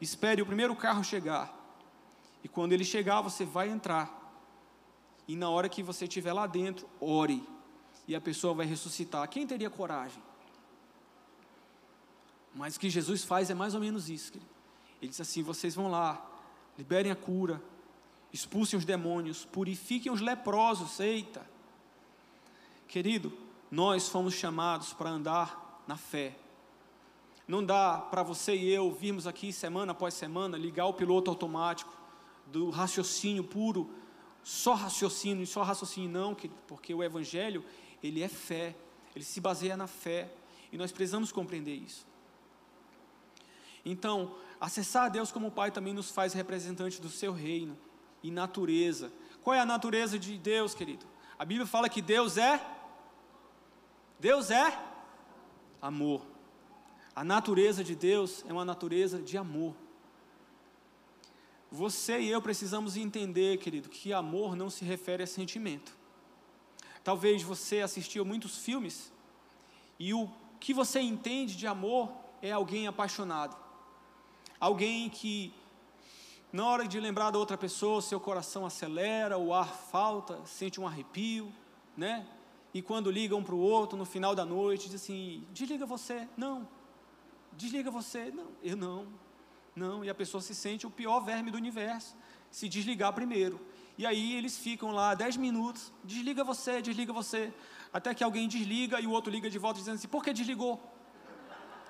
espere 0.00 0.42
o 0.42 0.46
primeiro 0.46 0.74
carro 0.74 1.02
chegar, 1.02 1.52
e 2.42 2.48
quando 2.48 2.72
ele 2.72 2.84
chegar, 2.84 3.20
você 3.20 3.44
vai 3.44 3.68
entrar, 3.68 4.24
e 5.26 5.34
na 5.34 5.48
hora 5.48 5.68
que 5.68 5.82
você 5.82 6.04
estiver 6.04 6.32
lá 6.32 6.46
dentro, 6.46 6.88
ore 7.00 7.46
e 8.06 8.14
a 8.14 8.20
pessoa 8.20 8.54
vai 8.54 8.66
ressuscitar. 8.66 9.28
Quem 9.28 9.46
teria 9.46 9.70
coragem? 9.70 10.22
Mas 12.54 12.76
o 12.76 12.80
que 12.80 12.90
Jesus 12.90 13.24
faz 13.24 13.50
é 13.50 13.54
mais 13.54 13.74
ou 13.74 13.80
menos 13.80 14.08
isso. 14.08 14.34
Ele 15.00 15.08
diz 15.08 15.20
assim: 15.20 15.42
vocês 15.42 15.74
vão 15.74 15.90
lá, 15.90 16.24
liberem 16.78 17.10
a 17.10 17.16
cura, 17.16 17.62
expulsem 18.32 18.78
os 18.78 18.84
demônios, 18.84 19.44
purifiquem 19.44 20.12
os 20.12 20.20
leprosos. 20.20 21.00
Eita! 21.00 21.44
Querido, 22.86 23.32
nós 23.70 24.08
fomos 24.08 24.34
chamados 24.34 24.92
para 24.92 25.10
andar 25.10 25.82
na 25.86 25.96
fé. 25.96 26.36
Não 27.46 27.64
dá 27.64 27.98
para 27.98 28.22
você 28.22 28.54
e 28.54 28.70
eu 28.70 28.90
virmos 28.90 29.26
aqui 29.26 29.52
semana 29.52 29.92
após 29.92 30.14
semana, 30.14 30.56
ligar 30.56 30.86
o 30.86 30.94
piloto 30.94 31.30
automático 31.30 31.94
do 32.46 32.70
raciocínio 32.70 33.44
puro, 33.44 33.90
só 34.42 34.74
raciocínio 34.74 35.42
e 35.42 35.46
só 35.46 35.62
raciocínio, 35.62 36.10
não, 36.10 36.36
porque 36.66 36.94
o 36.94 37.02
Evangelho 37.02 37.64
ele 38.02 38.22
é 38.22 38.28
fé, 38.28 38.74
ele 39.14 39.24
se 39.24 39.40
baseia 39.40 39.76
na 39.76 39.86
fé, 39.86 40.30
e 40.72 40.76
nós 40.76 40.90
precisamos 40.90 41.30
compreender 41.30 41.74
isso. 41.74 42.06
Então, 43.84 44.34
acessar 44.60 45.04
a 45.04 45.08
Deus 45.08 45.30
como 45.30 45.50
Pai 45.50 45.70
também 45.70 45.94
nos 45.94 46.10
faz 46.10 46.32
representantes 46.32 46.98
do 46.98 47.08
seu 47.08 47.32
reino 47.32 47.76
e 48.22 48.30
natureza. 48.30 49.12
Qual 49.42 49.54
é 49.54 49.60
a 49.60 49.66
natureza 49.66 50.18
de 50.18 50.38
Deus, 50.38 50.74
querido? 50.74 51.06
A 51.38 51.44
Bíblia 51.44 51.66
fala 51.66 51.88
que 51.88 52.00
Deus 52.00 52.36
é 52.38 52.60
Deus 54.18 54.50
é 54.50 54.78
amor. 55.82 56.33
A 57.14 57.22
natureza 57.22 57.84
de 57.84 57.94
Deus 57.94 58.44
é 58.48 58.52
uma 58.52 58.64
natureza 58.64 59.22
de 59.22 59.38
amor. 59.38 59.74
Você 61.70 62.20
e 62.20 62.28
eu 62.28 62.42
precisamos 62.42 62.96
entender, 62.96 63.58
querido, 63.58 63.88
que 63.88 64.12
amor 64.12 64.56
não 64.56 64.68
se 64.68 64.84
refere 64.84 65.22
a 65.22 65.26
sentimento. 65.26 65.96
Talvez 67.04 67.42
você 67.42 67.80
assistiu 67.80 68.24
muitos 68.24 68.58
filmes 68.58 69.12
e 69.98 70.12
o 70.12 70.28
que 70.58 70.74
você 70.74 71.00
entende 71.00 71.56
de 71.56 71.66
amor 71.66 72.10
é 72.42 72.50
alguém 72.50 72.86
apaixonado. 72.86 73.56
Alguém 74.58 75.08
que, 75.08 75.52
na 76.52 76.66
hora 76.66 76.88
de 76.88 76.98
lembrar 76.98 77.30
da 77.30 77.38
outra 77.38 77.58
pessoa, 77.58 78.00
seu 78.00 78.18
coração 78.18 78.64
acelera, 78.64 79.38
o 79.38 79.52
ar 79.52 79.68
falta, 79.68 80.44
sente 80.46 80.80
um 80.80 80.86
arrepio, 80.86 81.52
né? 81.96 82.26
E 82.72 82.82
quando 82.82 83.10
liga 83.10 83.36
um 83.36 83.44
para 83.44 83.54
o 83.54 83.60
outro 83.60 83.96
no 83.96 84.04
final 84.04 84.34
da 84.34 84.44
noite, 84.44 84.86
diz 84.88 85.02
assim: 85.02 85.46
desliga 85.52 85.86
você, 85.86 86.28
não, 86.36 86.66
desliga 87.56 87.90
você, 87.90 88.30
não, 88.30 88.48
eu 88.62 88.76
não, 88.76 89.06
não. 89.74 90.04
E 90.04 90.10
a 90.10 90.14
pessoa 90.14 90.40
se 90.40 90.54
sente 90.54 90.86
o 90.86 90.90
pior 90.90 91.20
verme 91.20 91.50
do 91.50 91.56
universo, 91.56 92.16
se 92.50 92.68
desligar 92.68 93.12
primeiro. 93.12 93.60
E 93.96 94.04
aí 94.04 94.34
eles 94.34 94.58
ficam 94.58 94.90
lá 94.90 95.14
10 95.14 95.36
minutos, 95.36 95.92
desliga 96.02 96.42
você, 96.42 96.82
desliga 96.82 97.12
você, 97.12 97.52
até 97.92 98.12
que 98.12 98.24
alguém 98.24 98.48
desliga 98.48 99.00
e 99.00 99.06
o 99.06 99.10
outro 99.10 99.30
liga 99.30 99.48
de 99.48 99.58
volta 99.58 99.78
dizendo 99.78 99.96
assim: 99.96 100.08
por 100.08 100.22
que 100.24 100.32
desligou? 100.32 100.82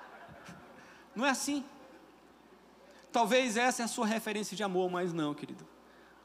Não 1.15 1.25
é 1.25 1.29
assim. 1.29 1.63
Talvez 3.11 3.57
essa 3.57 3.81
é 3.81 3.85
a 3.85 3.87
sua 3.87 4.05
referência 4.05 4.57
de 4.57 4.63
amor, 4.63 4.91
mas 4.91 5.13
não, 5.13 5.33
querido. 5.33 5.65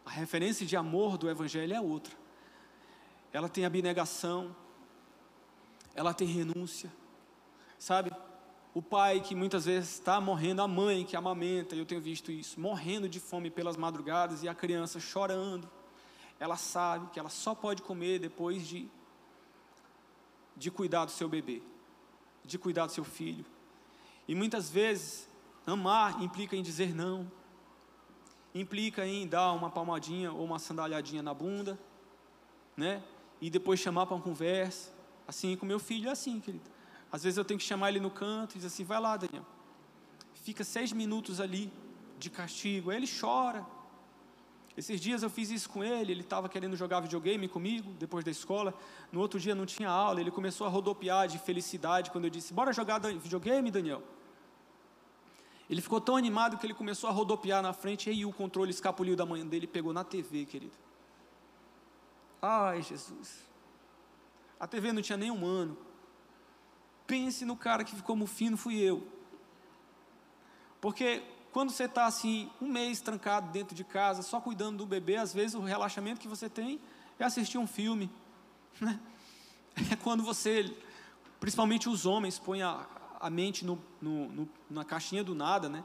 A 0.04 0.10
referência 0.10 0.66
de 0.66 0.76
amor 0.76 1.16
do 1.16 1.30
Evangelho 1.30 1.72
é 1.72 1.80
outra. 1.80 2.12
ela 3.32 3.48
tem 3.48 3.64
abnegação, 3.64 4.56
ela 5.94 6.12
tem 6.12 6.26
renúncia, 6.26 6.92
sabe? 7.78 8.10
O 8.72 8.80
pai 8.80 9.20
que 9.20 9.34
muitas 9.34 9.64
vezes 9.64 9.94
está 9.94 10.20
morrendo, 10.20 10.62
a 10.62 10.68
mãe 10.68 11.04
que 11.04 11.16
amamenta, 11.16 11.74
eu 11.74 11.84
tenho 11.84 12.00
visto 12.00 12.30
isso, 12.30 12.60
morrendo 12.60 13.08
de 13.08 13.18
fome 13.18 13.50
pelas 13.50 13.76
madrugadas 13.76 14.44
e 14.44 14.48
a 14.48 14.54
criança 14.54 15.00
chorando. 15.00 15.68
Ela 16.38 16.56
sabe 16.56 17.08
que 17.10 17.18
ela 17.18 17.28
só 17.28 17.54
pode 17.54 17.82
comer 17.82 18.20
depois 18.20 18.66
de, 18.66 18.88
de 20.56 20.70
cuidar 20.70 21.04
do 21.04 21.10
seu 21.10 21.28
bebê, 21.28 21.62
de 22.44 22.58
cuidar 22.58 22.86
do 22.86 22.92
seu 22.92 23.04
filho. 23.04 23.44
E 24.28 24.34
muitas 24.36 24.70
vezes, 24.70 25.28
amar 25.66 26.22
implica 26.22 26.54
em 26.54 26.62
dizer 26.62 26.94
não, 26.94 27.30
implica 28.54 29.04
em 29.04 29.26
dar 29.26 29.52
uma 29.52 29.68
palmadinha 29.68 30.32
ou 30.32 30.44
uma 30.44 30.60
sandalhadinha 30.60 31.22
na 31.22 31.34
bunda, 31.34 31.76
né? 32.76 33.02
E 33.40 33.50
depois 33.50 33.80
chamar 33.80 34.06
para 34.06 34.14
uma 34.14 34.22
conversa. 34.22 34.92
Assim, 35.26 35.56
com 35.56 35.66
meu 35.66 35.78
filho 35.78 36.08
é 36.08 36.12
assim, 36.12 36.40
querido. 36.40 36.70
Às 37.12 37.24
vezes 37.24 37.36
eu 37.36 37.44
tenho 37.44 37.58
que 37.58 37.66
chamar 37.66 37.88
ele 37.88 38.00
no 38.00 38.10
canto 38.10 38.52
e 38.52 38.56
dizer 38.56 38.68
assim: 38.68 38.84
vai 38.84 39.00
lá, 39.00 39.16
Daniel. 39.16 39.44
Fica 40.34 40.64
seis 40.64 40.92
minutos 40.92 41.40
ali 41.40 41.72
de 42.18 42.30
castigo. 42.30 42.90
Aí 42.90 42.96
ele 42.96 43.08
chora. 43.08 43.66
Esses 44.76 45.00
dias 45.00 45.22
eu 45.22 45.28
fiz 45.28 45.50
isso 45.50 45.68
com 45.68 45.82
ele. 45.82 46.12
Ele 46.12 46.20
estava 46.20 46.48
querendo 46.48 46.76
jogar 46.76 47.00
videogame 47.00 47.48
comigo 47.48 47.92
depois 47.98 48.24
da 48.24 48.30
escola. 48.30 48.72
No 49.10 49.20
outro 49.20 49.38
dia 49.40 49.54
não 49.54 49.66
tinha 49.66 49.90
aula. 49.90 50.20
Ele 50.20 50.30
começou 50.30 50.66
a 50.66 50.70
rodopiar 50.70 51.26
de 51.28 51.38
felicidade 51.38 52.10
quando 52.10 52.24
eu 52.24 52.30
disse: 52.30 52.54
bora 52.54 52.72
jogar 52.72 53.00
videogame, 53.00 53.70
Daniel. 53.70 54.02
Ele 55.68 55.80
ficou 55.80 56.00
tão 56.00 56.16
animado 56.16 56.58
que 56.58 56.66
ele 56.66 56.74
começou 56.74 57.08
a 57.08 57.12
rodopiar 57.12 57.62
na 57.62 57.72
frente. 57.72 58.10
E 58.10 58.24
o 58.24 58.32
controle 58.32 58.70
escapuliu 58.70 59.16
da 59.16 59.26
manhã 59.26 59.46
dele 59.46 59.64
e 59.64 59.68
pegou 59.68 59.92
na 59.92 60.04
TV, 60.04 60.44
querido. 60.44 60.72
Ai, 62.40 62.82
Jesus. 62.82 63.50
A 64.58 64.66
TV 64.66 64.92
não 64.92 65.02
tinha 65.02 65.18
nem 65.18 65.30
um 65.30 65.44
ano. 65.44 65.76
Pense 67.10 67.44
no 67.44 67.56
cara 67.56 67.82
que 67.82 67.96
ficou 67.96 68.14
mufino, 68.14 68.56
fui 68.56 68.78
eu. 68.78 69.04
Porque 70.80 71.24
quando 71.50 71.70
você 71.70 71.86
está 71.86 72.06
assim, 72.06 72.48
um 72.62 72.68
mês 72.68 73.00
trancado 73.00 73.50
dentro 73.50 73.74
de 73.74 73.82
casa, 73.82 74.22
só 74.22 74.40
cuidando 74.40 74.78
do 74.78 74.86
bebê, 74.86 75.16
às 75.16 75.34
vezes 75.34 75.56
o 75.56 75.60
relaxamento 75.60 76.20
que 76.20 76.28
você 76.28 76.48
tem 76.48 76.80
é 77.18 77.24
assistir 77.24 77.58
um 77.58 77.66
filme. 77.66 78.08
Né? 78.80 78.98
É 79.90 79.96
quando 79.96 80.22
você, 80.22 80.72
principalmente 81.40 81.88
os 81.88 82.06
homens, 82.06 82.38
põem 82.38 82.62
a, 82.62 82.86
a 83.18 83.28
mente 83.28 83.64
no, 83.64 83.82
no, 84.00 84.28
no, 84.28 84.48
na 84.70 84.84
caixinha 84.84 85.24
do 85.24 85.34
nada, 85.34 85.68
né? 85.68 85.84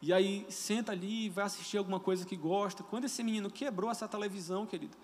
E 0.00 0.12
aí 0.12 0.46
senta 0.48 0.92
ali 0.92 1.26
e 1.26 1.28
vai 1.28 1.44
assistir 1.44 1.76
alguma 1.76 2.00
coisa 2.00 2.24
que 2.24 2.36
gosta. 2.36 2.82
Quando 2.82 3.04
esse 3.04 3.22
menino 3.22 3.50
quebrou 3.50 3.90
essa 3.90 4.08
televisão, 4.08 4.64
querido, 4.64 4.96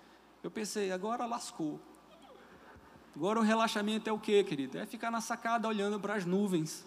eu 0.42 0.50
pensei, 0.50 0.90
agora 0.90 1.26
lascou. 1.26 1.78
Agora 3.14 3.38
o 3.38 3.42
relaxamento 3.42 4.08
é 4.08 4.12
o 4.12 4.18
que, 4.18 4.42
querido? 4.42 4.78
É 4.78 4.86
ficar 4.86 5.10
na 5.10 5.20
sacada 5.20 5.68
olhando 5.68 6.00
para 6.00 6.14
as 6.14 6.24
nuvens. 6.24 6.84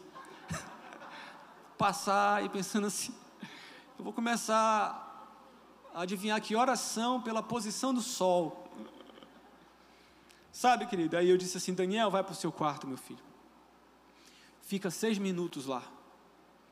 Passar 1.77 2.43
e 2.43 2.49
pensando 2.49 2.87
assim, 2.87 3.13
eu 3.97 4.03
vou 4.03 4.11
começar 4.11 5.03
a 5.93 6.01
adivinhar 6.01 6.41
que 6.41 6.55
horas 6.55 6.79
são 6.79 7.21
pela 7.21 7.43
posição 7.43 7.93
do 7.93 8.01
sol. 8.01 8.67
Sabe, 10.51 10.87
querido? 10.87 11.15
Aí 11.15 11.29
eu 11.29 11.37
disse 11.37 11.57
assim, 11.57 11.73
Daniel, 11.73 12.09
vai 12.09 12.23
para 12.23 12.33
o 12.33 12.35
seu 12.35 12.51
quarto, 12.51 12.87
meu 12.87 12.97
filho. 12.97 13.23
Fica 14.61 14.89
seis 14.89 15.19
minutos 15.19 15.67
lá. 15.67 15.83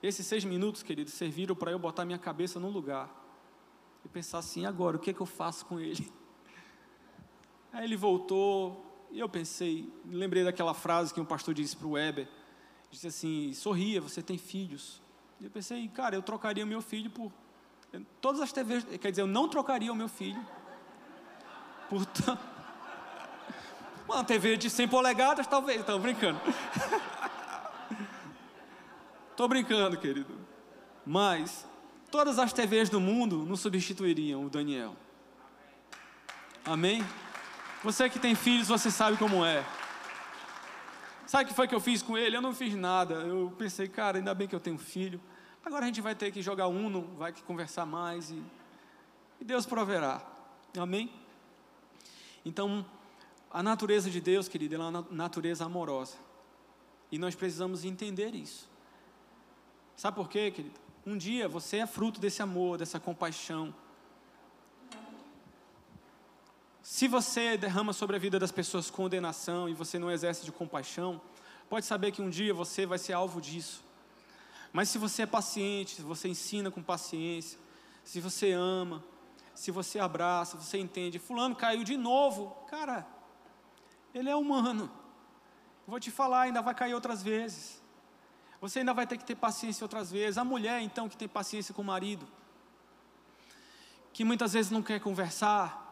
Esses 0.02 0.26
seis 0.26 0.44
minutos, 0.44 0.82
querido, 0.82 1.12
serviram 1.12 1.56
para 1.56 1.72
eu 1.72 1.78
botar 1.78 2.06
minha 2.06 2.18
cabeça 2.18 2.60
num 2.60 2.70
lugar. 2.70 3.10
E 4.04 4.10
pensar 4.10 4.40
assim, 4.40 4.66
agora, 4.66 4.98
o 4.98 5.00
que, 5.00 5.12
é 5.12 5.14
que 5.14 5.22
eu 5.22 5.28
faço 5.28 5.66
com 5.66 5.80
ele? 5.80 6.12
Aí 7.72 7.86
ele 7.86 7.96
voltou, 7.96 8.93
e 9.14 9.20
eu 9.20 9.30
pensei, 9.30 9.88
lembrei 10.08 10.44
daquela 10.44 10.74
frase 10.74 11.14
que 11.14 11.22
um 11.22 11.26
pastor 11.26 11.54
disse 11.54 11.78
para 11.78 11.86
o 11.86 11.92
Weber, 11.92 12.28
disse 12.90 13.06
assim, 13.06 13.54
sorria, 13.54 14.02
você 14.02 14.24
tem 14.24 14.40
filhos. 14.40 15.00
E 15.40 15.46
eu 15.46 15.52
pensei, 15.52 15.88
cara, 15.88 16.16
eu 16.16 16.24
trocaria 16.24 16.64
o 16.64 16.68
meu 16.68 16.82
filho 16.82 17.12
por 17.12 17.32
todas 18.20 18.42
as 18.42 18.52
TVs, 18.52 18.84
quer 19.00 19.12
dizer, 19.12 19.22
eu 19.22 19.28
não 19.28 19.48
trocaria 19.48 19.94
o 19.94 19.96
meu 19.96 20.10
filho 20.10 20.44
por 21.88 22.04
uma 24.10 24.24
TV 24.24 24.58
de 24.58 24.68
100 24.68 24.88
polegadas, 24.88 25.46
talvez, 25.46 25.82
estou 25.82 26.00
brincando. 26.00 26.42
Estou 29.30 29.48
brincando, 29.48 29.98
querido. 29.98 30.32
Mas 31.04 31.68
todas 32.12 32.38
as 32.38 32.54
TVs 32.54 32.88
do 32.88 33.02
mundo 33.02 33.44
não 33.44 33.56
substituiriam 33.56 34.46
o 34.46 34.50
Daniel. 34.50 34.96
Amém? 36.64 37.04
Você 37.84 38.10
que 38.10 38.18
tem 38.18 38.34
filhos, 38.34 38.70
você 38.70 38.90
sabe 38.90 39.18
como 39.18 39.44
é. 39.44 39.62
Sabe 41.28 41.44
o 41.44 41.48
que 41.48 41.54
foi 41.54 41.68
que 41.68 41.76
eu 41.76 41.82
fiz 41.82 42.02
com 42.02 42.18
ele? 42.18 42.38
Eu 42.38 42.42
não 42.42 42.54
fiz 42.54 42.74
nada. 42.76 43.16
Eu 43.16 43.54
pensei, 43.58 43.90
cara, 43.90 44.20
ainda 44.20 44.34
bem 44.34 44.48
que 44.48 44.56
eu 44.56 44.60
tenho 44.60 44.78
filho. 44.78 45.20
Agora 45.66 45.84
a 45.84 45.88
gente 45.88 46.00
vai 46.00 46.16
ter 46.16 46.32
que 46.32 46.42
jogar 46.42 46.68
uno, 46.68 47.10
vai 47.18 47.34
que 47.34 47.44
conversar 47.44 47.86
mais 47.86 48.32
e, 48.32 48.42
e 49.42 49.44
Deus 49.44 49.66
proverá. 49.66 50.22
Amém? 50.78 51.12
Então, 52.46 52.86
a 53.52 53.62
natureza 53.62 54.10
de 54.10 54.22
Deus, 54.22 54.48
querido, 54.48 54.76
é 54.76 54.78
uma 54.78 55.06
natureza 55.12 55.66
amorosa. 55.66 56.16
E 57.12 57.18
nós 57.18 57.36
precisamos 57.36 57.84
entender 57.84 58.34
isso. 58.34 58.70
Sabe 59.98 60.16
por 60.16 60.30
quê, 60.30 60.52
querido? 60.52 60.80
Um 61.06 61.18
dia 61.18 61.50
você 61.50 61.78
é 61.78 61.86
fruto 61.86 62.22
desse 62.22 62.42
amor, 62.42 62.78
dessa 62.78 62.98
compaixão, 62.98 63.76
se 66.84 67.08
você 67.08 67.56
derrama 67.56 67.94
sobre 67.94 68.18
a 68.18 68.20
vida 68.20 68.38
das 68.38 68.52
pessoas 68.52 68.92
condenação 68.92 69.70
e 69.70 69.74
você 69.74 69.98
não 69.98 70.12
exerce 70.12 70.44
de 70.44 70.52
compaixão, 70.52 71.22
pode 71.70 71.86
saber 71.86 72.12
que 72.12 72.22
um 72.22 72.30
dia 72.30 72.54
você 72.54 72.86
vai 72.86 73.00
ser 73.00 73.14
alvo 73.14 73.40
disso. 73.40 73.82
Mas 74.74 74.90
se 74.90 74.98
você 74.98 75.22
é 75.22 75.26
paciente, 75.26 75.96
se 75.96 76.02
você 76.02 76.28
ensina 76.28 76.70
com 76.70 76.84
paciência, 76.84 77.58
se 78.04 78.20
você 78.20 78.52
ama, 78.52 79.02
se 79.56 79.72
você 79.72 79.98
abraça, 79.98 80.58
você 80.58 80.78
entende, 80.78 81.20
fulano 81.20 81.56
caiu 81.56 81.86
de 81.86 81.96
novo, 81.96 82.50
cara, 82.70 83.08
ele 84.14 84.30
é 84.30 84.36
humano. 84.36 84.92
Vou 85.88 86.02
te 86.02 86.12
falar, 86.12 86.42
ainda 86.42 86.62
vai 86.62 86.76
cair 86.76 86.94
outras 86.94 87.24
vezes. 87.24 87.82
Você 88.60 88.80
ainda 88.80 88.94
vai 88.94 89.08
ter 89.08 89.18
que 89.18 89.24
ter 89.24 89.36
paciência 89.36 89.86
outras 89.86 90.12
vezes. 90.12 90.38
A 90.38 90.44
mulher, 90.44 90.82
então, 90.82 91.08
que 91.08 91.16
tem 91.16 91.30
paciência 91.30 91.74
com 91.74 91.82
o 91.82 91.86
marido, 91.86 92.28
que 94.12 94.26
muitas 94.26 94.52
vezes 94.52 94.70
não 94.70 94.82
quer 94.82 95.00
conversar, 95.00 95.83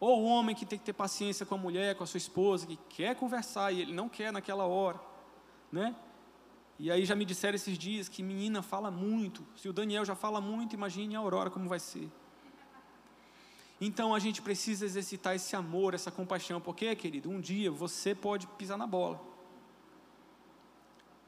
ou 0.00 0.22
o 0.22 0.24
homem 0.24 0.54
que 0.54 0.64
tem 0.64 0.78
que 0.78 0.84
ter 0.84 0.92
paciência 0.92 1.44
com 1.44 1.54
a 1.54 1.58
mulher, 1.58 1.94
com 1.96 2.04
a 2.04 2.06
sua 2.06 2.18
esposa, 2.18 2.66
que 2.66 2.76
quer 2.88 3.16
conversar 3.16 3.72
e 3.72 3.80
ele 3.80 3.92
não 3.92 4.08
quer 4.08 4.32
naquela 4.32 4.64
hora, 4.64 5.00
né? 5.72 5.94
E 6.78 6.92
aí 6.92 7.04
já 7.04 7.16
me 7.16 7.24
disseram 7.24 7.56
esses 7.56 7.76
dias 7.76 8.08
que 8.08 8.22
menina 8.22 8.62
fala 8.62 8.90
muito. 8.90 9.44
Se 9.56 9.68
o 9.68 9.72
Daniel 9.72 10.04
já 10.04 10.14
fala 10.14 10.40
muito, 10.40 10.74
imagine 10.74 11.16
a 11.16 11.18
Aurora 11.18 11.50
como 11.50 11.68
vai 11.68 11.80
ser. 11.80 12.08
Então 13.80 14.14
a 14.14 14.18
gente 14.18 14.40
precisa 14.40 14.84
exercitar 14.84 15.34
esse 15.34 15.56
amor, 15.56 15.94
essa 15.94 16.10
compaixão, 16.10 16.60
porque, 16.60 16.94
querido, 16.94 17.30
um 17.30 17.40
dia 17.40 17.70
você 17.70 18.14
pode 18.14 18.46
pisar 18.46 18.78
na 18.78 18.86
bola. 18.86 19.20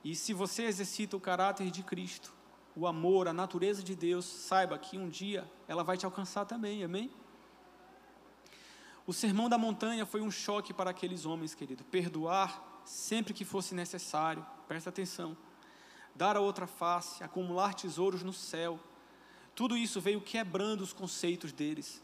E 0.04 0.14
se 0.14 0.32
você 0.32 0.64
exercita 0.64 1.16
o 1.16 1.20
caráter 1.20 1.70
de 1.70 1.82
Cristo, 1.82 2.32
o 2.74 2.86
amor, 2.86 3.28
a 3.28 3.32
natureza 3.32 3.82
de 3.82 3.94
Deus, 3.94 4.24
saiba 4.24 4.78
que 4.78 4.96
um 4.96 5.08
dia 5.08 5.50
ela 5.68 5.82
vai 5.82 5.96
te 5.96 6.06
alcançar 6.06 6.44
também, 6.44 6.82
amém? 6.82 7.10
O 9.10 9.12
sermão 9.12 9.48
da 9.48 9.58
montanha 9.58 10.06
foi 10.06 10.20
um 10.20 10.30
choque 10.30 10.72
para 10.72 10.90
aqueles 10.90 11.26
homens, 11.26 11.52
querido. 11.52 11.82
Perdoar 11.82 12.80
sempre 12.84 13.34
que 13.34 13.44
fosse 13.44 13.74
necessário, 13.74 14.46
presta 14.68 14.88
atenção. 14.88 15.36
Dar 16.14 16.36
a 16.36 16.40
outra 16.40 16.64
face, 16.64 17.24
acumular 17.24 17.74
tesouros 17.74 18.22
no 18.22 18.32
céu. 18.32 18.78
Tudo 19.52 19.76
isso 19.76 20.00
veio 20.00 20.20
quebrando 20.20 20.82
os 20.82 20.92
conceitos 20.92 21.50
deles. 21.50 22.00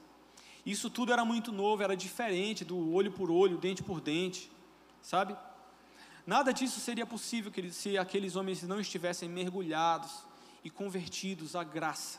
Isso 0.67 0.91
tudo 0.91 1.13
era 1.13 1.25
muito 1.25 1.53
novo, 1.53 1.81
era 1.81 1.97
diferente 1.97 2.65
do 2.65 2.93
olho 2.93 3.13
por 3.13 3.31
olho, 3.31 3.57
dente 3.57 3.85
por 3.85 4.01
dente, 4.01 4.51
sabe? 5.01 5.37
Nada 6.27 6.53
disso 6.53 6.81
seria 6.81 7.07
possível 7.07 7.53
querido, 7.53 7.73
se 7.73 7.97
aqueles 7.97 8.35
homens 8.35 8.65
não 8.65 8.81
estivessem 8.81 9.29
mergulhados 9.29 10.13
e 10.65 10.71
convertidos 10.71 11.55
à 11.55 11.63
graça, 11.63 12.19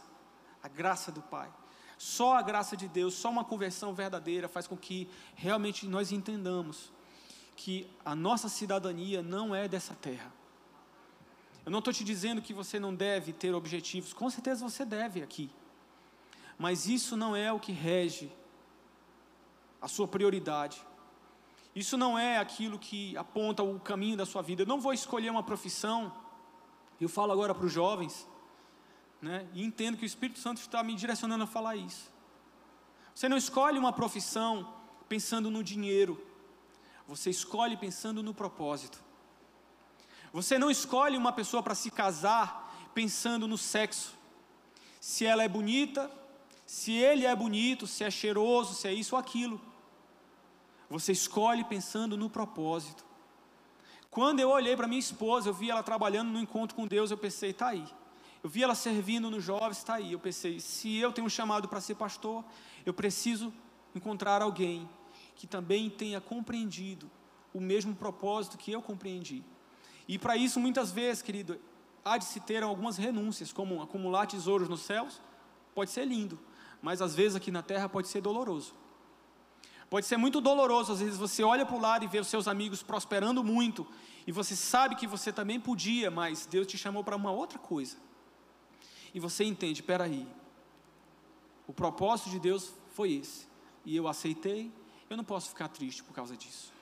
à 0.64 0.70
graça 0.70 1.12
do 1.12 1.22
Pai. 1.22 1.52
Só 1.98 2.36
a 2.36 2.42
graça 2.42 2.78
de 2.78 2.88
Deus, 2.88 3.16
só 3.16 3.30
uma 3.30 3.44
conversão 3.44 3.94
verdadeira 3.94 4.48
faz 4.48 4.68
com 4.68 4.78
que 4.78 5.10
realmente 5.36 5.88
nós 5.88 6.12
entendamos 6.12 6.92
que 7.56 7.90
a 8.06 8.16
nossa 8.16 8.48
cidadania 8.48 9.24
não 9.24 9.56
é 9.56 9.68
dessa 9.68 9.96
terra. 9.96 10.32
Eu 11.66 11.72
não 11.72 11.80
estou 11.80 11.92
te 11.92 12.04
dizendo 12.04 12.42
que 12.42 12.54
você 12.54 12.80
não 12.80 12.94
deve 12.94 13.34
ter 13.34 13.54
objetivos, 13.54 14.14
com 14.14 14.30
certeza 14.30 14.68
você 14.68 14.86
deve 14.86 15.24
aqui. 15.24 15.50
Mas 16.58 16.88
isso 16.88 17.18
não 17.18 17.36
é 17.36 17.52
o 17.52 17.60
que 17.60 17.72
rege 17.72 18.32
a 19.82 19.88
sua 19.88 20.08
prioridade. 20.08 20.82
Isso 21.76 21.98
não 21.98 22.18
é 22.18 22.38
aquilo 22.38 22.80
que 22.80 23.16
aponta 23.18 23.64
o 23.64 23.80
caminho 23.80 24.18
da 24.18 24.26
sua 24.26 24.42
vida. 24.42 24.64
Eu 24.64 24.68
não 24.68 24.80
vou 24.80 24.94
escolher 24.94 25.30
uma 25.30 25.44
profissão. 25.44 26.12
Eu 27.00 27.10
falo 27.10 27.32
agora 27.32 27.54
para 27.54 27.66
os 27.66 27.72
jovens 27.72 28.28
né? 29.22 29.48
E 29.54 29.64
entendo 29.64 29.98
que 29.98 30.04
o 30.04 30.06
Espírito 30.06 30.40
Santo 30.40 30.60
está 30.60 30.84
me 30.84 30.96
direcionando 30.96 31.44
a 31.44 31.48
falar 31.48 31.76
isso. 31.76 32.12
Você 33.14 33.28
não 33.28 33.38
escolhe 33.38 33.80
uma 33.80 33.92
profissão 33.92 34.74
pensando 35.10 35.50
no 35.50 35.64
dinheiro. 35.64 36.24
Você 37.08 37.30
escolhe 37.30 37.76
pensando 37.78 38.22
no 38.22 38.34
propósito. 38.34 39.02
Você 40.32 40.60
não 40.60 40.70
escolhe 40.70 41.18
uma 41.18 41.32
pessoa 41.32 41.64
para 41.64 41.74
se 41.74 41.90
casar 41.90 42.90
pensando 42.94 43.48
no 43.48 43.58
sexo. 43.58 44.14
Se 45.00 45.26
ela 45.26 45.44
é 45.44 45.48
bonita, 45.48 46.12
se 46.66 46.92
ele 46.92 47.26
é 47.26 47.36
bonito, 47.36 47.88
se 47.88 48.04
é 48.04 48.12
cheiroso, 48.12 48.76
se 48.76 48.88
é 48.88 48.94
isso 48.94 49.16
ou 49.16 49.20
aquilo. 49.20 49.60
Você 50.90 51.12
escolhe 51.12 51.64
pensando 51.64 52.18
no 52.18 52.30
propósito. 52.30 53.06
Quando 54.12 54.40
eu 54.40 54.50
olhei 54.50 54.76
para 54.76 54.88
minha 54.88 55.00
esposa, 55.00 55.50
eu 55.50 55.54
vi 55.54 55.70
ela 55.70 55.84
trabalhando 55.84 56.30
no 56.30 56.40
encontro 56.40 56.76
com 56.76 56.88
Deus, 56.88 57.12
eu 57.12 57.18
pensei, 57.18 57.52
está 57.52 57.70
aí. 57.70 57.86
Eu 58.48 58.50
vi 58.50 58.64
ela 58.64 58.76
servindo 58.76 59.30
nos 59.30 59.44
jovens, 59.44 59.80
está 59.80 59.96
aí. 59.96 60.14
Eu 60.14 60.20
pensei, 60.20 60.58
se 60.62 60.96
eu 60.96 61.12
tenho 61.12 61.28
um 61.28 61.30
chamado 61.30 61.68
para 61.68 61.82
ser 61.82 61.96
pastor, 61.96 62.46
eu 62.86 62.94
preciso 62.94 63.54
encontrar 63.94 64.42
alguém 64.42 64.90
que 65.36 65.46
também 65.46 65.90
tenha 65.90 66.22
compreendido 66.22 67.12
o 67.54 67.60
mesmo 67.60 67.94
propósito 67.94 68.58
que 68.58 68.72
eu 68.72 68.82
compreendi. 68.82 69.44
E 70.08 70.18
para 70.18 70.38
isso, 70.38 70.62
muitas 70.62 70.92
vezes, 70.92 71.22
querido, 71.22 71.60
há 72.06 72.18
de 72.18 72.24
se 72.24 72.40
ter 72.40 72.64
algumas 72.64 72.96
renúncias, 72.96 73.52
como 73.52 73.82
acumular 73.82 74.26
tesouros 74.28 74.70
nos 74.70 74.80
céus, 74.80 75.22
pode 75.76 75.92
ser 75.92 76.06
lindo, 76.06 76.40
mas 76.82 77.02
às 77.02 77.14
vezes 77.14 77.36
aqui 77.36 77.52
na 77.52 77.62
terra 77.62 77.90
pode 77.90 78.08
ser 78.08 78.22
doloroso. 78.22 78.74
Pode 79.90 80.06
ser 80.06 80.16
muito 80.16 80.40
doloroso, 80.40 80.94
às 80.94 81.02
vezes 81.02 81.18
você 81.18 81.44
olha 81.44 81.66
para 81.66 81.76
o 81.76 81.82
lado 81.82 82.06
e 82.06 82.08
vê 82.08 82.22
os 82.22 82.28
seus 82.30 82.48
amigos 82.48 82.82
prosperando 82.82 83.44
muito, 83.44 83.86
e 84.26 84.32
você 84.32 84.56
sabe 84.56 84.96
que 84.96 85.06
você 85.06 85.34
também 85.34 85.60
podia, 85.60 86.10
mas 86.10 86.46
Deus 86.46 86.66
te 86.66 86.78
chamou 86.78 87.04
para 87.04 87.18
uma 87.18 87.32
outra 87.32 87.60
coisa. 87.60 88.07
E 89.14 89.20
você 89.20 89.44
entende, 89.44 89.84
aí, 90.02 90.28
o 91.68 91.74
propósito 91.74 92.30
de 92.30 92.40
Deus 92.40 92.74
foi 92.94 93.14
esse, 93.14 93.48
e 93.86 93.96
eu 93.96 94.08
aceitei, 94.08 94.72
eu 95.10 95.18
não 95.18 95.24
posso 95.24 95.50
ficar 95.50 95.68
triste 95.68 96.04
por 96.04 96.14
causa 96.14 96.36
disso. 96.36 96.74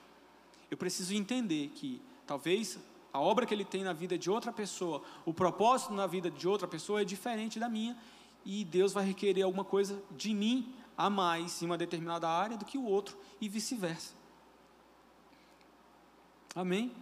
Eu 0.70 0.76
preciso 0.76 1.14
entender 1.14 1.68
que 1.74 2.00
talvez 2.26 2.78
a 3.12 3.20
obra 3.20 3.46
que 3.46 3.54
ele 3.54 3.64
tem 3.64 3.82
na 3.82 3.92
vida 3.92 4.18
de 4.18 4.30
outra 4.30 4.52
pessoa, 4.52 5.02
o 5.24 5.32
propósito 5.32 5.92
na 5.92 6.06
vida 6.06 6.30
de 6.30 6.46
outra 6.46 6.66
pessoa 6.66 7.00
é 7.00 7.04
diferente 7.04 7.58
da 7.58 7.68
minha, 7.68 7.96
e 8.44 8.64
Deus 8.64 8.92
vai 8.92 9.04
requerer 9.04 9.44
alguma 9.44 9.64
coisa 9.64 10.02
de 10.10 10.32
mim 10.34 10.72
a 10.96 11.10
mais 11.10 11.62
em 11.62 11.66
uma 11.66 11.76
determinada 11.76 12.28
área 12.28 12.56
do 12.56 12.64
que 12.64 12.78
o 12.78 12.84
outro 12.84 13.16
e 13.40 13.48
vice-versa. 13.48 14.14
Amém? 16.54 16.92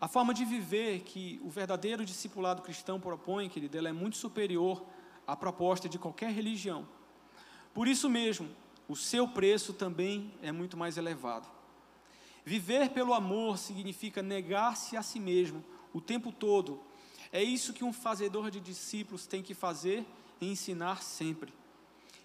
A 0.00 0.06
forma 0.06 0.32
de 0.32 0.44
viver 0.44 1.00
que 1.00 1.40
o 1.42 1.50
verdadeiro 1.50 2.04
discipulado 2.04 2.62
cristão 2.62 3.00
propõe, 3.00 3.48
querido, 3.48 3.76
ela 3.76 3.88
é 3.88 3.92
muito 3.92 4.16
superior 4.16 4.84
à 5.26 5.34
proposta 5.34 5.88
de 5.88 5.98
qualquer 5.98 6.30
religião. 6.30 6.86
Por 7.74 7.88
isso 7.88 8.08
mesmo, 8.08 8.48
o 8.88 8.94
seu 8.94 9.26
preço 9.26 9.72
também 9.72 10.32
é 10.40 10.52
muito 10.52 10.76
mais 10.76 10.96
elevado. 10.96 11.48
Viver 12.44 12.90
pelo 12.90 13.12
amor 13.12 13.58
significa 13.58 14.22
negar-se 14.22 14.96
a 14.96 15.02
si 15.02 15.18
mesmo 15.18 15.64
o 15.92 16.00
tempo 16.00 16.30
todo. 16.32 16.80
É 17.32 17.42
isso 17.42 17.72
que 17.72 17.84
um 17.84 17.92
fazedor 17.92 18.50
de 18.50 18.60
discípulos 18.60 19.26
tem 19.26 19.42
que 19.42 19.52
fazer 19.52 20.06
e 20.40 20.50
ensinar 20.50 21.02
sempre. 21.02 21.52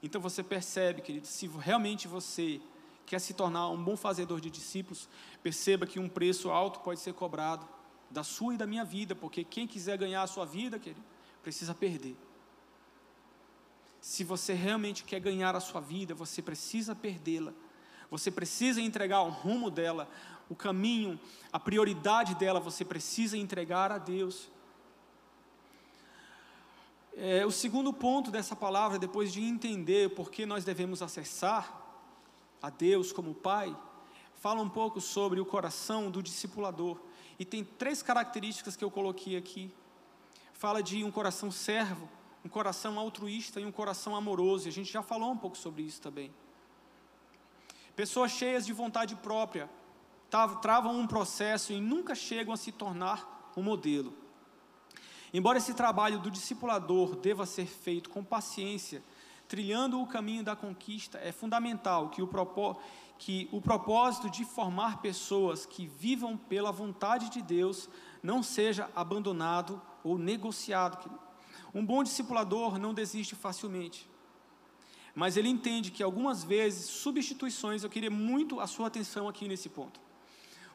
Então 0.02 0.22
você 0.22 0.44
percebe, 0.44 1.02
querido, 1.02 1.28
se 1.28 1.48
realmente 1.48 2.08
você 2.08 2.62
quer 3.06 3.20
se 3.20 3.34
tornar 3.34 3.70
um 3.70 3.84
bom 3.84 3.96
fazedor 3.96 4.40
de 4.40 4.50
discípulos, 4.50 5.10
perceba 5.42 5.86
que 5.86 6.00
um 6.00 6.10
preço 6.10 6.50
alto 6.50 6.80
pode 6.80 7.00
ser 7.00 7.14
cobrado 7.14 7.68
da 8.10 8.24
sua 8.24 8.54
e 8.54 8.58
da 8.58 8.68
minha 8.68 8.86
vida, 8.86 9.16
porque 9.16 9.44
quem 9.44 9.68
quiser 9.68 9.98
ganhar 9.98 10.24
a 10.24 10.28
sua 10.28 10.46
vida, 10.46 10.80
querido, 10.80 11.04
precisa 11.42 11.74
perder. 11.74 12.16
Se 14.00 14.24
você 14.24 14.54
realmente 14.54 15.04
quer 15.04 15.20
ganhar 15.20 15.56
a 15.56 15.60
sua 15.60 15.82
vida, 15.82 16.14
você 16.14 16.42
precisa 16.42 16.94
perdê-la. 16.94 17.54
Você 18.12 18.30
precisa 18.30 18.80
entregar 18.80 19.22
o 19.22 19.30
rumo 19.30 19.72
dela, 19.72 20.08
o 20.50 20.56
caminho, 20.56 21.20
a 21.52 21.60
prioridade 21.60 22.36
dela, 22.36 22.60
você 22.60 22.86
precisa 22.86 23.36
entregar 23.38 23.92
a 23.92 23.98
Deus. 23.98 24.52
É, 27.16 27.46
o 27.46 27.52
segundo 27.52 27.92
ponto 27.94 28.30
dessa 28.30 28.56
palavra, 28.56 29.00
depois 29.00 29.32
de 29.32 29.42
entender 29.42 30.14
por 30.14 30.30
que 30.30 30.46
nós 30.46 30.64
devemos 30.64 31.02
acessar 31.02 31.83
a 32.64 32.70
Deus 32.70 33.12
como 33.12 33.36
Pai, 33.36 33.76
fala 34.36 34.62
um 34.62 34.70
pouco 34.70 35.02
sobre 35.02 35.42
o 35.42 35.46
coração 35.46 36.10
do 36.10 36.24
discipulador. 36.24 36.98
E 37.38 37.44
tem 37.44 37.62
três 37.62 38.02
características 38.02 38.78
que 38.78 38.86
eu 38.86 38.90
coloquei 38.90 39.36
aqui. 39.36 39.70
Fala 40.54 40.82
de 40.82 41.04
um 41.04 41.12
coração 41.12 41.52
servo, 41.52 42.10
um 42.44 42.48
coração 42.48 42.98
altruísta 42.98 43.60
e 43.60 43.66
um 43.66 43.72
coração 43.72 44.16
amoroso. 44.16 44.68
E 44.68 44.70
a 44.70 44.72
gente 44.72 44.90
já 44.90 45.04
falou 45.04 45.30
um 45.30 45.38
pouco 45.38 45.58
sobre 45.58 45.84
isso 45.84 46.02
também. 46.02 46.34
Pessoas 47.98 48.32
cheias 48.32 48.66
de 48.66 48.72
vontade 48.72 49.14
própria 49.18 49.70
travam 50.62 50.98
um 50.98 51.06
processo 51.06 51.74
e 51.74 51.82
nunca 51.82 52.16
chegam 52.16 52.54
a 52.54 52.58
se 52.58 52.72
tornar 52.72 53.52
um 53.58 53.62
modelo. 53.62 54.14
Embora 55.34 55.58
esse 55.58 55.74
trabalho 55.74 56.18
do 56.18 56.32
discipulador 56.32 57.18
deva 57.18 57.46
ser 57.46 57.66
feito 57.66 58.10
com 58.10 58.24
paciência, 58.24 59.04
trilhando 59.54 60.02
o 60.02 60.08
caminho 60.08 60.44
da 60.44 60.56
conquista, 60.56 61.20
é 61.20 61.32
fundamental 61.32 62.10
que 62.10 62.24
o, 62.24 62.28
propó 62.28 62.76
que 63.20 63.48
o 63.52 63.62
propósito 63.62 64.28
de 64.28 64.44
formar 64.44 65.00
pessoas 65.00 65.64
que 65.64 65.86
vivam 65.86 66.36
pela 66.36 66.72
vontade 66.72 67.30
de 67.30 67.40
Deus 67.40 67.88
não 68.24 68.42
seja 68.42 68.90
abandonado 68.96 69.80
ou 70.04 70.18
negociado. 70.18 71.08
Um 71.72 71.86
bom 71.86 72.02
discipulador 72.02 72.80
não 72.80 72.96
desiste 72.96 73.36
facilmente, 73.36 74.10
mas 75.14 75.38
ele 75.38 75.50
entende 75.50 75.92
que 75.92 76.02
algumas 76.02 76.44
vezes 76.44 76.86
substituições, 76.86 77.84
eu 77.84 77.92
queria 77.92 78.10
muito 78.10 78.60
a 78.60 78.66
sua 78.66 78.88
atenção 78.88 79.28
aqui 79.28 79.48
nesse 79.48 79.70
ponto. 79.70 80.00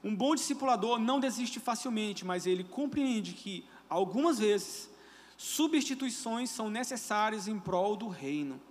Um 0.05 0.15
bom 0.15 0.37
discipulador 0.37 1.01
não 1.01 1.19
desiste 1.19 1.59
facilmente, 1.59 2.25
mas 2.25 2.47
ele 2.47 2.63
compreende 2.63 3.33
que 3.33 3.67
algumas 3.91 4.39
vezes, 4.39 4.89
substituições 5.37 6.49
são 6.49 6.71
necessárias 6.71 7.49
em 7.49 7.59
prol 7.59 7.97
do 7.97 8.07
reino. 8.07 8.68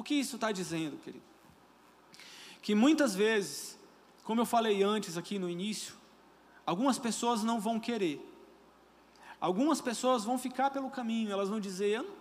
O 0.00 0.02
que 0.02 0.14
isso 0.14 0.36
está 0.36 0.50
dizendo, 0.50 0.96
querido? 0.96 1.22
Que 2.62 2.74
muitas 2.74 3.14
vezes, 3.14 3.78
como 4.24 4.40
eu 4.40 4.46
falei 4.46 4.82
antes 4.82 5.18
aqui 5.18 5.38
no 5.38 5.46
início, 5.46 5.94
algumas 6.64 6.98
pessoas 6.98 7.42
não 7.42 7.60
vão 7.60 7.78
querer. 7.78 8.18
Algumas 9.38 9.78
pessoas 9.82 10.24
vão 10.24 10.38
ficar 10.38 10.70
pelo 10.70 10.88
caminho, 10.88 11.30
elas 11.30 11.50
vão 11.50 11.60
dizer: 11.60 11.98
Eu 11.98 12.16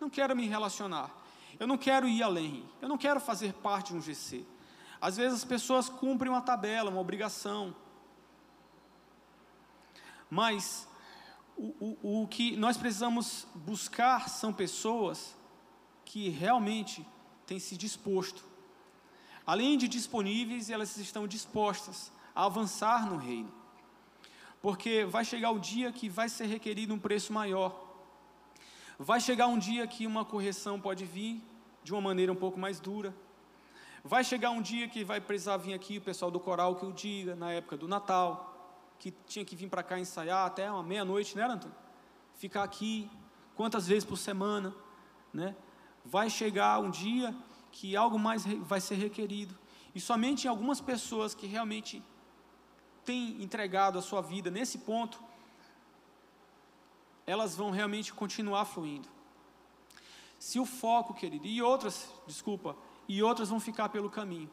não 0.00 0.08
quero 0.08 0.34
me 0.34 0.46
relacionar, 0.46 1.10
eu 1.60 1.66
não 1.66 1.76
quero 1.76 2.08
ir 2.08 2.22
além, 2.22 2.66
eu 2.80 2.88
não 2.88 2.96
quero 2.96 3.20
fazer 3.20 3.52
parte 3.52 3.92
de 3.92 3.98
um 3.98 4.00
GC. 4.00 4.42
Às 4.98 5.18
vezes 5.18 5.40
as 5.40 5.44
pessoas 5.44 5.90
cumprem 5.90 6.32
uma 6.32 6.40
tabela, 6.40 6.88
uma 6.88 7.02
obrigação. 7.02 7.76
Mas 10.30 10.88
o, 11.54 11.98
o, 12.02 12.22
o 12.22 12.28
que 12.28 12.56
nós 12.56 12.78
precisamos 12.78 13.46
buscar 13.54 14.30
são 14.30 14.54
pessoas 14.54 15.36
que 16.04 16.28
realmente 16.28 17.06
têm 17.46 17.58
se 17.58 17.76
disposto. 17.76 18.44
Além 19.46 19.76
de 19.76 19.88
disponíveis, 19.88 20.70
elas 20.70 20.96
estão 20.96 21.26
dispostas 21.26 22.12
a 22.34 22.44
avançar 22.44 23.08
no 23.10 23.16
reino. 23.16 23.52
Porque 24.60 25.04
vai 25.04 25.24
chegar 25.24 25.50
o 25.50 25.58
dia 25.58 25.90
que 25.90 26.08
vai 26.08 26.28
ser 26.28 26.46
requerido 26.46 26.94
um 26.94 26.98
preço 26.98 27.32
maior. 27.32 27.90
Vai 28.98 29.20
chegar 29.20 29.48
um 29.48 29.58
dia 29.58 29.86
que 29.86 30.06
uma 30.06 30.24
correção 30.24 30.80
pode 30.80 31.04
vir 31.04 31.42
de 31.82 31.92
uma 31.92 32.00
maneira 32.00 32.32
um 32.32 32.36
pouco 32.36 32.58
mais 32.58 32.78
dura. 32.78 33.14
Vai 34.04 34.22
chegar 34.22 34.50
um 34.50 34.62
dia 34.62 34.88
que 34.88 35.04
vai 35.04 35.20
precisar 35.20 35.56
vir 35.56 35.74
aqui 35.74 35.98
o 35.98 36.00
pessoal 36.00 36.30
do 36.30 36.38
coral 36.38 36.76
que 36.76 36.86
o 36.86 36.92
diga, 36.92 37.34
na 37.34 37.52
época 37.52 37.76
do 37.76 37.88
Natal 37.88 38.52
que 39.02 39.12
tinha 39.26 39.44
que 39.44 39.56
vir 39.56 39.68
para 39.68 39.82
cá 39.82 39.98
ensaiar 39.98 40.46
até 40.46 40.70
uma 40.70 40.84
meia-noite, 40.84 41.36
né, 41.36 41.42
Antônio? 41.42 41.74
Ficar 42.36 42.62
aqui 42.62 43.10
quantas 43.56 43.84
vezes 43.84 44.04
por 44.04 44.16
semana, 44.16 44.72
né? 45.34 45.56
Vai 46.04 46.28
chegar 46.28 46.80
um 46.80 46.90
dia 46.90 47.34
que 47.70 47.96
algo 47.96 48.18
mais 48.18 48.44
vai 48.44 48.80
ser 48.80 48.96
requerido. 48.96 49.58
E 49.94 50.00
somente 50.00 50.48
algumas 50.48 50.80
pessoas 50.80 51.34
que 51.34 51.46
realmente 51.46 52.02
têm 53.04 53.42
entregado 53.42 53.98
a 53.98 54.02
sua 54.02 54.20
vida 54.20 54.50
nesse 54.50 54.78
ponto, 54.78 55.22
elas 57.26 57.56
vão 57.56 57.70
realmente 57.70 58.12
continuar 58.12 58.64
fluindo. 58.64 59.08
Se 60.38 60.58
o 60.58 60.66
foco, 60.66 61.14
querido, 61.14 61.46
e 61.46 61.62
outras, 61.62 62.10
desculpa, 62.26 62.76
e 63.08 63.22
outras 63.22 63.48
vão 63.48 63.60
ficar 63.60 63.88
pelo 63.88 64.10
caminho, 64.10 64.50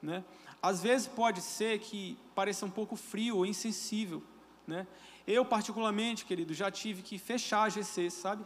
né? 0.00 0.24
às 0.62 0.80
vezes 0.80 1.08
pode 1.08 1.40
ser 1.40 1.80
que 1.80 2.16
pareça 2.36 2.64
um 2.64 2.70
pouco 2.70 2.94
frio 2.94 3.38
ou 3.38 3.44
insensível, 3.44 4.22
né? 4.64 4.86
Eu 5.26 5.44
particularmente, 5.44 6.24
querido, 6.24 6.54
já 6.54 6.70
tive 6.70 7.02
que 7.02 7.18
fechar 7.18 7.64
a 7.64 7.68
GC, 7.68 8.10
sabe? 8.10 8.44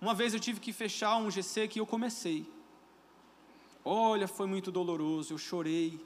Uma 0.00 0.14
vez 0.14 0.34
eu 0.34 0.40
tive 0.40 0.60
que 0.60 0.72
fechar 0.72 1.16
um 1.16 1.30
GC 1.30 1.68
que 1.68 1.80
eu 1.80 1.86
comecei. 1.86 2.46
Olha, 3.84 4.26
foi 4.28 4.46
muito 4.46 4.70
doloroso, 4.70 5.32
eu 5.32 5.38
chorei. 5.38 5.98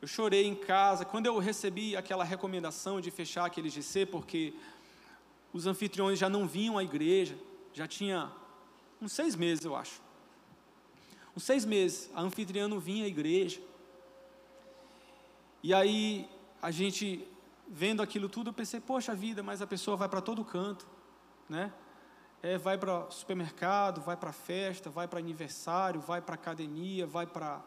Eu 0.00 0.08
chorei 0.08 0.46
em 0.46 0.54
casa 0.54 1.04
quando 1.04 1.26
eu 1.26 1.38
recebi 1.38 1.96
aquela 1.96 2.24
recomendação 2.24 3.00
de 3.00 3.10
fechar 3.10 3.44
aquele 3.44 3.68
GC, 3.68 4.06
porque 4.06 4.54
os 5.52 5.66
anfitriões 5.66 6.18
já 6.18 6.28
não 6.28 6.46
vinham 6.46 6.78
à 6.78 6.84
igreja, 6.84 7.38
já 7.72 7.86
tinha 7.86 8.30
uns 9.00 9.12
seis 9.12 9.36
meses, 9.36 9.64
eu 9.64 9.74
acho. 9.76 10.00
uns 11.36 11.42
seis 11.42 11.64
meses, 11.64 12.10
a 12.14 12.22
anfitriã 12.22 12.68
não 12.68 12.78
vinha 12.78 13.04
à 13.04 13.08
igreja. 13.08 13.60
E 15.62 15.72
aí, 15.72 16.28
a 16.62 16.70
gente, 16.70 17.26
vendo 17.66 18.02
aquilo 18.02 18.28
tudo, 18.28 18.50
eu 18.50 18.54
pensei, 18.54 18.80
poxa 18.80 19.14
vida, 19.14 19.42
mas 19.42 19.60
a 19.60 19.66
pessoa 19.66 19.96
vai 19.96 20.08
para 20.08 20.20
todo 20.20 20.44
canto, 20.44 20.86
né? 21.48 21.72
É, 22.44 22.58
vai 22.58 22.76
para 22.76 23.10
supermercado, 23.10 24.02
vai 24.02 24.18
para 24.18 24.30
festa, 24.30 24.90
vai 24.90 25.08
para 25.08 25.18
aniversário, 25.18 25.98
vai 25.98 26.20
para 26.20 26.34
academia, 26.34 27.06
vai 27.06 27.26
para 27.26 27.64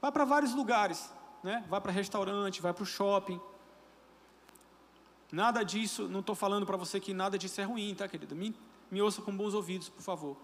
vai 0.00 0.12
para 0.12 0.24
vários 0.24 0.54
lugares, 0.54 1.12
né? 1.42 1.64
Vai 1.68 1.80
para 1.80 1.90
restaurante, 1.90 2.62
vai 2.62 2.72
para 2.72 2.84
o 2.84 2.86
shopping. 2.86 3.40
Nada 5.32 5.64
disso, 5.64 6.06
não 6.06 6.20
estou 6.20 6.36
falando 6.36 6.64
para 6.64 6.76
você 6.76 7.00
que 7.00 7.12
nada 7.12 7.36
disso 7.36 7.60
é 7.60 7.64
ruim, 7.64 7.92
tá, 7.92 8.06
querido? 8.06 8.36
Me, 8.36 8.54
me 8.92 9.02
ouça 9.02 9.22
com 9.22 9.36
bons 9.36 9.54
ouvidos, 9.54 9.88
por 9.88 10.02
favor. 10.02 10.36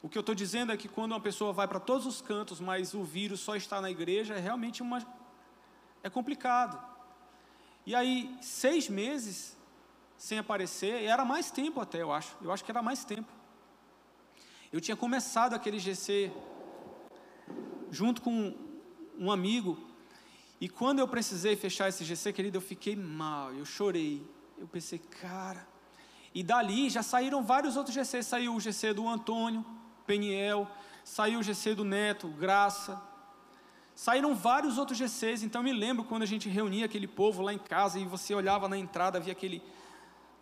O 0.00 0.08
que 0.08 0.16
eu 0.16 0.20
estou 0.20 0.34
dizendo 0.34 0.70
é 0.70 0.76
que 0.76 0.88
quando 0.88 1.10
uma 1.10 1.20
pessoa 1.20 1.52
vai 1.52 1.66
para 1.66 1.80
todos 1.80 2.06
os 2.06 2.22
cantos, 2.22 2.60
mas 2.60 2.94
o 2.94 3.02
vírus 3.02 3.40
só 3.40 3.56
está 3.56 3.80
na 3.80 3.90
igreja, 3.90 4.34
é 4.34 4.38
realmente 4.38 4.80
uma. 4.80 5.04
é 6.04 6.08
complicado. 6.08 6.80
E 7.84 7.96
aí, 7.96 8.32
seis 8.40 8.88
meses 8.88 9.58
sem 10.20 10.38
aparecer, 10.38 11.00
e 11.00 11.06
era 11.06 11.24
mais 11.24 11.50
tempo 11.50 11.80
até, 11.80 12.02
eu 12.02 12.12
acho. 12.12 12.36
Eu 12.42 12.52
acho 12.52 12.62
que 12.62 12.70
era 12.70 12.82
mais 12.82 13.06
tempo. 13.06 13.32
Eu 14.70 14.78
tinha 14.78 14.94
começado 14.94 15.54
aquele 15.54 15.78
GC 15.78 16.30
junto 17.90 18.20
com 18.20 18.54
um 19.18 19.32
amigo 19.32 19.78
e 20.60 20.68
quando 20.68 20.98
eu 20.98 21.08
precisei 21.08 21.56
fechar 21.56 21.88
esse 21.88 22.04
GC, 22.04 22.34
querido, 22.34 22.58
eu 22.58 22.60
fiquei 22.60 22.94
mal, 22.94 23.50
eu 23.54 23.64
chorei. 23.64 24.22
Eu 24.58 24.68
pensei, 24.68 24.98
cara. 24.98 25.66
E 26.34 26.42
dali 26.42 26.90
já 26.90 27.02
saíram 27.02 27.42
vários 27.42 27.78
outros 27.78 27.94
GCs. 27.94 28.26
Saiu 28.26 28.54
o 28.54 28.60
GC 28.60 28.92
do 28.92 29.08
Antônio, 29.08 29.64
Peniel, 30.06 30.68
saiu 31.02 31.40
o 31.40 31.42
GC 31.42 31.74
do 31.74 31.82
Neto, 31.82 32.28
Graça. 32.28 33.00
Saíram 33.94 34.34
vários 34.34 34.76
outros 34.76 34.98
GCs. 34.98 35.44
Então 35.44 35.60
eu 35.60 35.64
me 35.64 35.72
lembro 35.72 36.04
quando 36.04 36.24
a 36.24 36.26
gente 36.26 36.46
reunia 36.46 36.84
aquele 36.84 37.08
povo 37.08 37.40
lá 37.40 37.54
em 37.54 37.58
casa 37.58 37.98
e 37.98 38.04
você 38.04 38.34
olhava 38.34 38.68
na 38.68 38.76
entrada, 38.76 39.18
via 39.18 39.32
aquele, 39.32 39.62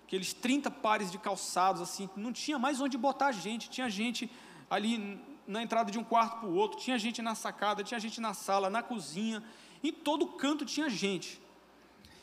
aqueles 0.08 0.32
30 0.32 0.70
pares 0.70 1.10
de 1.12 1.18
calçados, 1.18 1.82
assim. 1.82 2.08
Não 2.16 2.32
tinha 2.32 2.58
mais 2.58 2.80
onde 2.80 2.96
botar 2.96 3.30
gente. 3.30 3.68
Tinha 3.68 3.90
gente 3.90 4.30
ali 4.70 5.22
na 5.46 5.62
entrada 5.62 5.92
de 5.92 5.98
um 5.98 6.04
quarto 6.04 6.40
para 6.40 6.48
o 6.48 6.54
outro, 6.54 6.78
tinha 6.78 6.98
gente 6.98 7.20
na 7.20 7.34
sacada, 7.34 7.84
tinha 7.84 8.00
gente 8.00 8.18
na 8.18 8.32
sala, 8.32 8.70
na 8.70 8.82
cozinha. 8.82 9.44
Em 9.84 9.92
todo 9.92 10.26
canto 10.26 10.64
tinha 10.64 10.88
gente. 10.88 11.38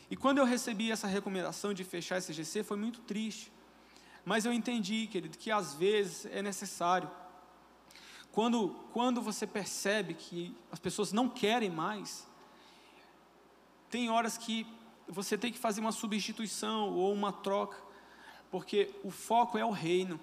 E 0.09 0.15
quando 0.15 0.39
eu 0.39 0.45
recebi 0.45 0.91
essa 0.91 1.05
recomendação 1.05 1.75
de 1.75 1.83
fechar 1.83 2.17
esse 2.17 2.33
GC, 2.33 2.63
foi 2.63 2.75
muito 2.75 3.01
triste. 3.01 3.51
Mas 4.25 4.45
eu 4.45 4.51
entendi, 4.53 5.05
querido, 5.05 5.37
que 5.37 5.51
às 5.51 5.75
vezes 5.75 6.25
é 6.25 6.41
necessário. 6.41 7.09
Quando, 8.31 8.69
quando 8.93 9.21
você 9.21 9.45
percebe 9.45 10.15
que 10.15 10.55
as 10.71 10.79
pessoas 10.79 11.13
não 11.13 11.29
querem 11.29 11.69
mais, 11.69 12.27
tem 13.91 14.09
horas 14.09 14.39
que 14.39 14.65
você 15.07 15.37
tem 15.37 15.51
que 15.51 15.59
fazer 15.59 15.81
uma 15.81 15.91
substituição 15.91 16.93
ou 16.93 17.13
uma 17.13 17.31
troca, 17.31 17.77
porque 18.49 18.93
o 19.03 19.11
foco 19.11 19.57
é 19.57 19.65
o 19.65 19.71
reino, 19.71 20.19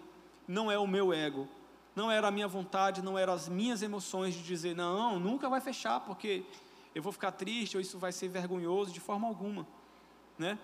não 0.46 0.70
é 0.70 0.78
o 0.78 0.86
meu 0.86 1.12
ego, 1.12 1.48
não 1.94 2.10
era 2.10 2.28
a 2.28 2.30
minha 2.30 2.48
vontade, 2.48 3.02
não 3.02 3.18
eram 3.18 3.32
as 3.32 3.48
minhas 3.48 3.82
emoções 3.82 4.34
de 4.34 4.42
dizer, 4.42 4.74
não, 4.74 5.20
nunca 5.20 5.48
vai 5.48 5.60
fechar, 5.60 6.00
porque 6.00 6.44
eu 6.94 7.02
vou 7.02 7.12
ficar 7.12 7.32
triste 7.32 7.76
ou 7.76 7.80
isso 7.80 7.98
vai 7.98 8.12
ser 8.12 8.28
vergonhoso 8.28 8.92
de 8.92 9.00
forma 9.00 9.26
alguma, 9.26 9.66
né? 10.38 10.58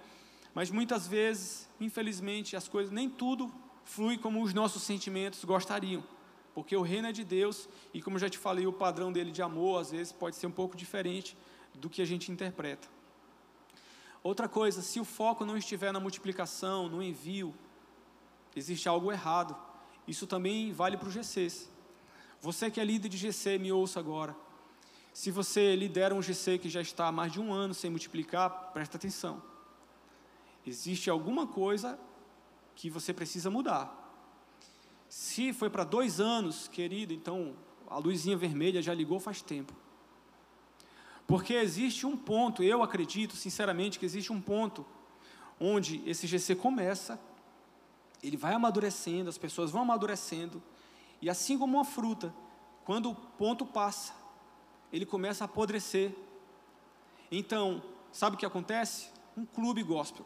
Mas 0.55 0.71
muitas 0.71 1.07
vezes, 1.07 1.69
infelizmente, 1.81 2.57
as 2.57 2.67
coisas 2.67 2.91
nem 2.91 3.09
tudo 3.09 3.53
flui 3.85 4.19
como 4.19 4.43
os 4.43 4.53
nossos 4.53 4.83
sentimentos 4.83 5.45
gostariam, 5.45 6.03
porque 6.55 6.77
o 6.77 6.83
reino 6.83 7.09
é 7.09 7.13
de 7.13 7.25
Deus 7.25 7.69
e 7.95 8.03
como 8.03 8.19
já 8.19 8.29
te 8.29 8.39
falei, 8.39 8.67
o 8.67 8.73
padrão 8.73 9.13
dele 9.13 9.31
de 9.31 9.43
amor 9.43 9.81
às 9.81 9.91
vezes 9.91 10.13
pode 10.13 10.37
ser 10.37 10.47
um 10.47 10.51
pouco 10.51 10.77
diferente 10.77 11.37
do 11.75 11.89
que 11.89 12.03
a 12.03 12.05
gente 12.05 12.33
interpreta. 12.33 12.89
Outra 14.23 14.49
coisa, 14.49 14.83
se 14.83 14.99
o 15.01 15.05
foco 15.05 15.45
não 15.45 15.57
estiver 15.57 15.93
na 15.93 16.01
multiplicação, 16.01 16.89
no 16.89 17.03
envio, 17.03 17.55
existe 18.55 18.89
algo 18.89 19.13
errado. 19.13 19.57
Isso 20.07 20.27
também 20.27 20.73
vale 20.73 20.97
para 20.97 21.09
os 21.09 21.15
GCs. 21.15 21.71
Você 22.41 22.71
que 22.71 22.81
é 22.81 22.85
líder 22.85 23.09
de 23.09 23.17
GC, 23.17 23.59
me 23.59 23.73
ouça 23.73 23.99
agora. 24.01 24.37
Se 25.13 25.31
você 25.31 25.75
lidera 25.75 26.15
um 26.15 26.23
GC 26.23 26.59
que 26.59 26.69
já 26.69 26.81
está 26.81 27.09
há 27.09 27.13
mais 27.13 27.33
de 27.33 27.41
um 27.41 27.53
ano 27.53 27.75
sem 27.75 27.91
multiplicar, 27.91 28.71
presta 28.73 28.97
atenção. 28.97 29.43
Existe 30.67 31.11
alguma 31.11 31.47
coisa 31.47 31.99
que 32.75 32.89
você 32.89 33.13
precisa 33.13 33.51
mudar. 33.51 33.95
Se 35.09 35.53
foi 35.53 35.71
para 35.71 35.85
dois 35.85 36.21
anos, 36.21 36.69
querido, 36.69 37.13
então 37.13 37.57
a 37.89 37.99
luzinha 37.99 38.37
vermelha 38.37 38.83
já 38.83 38.95
ligou 38.95 39.19
faz 39.19 39.41
tempo. 39.41 39.75
Porque 41.29 41.53
existe 41.53 42.07
um 42.07 42.17
ponto, 42.17 42.63
eu 42.63 42.83
acredito 42.83 43.37
sinceramente 43.37 43.99
que 43.99 44.07
existe 44.07 44.33
um 44.33 44.41
ponto 44.41 44.85
onde 45.61 46.03
esse 46.07 46.27
GC 46.27 46.57
começa, 46.57 47.21
ele 48.23 48.39
vai 48.39 48.55
amadurecendo, 48.55 49.29
as 49.29 49.37
pessoas 49.37 49.71
vão 49.71 49.83
amadurecendo, 49.83 50.63
e 51.21 51.29
assim 51.29 51.59
como 51.59 51.77
uma 51.77 51.85
fruta, 51.85 52.35
quando 52.83 53.11
o 53.11 53.15
ponto 53.15 53.67
passa, 53.67 54.15
ele 54.91 55.05
começa 55.05 55.45
a 55.45 55.47
apodrecer. 55.47 56.15
Então, 57.31 57.83
sabe 58.11 58.37
o 58.37 58.39
que 58.39 58.47
acontece? 58.47 59.11
Um 59.37 59.45
clube 59.45 59.83
gospel, 59.83 60.25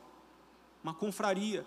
uma 0.84 0.94
confraria, 0.94 1.66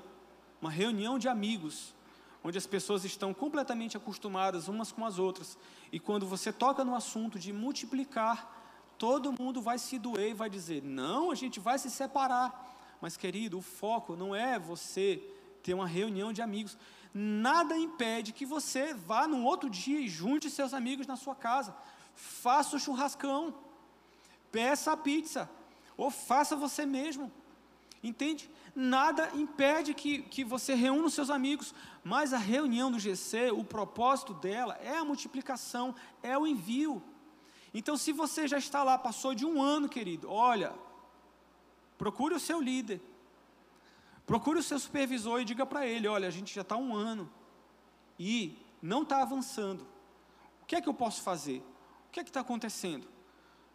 uma 0.61 0.71
reunião 0.71 1.19
de 1.19 1.27
amigos, 1.27 1.93
onde 2.41 2.57
as 2.57 2.65
pessoas 2.65 3.03
estão 3.03 3.33
completamente 3.33 3.97
acostumadas 3.97 4.69
umas 4.69 4.93
com 4.93 5.05
as 5.05 5.19
outras. 5.19 5.57
E 5.91 5.99
quando 5.99 6.25
você 6.25 6.53
toca 6.53 6.85
no 6.85 6.95
assunto 6.95 7.37
de 7.37 7.51
multiplicar, 7.51 8.55
todo 8.97 9.33
mundo 9.39 9.61
vai 9.61 9.77
se 9.77 9.97
doer 9.99 10.31
e 10.31 10.33
vai 10.33 10.49
dizer: 10.49 10.83
não, 10.83 11.31
a 11.31 11.35
gente 11.35 11.59
vai 11.59 11.77
se 11.77 11.89
separar. 11.89 12.73
Mas, 13.01 13.17
querido, 13.17 13.57
o 13.57 13.61
foco 13.61 14.15
não 14.15 14.35
é 14.35 14.57
você 14.57 15.21
ter 15.61 15.73
uma 15.73 15.87
reunião 15.87 16.31
de 16.31 16.41
amigos. 16.41 16.77
Nada 17.13 17.77
impede 17.77 18.33
que 18.33 18.45
você 18.45 18.93
vá 18.93 19.27
num 19.27 19.45
outro 19.45 19.69
dia 19.69 19.99
e 19.99 20.07
junte 20.07 20.49
seus 20.49 20.73
amigos 20.73 21.07
na 21.07 21.15
sua 21.15 21.35
casa 21.35 21.75
faça 22.15 22.75
o 22.75 22.79
churrascão, 22.79 23.53
peça 24.51 24.93
a 24.93 24.97
pizza, 24.97 25.49
ou 25.97 26.09
faça 26.09 26.55
você 26.55 26.85
mesmo. 26.85 27.31
Entende? 28.01 28.49
Nada 28.75 29.31
impede 29.33 29.93
que, 29.93 30.21
que 30.23 30.43
você 30.43 30.75
reúna 30.75 31.07
os 31.07 31.13
seus 31.13 31.29
amigos, 31.29 31.73
mas 32.03 32.33
a 32.33 32.37
reunião 32.37 32.91
do 32.91 32.99
GC, 32.99 33.51
o 33.51 33.63
propósito 33.63 34.33
dela 34.33 34.77
é 34.81 34.97
a 34.97 35.05
multiplicação, 35.05 35.95
é 36.21 36.37
o 36.37 36.45
envio. 36.45 37.01
Então, 37.77 37.95
se 37.95 38.11
você 38.11 38.47
já 38.47 38.57
está 38.57 38.83
lá, 38.83 38.97
passou 38.97 39.35
de 39.35 39.45
um 39.45 39.61
ano, 39.61 39.87
querido, 39.87 40.31
olha, 40.31 40.73
procure 41.97 42.33
o 42.33 42.39
seu 42.39 42.59
líder, 42.59 42.99
procure 44.25 44.57
o 44.57 44.63
seu 44.63 44.79
supervisor 44.79 45.41
e 45.41 45.45
diga 45.45 45.65
para 45.65 45.85
ele: 45.85 46.07
olha, 46.07 46.27
a 46.27 46.31
gente 46.31 46.55
já 46.55 46.61
está 46.61 46.75
um 46.75 46.95
ano 46.95 47.29
e 48.17 48.57
não 48.81 49.03
está 49.03 49.21
avançando. 49.21 49.85
O 50.63 50.65
que 50.65 50.75
é 50.75 50.81
que 50.81 50.89
eu 50.89 50.93
posso 50.93 51.21
fazer? 51.21 51.61
que 52.15 52.19
é 52.21 52.23
está 52.23 52.39
acontecendo? 52.39 53.05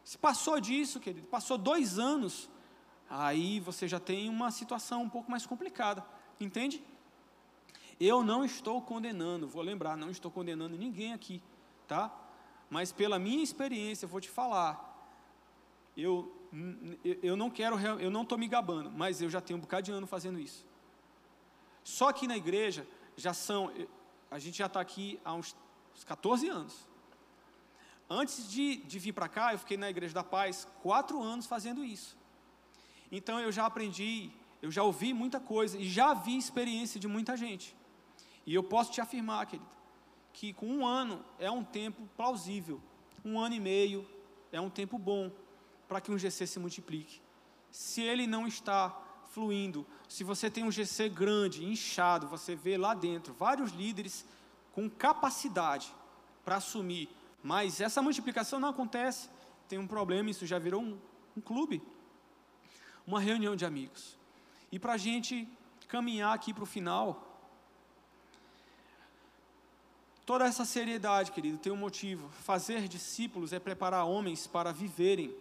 Se 0.02 0.16
passou 0.16 0.58
disso, 0.58 0.98
querido, 0.98 1.26
passou 1.26 1.58
dois 1.58 1.98
anos, 1.98 2.48
aí 3.08 3.60
você 3.60 3.86
já 3.86 4.00
tem 4.00 4.30
uma 4.30 4.50
situação 4.50 5.02
um 5.02 5.10
pouco 5.10 5.30
mais 5.30 5.44
complicada, 5.44 6.02
entende? 6.40 6.82
Eu 8.00 8.24
não 8.24 8.42
estou 8.42 8.80
condenando, 8.80 9.46
vou 9.46 9.62
lembrar, 9.62 9.94
não 9.94 10.10
estou 10.10 10.30
condenando 10.30 10.74
ninguém 10.78 11.12
aqui, 11.12 11.42
tá? 11.86 12.10
Mas 12.70 12.92
pela 12.92 13.18
minha 13.18 13.42
experiência, 13.42 14.04
eu 14.04 14.08
vou 14.08 14.20
te 14.20 14.30
falar, 14.30 14.86
eu, 15.96 16.32
eu 17.20 17.36
não 17.36 17.50
quero, 17.50 17.78
eu 17.98 18.10
não 18.10 18.22
estou 18.22 18.38
me 18.38 18.46
gabando, 18.46 18.90
mas 18.90 19.20
eu 19.20 19.28
já 19.28 19.40
tenho 19.40 19.58
um 19.58 19.60
bocado 19.60 19.82
de 19.82 19.92
ano 19.92 20.06
fazendo 20.06 20.38
isso. 20.38 20.64
Só 21.82 22.12
que 22.12 22.28
na 22.28 22.36
igreja, 22.36 22.86
já 23.16 23.34
são, 23.34 23.72
a 24.30 24.38
gente 24.38 24.56
já 24.56 24.66
está 24.66 24.80
aqui 24.80 25.20
há 25.24 25.34
uns, 25.34 25.56
uns 25.94 26.04
14 26.04 26.48
anos. 26.48 26.88
Antes 28.08 28.48
de, 28.50 28.76
de 28.76 28.98
vir 28.98 29.12
para 29.12 29.28
cá, 29.28 29.52
eu 29.52 29.58
fiquei 29.58 29.76
na 29.76 29.88
Igreja 29.88 30.12
da 30.12 30.24
Paz 30.24 30.66
quatro 30.82 31.22
anos 31.22 31.46
fazendo 31.46 31.84
isso. 31.84 32.16
Então 33.10 33.38
eu 33.38 33.52
já 33.52 33.66
aprendi, 33.66 34.32
eu 34.60 34.70
já 34.70 34.82
ouvi 34.82 35.12
muita 35.14 35.38
coisa 35.38 35.78
e 35.78 35.88
já 35.88 36.12
vi 36.12 36.36
experiência 36.36 36.98
de 36.98 37.06
muita 37.06 37.36
gente. 37.36 37.76
E 38.44 38.54
eu 38.54 38.64
posso 38.64 38.90
te 38.90 39.00
afirmar, 39.00 39.46
querido, 39.46 39.68
que 40.32 40.52
com 40.52 40.66
um 40.66 40.86
ano 40.86 41.24
é 41.38 41.50
um 41.50 41.64
tempo 41.64 42.08
plausível. 42.16 42.80
Um 43.24 43.38
ano 43.38 43.54
e 43.54 43.60
meio 43.60 44.06
é 44.52 44.60
um 44.60 44.70
tempo 44.70 44.98
bom 44.98 45.30
para 45.88 46.00
que 46.00 46.10
um 46.10 46.18
GC 46.18 46.46
se 46.46 46.58
multiplique. 46.58 47.20
Se 47.70 48.00
ele 48.02 48.26
não 48.26 48.46
está 48.46 48.96
fluindo, 49.30 49.86
se 50.08 50.24
você 50.24 50.50
tem 50.50 50.64
um 50.64 50.70
GC 50.70 51.08
grande, 51.08 51.64
inchado, 51.64 52.26
você 52.26 52.54
vê 52.54 52.76
lá 52.76 52.94
dentro 52.94 53.32
vários 53.34 53.72
líderes 53.72 54.24
com 54.72 54.88
capacidade 54.88 55.92
para 56.44 56.56
assumir 56.56 57.08
mas 57.42 57.80
essa 57.80 58.02
multiplicação 58.02 58.60
não 58.60 58.68
acontece. 58.68 59.28
Tem 59.68 59.78
um 59.78 59.86
problema, 59.86 60.30
isso 60.30 60.46
já 60.46 60.58
virou 60.58 60.82
um, 60.82 60.98
um 61.36 61.40
clube, 61.40 61.82
uma 63.06 63.20
reunião 63.20 63.56
de 63.56 63.64
amigos. 63.64 64.18
E 64.70 64.78
para 64.78 64.94
a 64.94 64.98
gente 64.98 65.48
caminhar 65.88 66.34
aqui 66.34 66.52
para 66.52 66.62
o 66.62 66.66
final, 66.66 67.29
Toda 70.30 70.44
essa 70.44 70.64
seriedade, 70.64 71.32
querido, 71.32 71.58
tem 71.58 71.72
um 71.72 71.76
motivo. 71.76 72.28
Fazer 72.28 72.86
discípulos 72.86 73.52
é 73.52 73.58
preparar 73.58 74.06
homens 74.06 74.46
para 74.46 74.70
viverem 74.70 75.34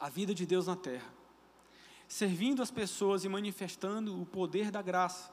a 0.00 0.08
vida 0.08 0.34
de 0.34 0.44
Deus 0.44 0.66
na 0.66 0.74
terra, 0.74 1.06
servindo 2.08 2.62
as 2.62 2.70
pessoas 2.72 3.22
e 3.22 3.28
manifestando 3.28 4.20
o 4.20 4.26
poder 4.26 4.72
da 4.72 4.82
graça. 4.82 5.32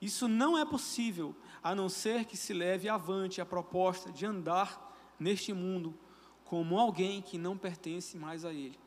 Isso 0.00 0.28
não 0.28 0.56
é 0.56 0.64
possível 0.64 1.34
a 1.60 1.74
não 1.74 1.88
ser 1.88 2.26
que 2.26 2.36
se 2.36 2.54
leve 2.54 2.88
avante 2.88 3.40
a 3.40 3.44
proposta 3.44 4.12
de 4.12 4.24
andar 4.24 4.96
neste 5.18 5.52
mundo 5.52 5.98
como 6.44 6.78
alguém 6.78 7.20
que 7.20 7.38
não 7.38 7.58
pertence 7.58 8.16
mais 8.16 8.44
a 8.44 8.52
Ele. 8.52 8.78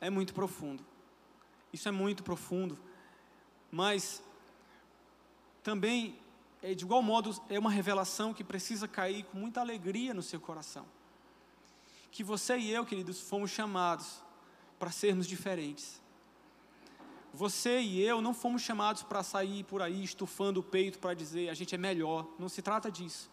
É 0.00 0.08
muito 0.08 0.32
profundo. 0.32 0.82
Isso 1.70 1.86
é 1.90 1.92
muito 1.92 2.22
profundo. 2.22 2.78
Mas 3.70 4.22
também, 5.62 6.18
de 6.72 6.84
igual 6.84 7.02
modo, 7.02 7.36
é 7.48 7.58
uma 7.58 7.70
revelação 7.70 8.32
que 8.32 8.44
precisa 8.44 8.86
cair 8.86 9.24
com 9.24 9.36
muita 9.36 9.60
alegria 9.60 10.14
no 10.14 10.22
seu 10.22 10.40
coração 10.40 10.86
que 12.14 12.22
você 12.22 12.56
e 12.56 12.70
eu, 12.70 12.86
queridos, 12.86 13.18
fomos 13.22 13.50
chamados 13.50 14.22
para 14.78 14.92
sermos 14.92 15.26
diferentes. 15.26 16.00
Você 17.32 17.80
e 17.80 18.00
eu 18.00 18.22
não 18.22 18.32
fomos 18.32 18.62
chamados 18.62 19.02
para 19.02 19.20
sair 19.24 19.64
por 19.64 19.82
aí 19.82 20.04
estufando 20.04 20.60
o 20.60 20.62
peito 20.62 21.00
para 21.00 21.12
dizer 21.12 21.48
a 21.48 21.54
gente 21.54 21.74
é 21.74 21.78
melhor, 21.78 22.28
não 22.38 22.48
se 22.48 22.62
trata 22.62 22.88
disso. 22.88 23.28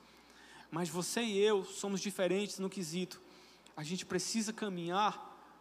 Mas 0.71 0.89
você 0.89 1.21
e 1.21 1.37
eu 1.37 1.63
somos 1.63 2.01
diferentes 2.01 2.57
no 2.57 2.71
quesito. 2.71 3.21
A 3.77 3.83
gente 3.83 4.03
precisa 4.03 4.51
caminhar 4.51 5.13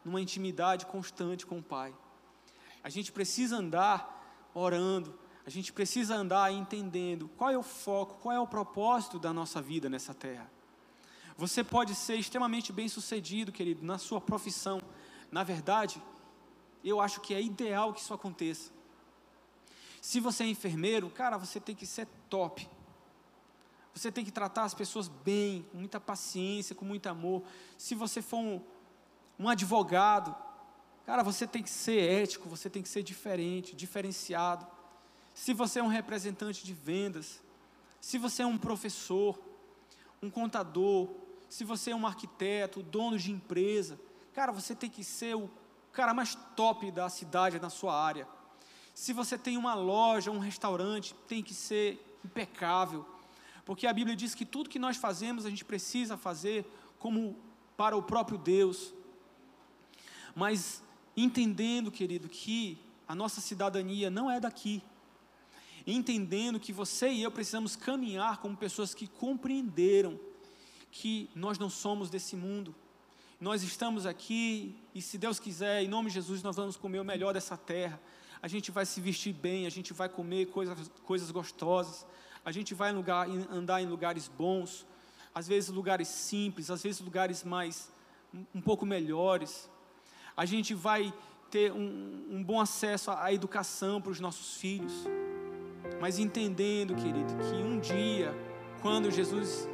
numa 0.03 0.23
intimidade 0.23 0.87
constante 0.87 1.45
com 1.45 1.59
o 1.59 1.63
Pai. 1.63 1.95
A 2.83 2.89
gente 2.89 3.13
precisa 3.13 3.59
andar 3.59 4.51
orando, 4.55 5.15
a 5.47 5.51
gente 5.51 5.73
precisa 5.73 6.15
andar 6.15 6.53
entendendo 6.53 7.29
qual 7.37 7.51
é 7.51 7.59
o 7.59 7.63
foco, 7.63 8.15
qual 8.21 8.35
é 8.35 8.41
o 8.41 8.47
propósito 8.47 9.19
da 9.19 9.33
nossa 9.33 9.61
vida 9.61 9.89
nessa 9.89 10.13
terra. 10.13 10.51
Você 11.37 11.65
pode 11.65 11.95
ser 11.95 12.17
extremamente 12.17 12.73
bem 12.73 12.89
sucedido, 12.89 13.51
querido, 13.51 13.85
na 13.85 13.97
sua 13.97 14.21
profissão. 14.21 14.81
Na 15.33 15.43
verdade, 15.43 16.03
eu 16.85 17.01
acho 17.01 17.21
que 17.21 17.33
é 17.33 17.41
ideal 17.41 17.95
que 17.95 18.01
isso 18.01 18.13
aconteça. 18.13 18.71
Se 20.01 20.21
você 20.21 20.45
é 20.45 20.47
enfermeiro, 20.49 21.09
cara, 21.11 21.39
você 21.39 21.59
tem 21.59 21.75
que 21.75 21.87
ser 21.87 22.07
top. 22.29 22.69
Você 23.95 24.13
tem 24.13 24.25
que 24.25 24.31
tratar 24.31 24.65
as 24.65 24.75
pessoas 24.75 25.09
bem, 25.09 25.63
com 25.71 25.79
muita 25.79 25.99
paciência, 25.99 26.75
com 26.75 26.85
muito 26.85 27.07
amor. 27.07 27.43
Se 27.77 27.95
você 27.95 28.23
for 28.23 28.39
um, 28.39 28.63
um 29.39 29.49
advogado, 29.49 30.35
cara, 31.05 31.23
você 31.23 31.47
tem 31.47 31.63
que 31.63 31.71
ser 31.71 32.23
ético, 32.23 32.49
você 32.49 32.71
tem 32.71 32.83
que 32.83 32.89
ser 32.89 33.03
diferente, 33.03 33.75
diferenciado. 33.75 34.67
Se 35.35 35.55
você 35.55 35.79
é 35.79 35.83
um 35.83 35.89
representante 35.89 36.65
de 36.65 36.73
vendas, 36.73 37.41
se 38.01 38.19
você 38.19 38.43
é 38.43 38.47
um 38.47 38.59
professor, 38.59 39.39
um 40.23 40.31
contador, 40.31 41.09
se 41.49 41.65
você 41.65 41.91
é 41.91 41.97
um 41.97 42.07
arquiteto, 42.07 42.83
dono 42.83 43.19
de 43.19 43.31
empresa, 43.31 43.99
cara, 44.33 44.53
você 44.53 44.75
tem 44.75 44.89
que 44.89 45.03
ser 45.03 45.37
o 45.37 45.51
cara 45.93 46.15
mais 46.15 46.35
top 46.57 46.91
da 46.91 47.09
cidade 47.09 47.59
na 47.59 47.71
sua 47.71 48.01
área. 48.01 48.27
Se 48.95 49.13
você 49.13 49.39
tem 49.39 49.57
uma 49.57 49.75
loja, 49.75 50.31
um 50.31 50.39
restaurante, 50.39 51.15
tem 51.27 51.43
que 51.43 51.55
ser 51.55 52.19
impecável. 52.25 53.07
Porque 53.65 53.87
a 53.87 53.93
Bíblia 53.93 54.17
diz 54.17 54.35
que 54.35 54.45
tudo 54.45 54.71
que 54.71 54.79
nós 54.79 54.97
fazemos, 54.97 55.47
a 55.47 55.51
gente 55.51 55.65
precisa 55.65 56.17
fazer 56.17 56.67
como 56.99 57.37
para 57.77 57.97
o 57.97 58.03
próprio 58.03 58.37
Deus. 58.37 58.93
Mas 60.35 60.83
entendendo, 61.17 61.91
querido, 61.91 62.29
que 62.29 62.79
a 63.09 63.15
nossa 63.15 63.41
cidadania 63.41 64.11
não 64.11 64.31
é 64.31 64.39
daqui. 64.39 64.83
Entendendo 65.87 66.61
que 66.61 66.73
você 66.73 67.11
e 67.11 67.23
eu 67.23 67.31
precisamos 67.31 67.77
caminhar 67.77 68.39
como 68.39 68.57
pessoas 68.57 68.95
que 68.95 69.07
compreenderam 69.07 70.19
que 70.91 71.31
nós 71.35 71.59
não 71.59 71.71
somos 71.71 72.11
desse 72.11 72.37
mundo. 72.37 72.75
Nós 73.41 73.63
estamos 73.63 74.05
aqui 74.05 74.77
e, 74.95 75.01
se 75.01 75.17
Deus 75.17 75.39
quiser, 75.41 75.83
em 75.83 75.89
nome 75.89 76.09
de 76.09 76.15
Jesus, 76.15 76.43
nós 76.43 76.57
vamos 76.57 76.77
comer 76.77 77.01
o 77.01 77.05
melhor 77.05 77.33
dessa 77.33 77.57
terra. 77.57 78.01
A 78.43 78.49
gente 78.49 78.71
vai 78.71 78.85
se 78.85 79.01
vestir 79.01 79.33
bem, 79.33 79.67
a 79.67 79.71
gente 79.71 79.93
vai 79.93 80.09
comer 80.09 80.47
coisas, 80.47 80.91
coisas 81.05 81.31
gostosas, 81.31 82.07
a 82.45 82.53
gente 82.53 82.75
vai 82.75 82.93
lugar, 82.93 83.29
andar 83.51 83.83
em 83.83 83.87
lugares 83.87 84.29
bons, 84.29 84.87
às 85.35 85.47
vezes 85.47 85.71
lugares 85.71 86.09
simples, 86.09 86.71
às 86.71 86.83
vezes 86.83 87.01
lugares 87.01 87.45
mais, 87.45 87.91
um 88.55 88.61
pouco 88.61 88.85
melhores. 88.85 89.71
A 90.37 90.45
gente 90.45 90.75
vai 90.75 91.13
ter 91.51 91.73
um, 91.73 92.27
um 92.31 92.45
bom 92.45 92.61
acesso 92.61 93.11
à 93.11 93.33
educação 93.33 94.01
para 94.01 94.13
os 94.13 94.21
nossos 94.21 94.57
filhos, 94.57 94.93
mas 96.01 96.19
entendendo, 96.19 96.95
querido, 96.95 97.33
que 97.37 97.57
um 97.63 97.79
dia, 97.79 98.35
quando 98.81 99.11
Jesus 99.11 99.69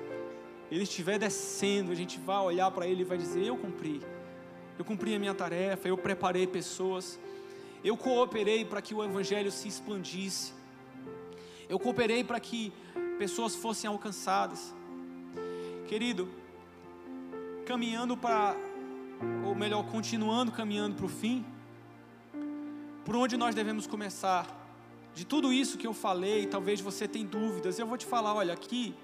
ele 0.70 0.82
estiver 0.82 1.18
descendo, 1.18 1.92
a 1.92 1.94
gente 1.94 2.18
vai 2.18 2.38
olhar 2.38 2.70
para 2.72 2.86
ele 2.86 3.02
e 3.02 3.04
vai 3.04 3.16
dizer: 3.16 3.44
Eu 3.46 3.56
cumpri, 3.56 4.02
eu 4.78 4.84
cumpri 4.84 5.14
a 5.14 5.18
minha 5.18 5.34
tarefa, 5.34 5.86
eu 5.88 5.96
preparei 5.96 6.46
pessoas, 6.46 7.18
eu 7.84 7.96
cooperei 7.96 8.64
para 8.64 8.82
que 8.82 8.92
o 8.94 9.04
Evangelho 9.04 9.52
se 9.52 9.68
expandisse, 9.68 10.52
eu 11.68 11.78
cooperei 11.78 12.24
para 12.24 12.40
que 12.40 12.72
pessoas 13.18 13.54
fossem 13.54 13.88
alcançadas. 13.88 14.74
Querido, 15.86 16.28
caminhando 17.64 18.16
para, 18.16 18.56
ou 19.44 19.54
melhor, 19.54 19.84
continuando 19.86 20.50
caminhando 20.50 20.96
para 20.96 21.06
o 21.06 21.08
fim, 21.08 21.46
por 23.04 23.14
onde 23.14 23.36
nós 23.36 23.54
devemos 23.54 23.86
começar? 23.86 24.65
De 25.16 25.24
tudo 25.24 25.50
isso 25.50 25.78
que 25.78 25.86
eu 25.86 25.94
falei, 25.94 26.46
talvez 26.46 26.78
você 26.78 27.08
tenha 27.08 27.26
dúvidas, 27.26 27.78
eu 27.78 27.86
vou 27.86 27.96
te 27.96 28.04
falar: 28.04 28.34
olha, 28.34 28.52
aqui 28.52 28.94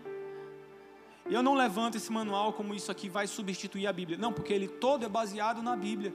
eu 1.25 1.43
não 1.43 1.55
levanto 1.55 1.95
esse 1.97 2.13
manual 2.13 2.53
como 2.53 2.75
isso 2.75 2.93
aqui 2.93 3.09
vai 3.09 3.27
substituir 3.27 3.87
a 3.87 3.93
Bíblia. 3.95 4.19
Não, 4.19 4.31
porque 4.31 4.53
ele 4.53 4.69
todo 4.69 5.07
é 5.07 5.09
baseado 5.09 5.63
na 5.63 5.75
Bíblia. 5.75 6.13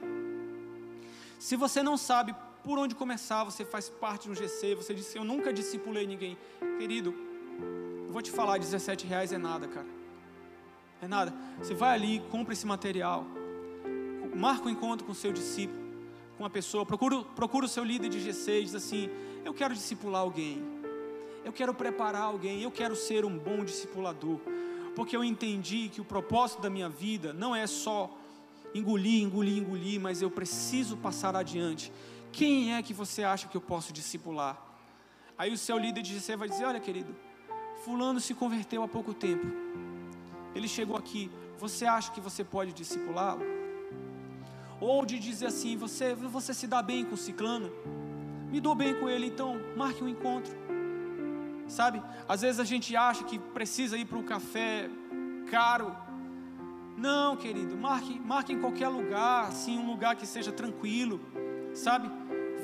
Se 1.36 1.56
você 1.56 1.82
não 1.82 1.96
sabe 1.96 2.32
por 2.62 2.78
onde 2.78 2.94
começar, 2.94 3.42
você 3.42 3.64
faz 3.64 3.88
parte 3.88 4.24
de 4.24 4.30
um 4.30 4.36
GC, 4.36 4.76
você 4.76 4.94
disse, 4.94 5.18
eu 5.18 5.24
nunca 5.24 5.52
discipulei 5.52 6.06
ninguém. 6.06 6.38
Querido, 6.78 7.12
eu 8.06 8.12
vou 8.12 8.22
te 8.22 8.30
falar, 8.30 8.56
17 8.58 9.04
reais 9.04 9.32
é 9.32 9.38
nada, 9.38 9.66
cara. 9.66 9.88
É 11.02 11.08
nada. 11.08 11.34
Você 11.58 11.74
vai 11.74 11.94
ali, 11.94 12.22
compra 12.30 12.52
esse 12.52 12.66
material, 12.66 13.26
marca 14.36 14.68
um 14.68 14.70
encontro 14.70 15.04
com 15.04 15.10
o 15.10 15.14
seu 15.24 15.32
discípulo, 15.32 15.87
com 16.38 16.44
uma 16.44 16.50
pessoa, 16.50 16.86
procura, 16.86 17.22
procura 17.36 17.66
o 17.66 17.68
seu 17.68 17.84
líder 17.84 18.08
de 18.08 18.20
GC 18.20 18.60
e 18.60 18.64
diz 18.64 18.74
assim, 18.74 19.10
eu 19.44 19.52
quero 19.52 19.74
discipular 19.74 20.22
alguém, 20.22 20.62
eu 21.44 21.52
quero 21.52 21.74
preparar 21.74 22.22
alguém, 22.22 22.62
eu 22.62 22.70
quero 22.70 22.96
ser 22.96 23.26
um 23.26 23.36
bom 23.36 23.62
discipulador 23.62 24.38
porque 24.98 25.16
eu 25.16 25.22
entendi 25.22 25.88
que 25.88 26.00
o 26.00 26.04
propósito 26.04 26.60
da 26.60 26.68
minha 26.68 26.88
vida 26.88 27.32
não 27.32 27.54
é 27.54 27.68
só 27.68 28.10
engolir, 28.74 29.22
engolir, 29.22 29.56
engolir, 29.56 30.00
mas 30.00 30.20
eu 30.20 30.28
preciso 30.28 30.96
passar 30.96 31.36
adiante. 31.36 31.92
Quem 32.32 32.74
é 32.74 32.82
que 32.82 32.92
você 32.92 33.22
acha 33.22 33.46
que 33.46 33.56
eu 33.56 33.60
posso 33.60 33.92
discipular? 33.92 34.60
Aí 35.38 35.52
o 35.52 35.56
seu 35.56 35.78
líder 35.78 36.02
de 36.02 36.18
GC 36.18 36.34
vai 36.34 36.48
dizer: 36.48 36.64
Olha, 36.64 36.80
querido, 36.80 37.14
Fulano 37.84 38.18
se 38.18 38.34
converteu 38.34 38.82
há 38.82 38.88
pouco 38.88 39.14
tempo. 39.14 39.46
Ele 40.52 40.66
chegou 40.66 40.96
aqui. 40.96 41.30
Você 41.58 41.86
acha 41.86 42.10
que 42.10 42.20
você 42.20 42.42
pode 42.42 42.72
discipulá-lo? 42.72 43.57
Ou 44.80 45.04
de 45.04 45.18
dizer 45.18 45.46
assim: 45.46 45.76
Você, 45.76 46.14
você 46.14 46.54
se 46.54 46.66
dá 46.66 46.82
bem 46.82 47.04
com 47.04 47.14
o 47.14 47.18
ciclano? 47.18 47.70
Me 48.50 48.60
dou 48.60 48.74
bem 48.74 48.94
com 48.94 49.08
ele, 49.08 49.26
então 49.26 49.60
marque 49.76 50.02
um 50.02 50.08
encontro. 50.08 50.52
Sabe? 51.66 52.02
Às 52.26 52.40
vezes 52.40 52.58
a 52.60 52.64
gente 52.64 52.96
acha 52.96 53.24
que 53.24 53.38
precisa 53.38 53.96
ir 53.96 54.06
para 54.06 54.18
um 54.18 54.22
café 54.22 54.88
caro. 55.50 55.94
Não, 56.96 57.36
querido, 57.36 57.76
marque, 57.76 58.18
marque 58.18 58.52
em 58.52 58.60
qualquer 58.60 58.88
lugar, 58.88 59.48
assim, 59.48 59.78
um 59.78 59.86
lugar 59.86 60.16
que 60.16 60.26
seja 60.26 60.50
tranquilo, 60.50 61.20
sabe? 61.74 62.10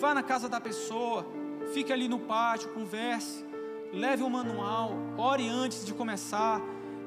Vá 0.01 0.15
na 0.15 0.23
casa 0.23 0.49
da 0.49 0.61
pessoa, 0.61 1.25
fique 1.73 1.93
ali 1.93 2.09
no 2.09 2.19
pátio, 2.19 2.71
converse, 2.71 3.45
leve 3.93 4.23
um 4.23 4.31
manual, 4.31 4.93
ore 5.17 5.49
antes 5.49 5.85
de 5.85 5.95
começar. 5.95 6.61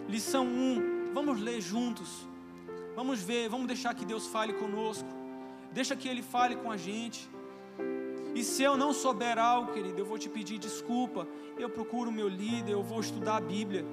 Lição 0.07 0.45
1, 0.45 1.13
vamos 1.13 1.41
ler 1.41 1.59
juntos. 1.59 2.26
Vamos 2.97 3.21
ver, 3.21 3.47
vamos 3.47 3.67
deixar 3.67 3.93
que 3.93 4.03
Deus 4.03 4.25
fale 4.25 4.53
conosco. 4.53 5.07
Deixa 5.71 5.95
que 5.95 6.07
Ele 6.07 6.23
fale 6.23 6.55
com 6.55 6.71
a 6.71 6.77
gente. 6.77 7.29
E 8.33 8.43
se 8.43 8.63
eu 8.63 8.75
não 8.75 8.91
souber 8.91 9.37
algo, 9.37 9.71
querido, 9.71 9.99
eu 10.01 10.05
vou 10.11 10.17
te 10.17 10.27
pedir 10.27 10.57
desculpa. 10.57 11.27
Eu 11.59 11.69
procuro 11.69 12.09
o 12.09 12.11
meu 12.11 12.27
líder, 12.27 12.71
eu 12.71 12.81
vou 12.81 12.99
estudar 12.99 13.35
a 13.35 13.39
Bíblia. 13.39 13.85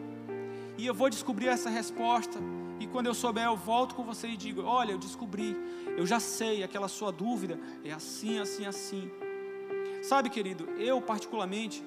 E 0.78 0.86
eu 0.86 0.94
vou 0.94 1.10
descobrir 1.10 1.48
essa 1.48 1.68
resposta. 1.68 2.38
E 2.80 2.86
quando 2.86 3.08
eu 3.08 3.12
souber, 3.12 3.44
eu 3.44 3.58
volto 3.58 3.94
com 3.94 4.02
você 4.04 4.28
e 4.28 4.38
digo: 4.38 4.62
Olha, 4.62 4.92
eu 4.92 4.98
descobri, 4.98 5.54
eu 5.98 6.06
já 6.06 6.18
sei, 6.18 6.62
aquela 6.62 6.88
sua 6.88 7.12
dúvida 7.12 7.60
é 7.84 7.92
assim, 7.92 8.38
assim, 8.38 8.64
assim. 8.64 9.10
Sabe, 10.02 10.30
querido, 10.30 10.64
eu 10.78 11.02
particularmente 11.02 11.84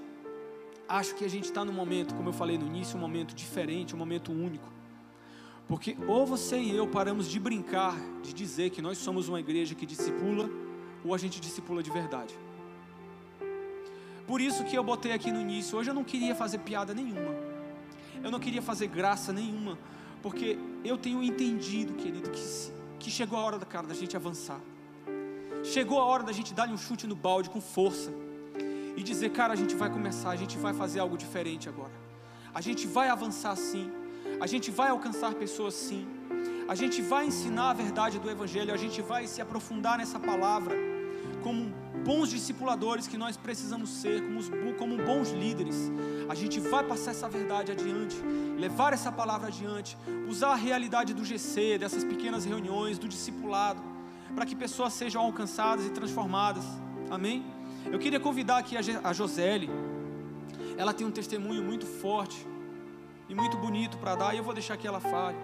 acho 0.88 1.16
que 1.16 1.26
a 1.26 1.30
gente 1.36 1.46
está 1.46 1.66
num 1.66 1.74
momento, 1.74 2.14
como 2.14 2.30
eu 2.30 2.34
falei 2.34 2.60
no 2.60 2.68
início, 2.68 2.96
um 2.96 3.02
momento 3.02 3.34
diferente, 3.34 3.96
um 3.96 3.98
momento 3.98 4.32
único. 4.32 4.77
Porque 5.68 5.98
ou 6.08 6.26
você 6.26 6.58
e 6.58 6.76
eu 6.76 6.88
paramos 6.88 7.28
de 7.28 7.40
brincar, 7.40 7.96
de 8.22 8.34
dizer 8.34 8.70
que 8.70 8.82
nós 8.82 8.98
somos 8.98 9.28
uma 9.28 9.40
igreja 9.40 9.76
que 9.76 9.86
discipula, 9.86 10.50
ou 11.04 11.14
a 11.14 11.18
gente 11.18 11.42
discipula 11.42 11.84
de 11.84 11.92
verdade. 11.92 12.34
Por 14.26 14.42
isso 14.42 14.64
que 14.64 14.78
eu 14.78 14.84
botei 14.84 15.12
aqui 15.12 15.32
no 15.32 15.40
início, 15.40 15.78
hoje 15.78 15.90
eu 15.90 15.94
não 15.94 16.04
queria 16.04 16.36
fazer 16.36 16.60
piada 16.60 16.94
nenhuma. 16.94 17.36
eu 18.24 18.32
não 18.32 18.40
queria 18.40 18.62
fazer 18.62 18.88
graça 18.88 19.32
nenhuma, 19.32 19.78
porque 20.22 20.58
eu 20.84 20.98
tenho 20.98 21.22
entendido, 21.24 21.94
querido, 21.94 22.30
que, 22.30 22.42
que 23.00 23.12
chegou 23.12 23.38
a 23.38 23.44
hora, 23.44 23.60
cara, 23.60 23.88
da 23.88 23.94
gente 23.94 24.16
avançar. 24.16 24.60
Chegou 25.64 26.00
a 26.00 26.06
hora 26.06 26.24
da 26.24 26.32
gente 26.32 26.54
dar 26.54 26.68
um 26.70 26.78
chute 26.78 27.06
no 27.06 27.16
balde 27.16 27.50
com 27.50 27.62
força 27.62 28.12
e 28.96 29.04
dizer, 29.04 29.30
cara, 29.32 29.54
a 29.54 29.56
gente 29.56 29.76
vai 29.76 29.90
começar, 29.90 30.32
a 30.32 30.36
gente 30.36 30.58
vai 30.58 30.74
fazer 30.74 31.00
algo 31.00 31.18
diferente 31.18 31.70
agora. 31.70 31.92
A 32.54 32.62
gente 32.62 32.88
vai 32.88 33.10
avançar 33.10 33.56
sim. 33.56 33.92
A 34.40 34.48
gente 34.48 34.70
vai 34.70 34.90
alcançar 34.90 35.34
pessoas 35.34 35.74
sim. 35.74 36.06
A 36.68 36.76
gente 36.76 37.02
vai 37.02 37.26
ensinar 37.26 37.70
a 37.70 37.74
verdade 37.74 38.20
do 38.20 38.30
Evangelho, 38.30 38.74
a 38.74 38.78
gente 38.78 39.02
vai 39.02 39.26
se 39.26 39.42
aprofundar 39.42 39.98
nessa 39.98 40.20
palavra 40.20 40.76
como 41.42 41.74
bons 42.04 42.30
discipuladores 42.30 43.08
que 43.08 43.18
nós 43.18 43.38
precisamos 43.38 43.90
ser, 43.90 44.22
como, 44.22 44.74
como 44.74 44.98
bons 44.98 45.32
líderes. 45.32 45.92
A 46.30 46.36
gente 46.36 46.60
vai 46.60 46.84
passar 46.84 47.12
essa 47.12 47.30
verdade 47.30 47.72
adiante, 47.72 48.18
levar 48.58 48.92
essa 48.94 49.12
palavra 49.12 49.48
adiante, 49.48 49.98
usar 50.28 50.50
a 50.50 50.56
realidade 50.56 51.14
do 51.14 51.24
GC, 51.24 51.78
dessas 51.78 52.04
pequenas 52.04 52.44
reuniões, 52.44 53.00
do 53.00 53.08
discipulado, 53.08 53.82
para 54.36 54.46
que 54.46 54.56
pessoas 54.56 54.94
sejam 54.94 55.22
alcançadas 55.22 55.86
e 55.86 55.90
transformadas. 55.90 56.66
Amém? 57.10 57.46
Eu 57.86 57.98
queria 57.98 58.20
convidar 58.20 58.58
aqui 58.58 58.76
a 58.78 59.14
Josele. 59.14 59.70
Ela 60.78 60.94
tem 60.94 61.08
um 61.08 61.12
testemunho 61.12 61.64
muito 61.64 61.86
forte 61.86 62.46
e 63.30 63.36
muito 63.36 63.58
bonito 63.58 63.98
para 63.98 64.16
dar, 64.16 64.34
e 64.34 64.38
eu 64.38 64.44
vou 64.44 64.54
deixar 64.54 64.78
que 64.78 64.88
ela 64.88 65.00
fale. 65.00 65.38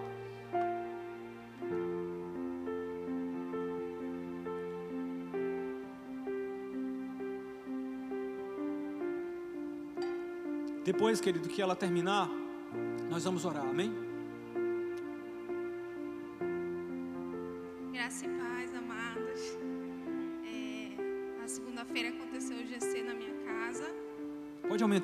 Depois, 10.84 11.20
querido, 11.20 11.48
que 11.48 11.62
ela 11.62 11.74
terminar, 11.74 12.28
nós 13.10 13.24
vamos 13.24 13.44
orar, 13.44 13.64
amém? 13.66 14.13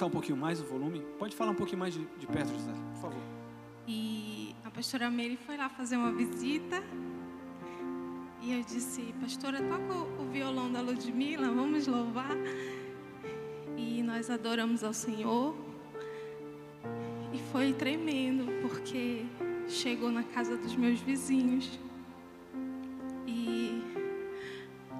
Aumentar 0.00 0.06
um 0.06 0.10
pouquinho 0.10 0.38
mais 0.38 0.60
o 0.60 0.64
volume? 0.64 1.00
Pode 1.18 1.36
falar 1.36 1.50
um 1.50 1.54
pouquinho 1.54 1.78
mais 1.78 1.94
de, 1.94 2.04
de 2.18 2.26
perto, 2.26 2.52
José, 2.52 2.72
por 2.94 3.02
favor. 3.02 3.22
E 3.86 4.54
a 4.64 4.70
pastora 4.70 5.10
Mary 5.10 5.36
foi 5.36 5.56
lá 5.56 5.68
fazer 5.68 5.96
uma 5.96 6.12
visita. 6.12 6.82
E 8.42 8.52
eu 8.52 8.62
disse, 8.62 9.14
pastora, 9.20 9.58
toca 9.62 10.22
o 10.22 10.30
violão 10.30 10.72
da 10.72 10.80
Ludmilla, 10.80 11.50
vamos 11.50 11.86
louvar. 11.86 12.36
E 13.76 14.02
nós 14.02 14.30
adoramos 14.30 14.82
ao 14.82 14.94
Senhor. 14.94 15.54
E 17.32 17.38
foi 17.52 17.72
tremendo, 17.72 18.46
porque 18.62 19.24
chegou 19.68 20.10
na 20.10 20.22
casa 20.22 20.56
dos 20.56 20.74
meus 20.74 21.00
vizinhos. 21.00 21.78
E 23.26 23.82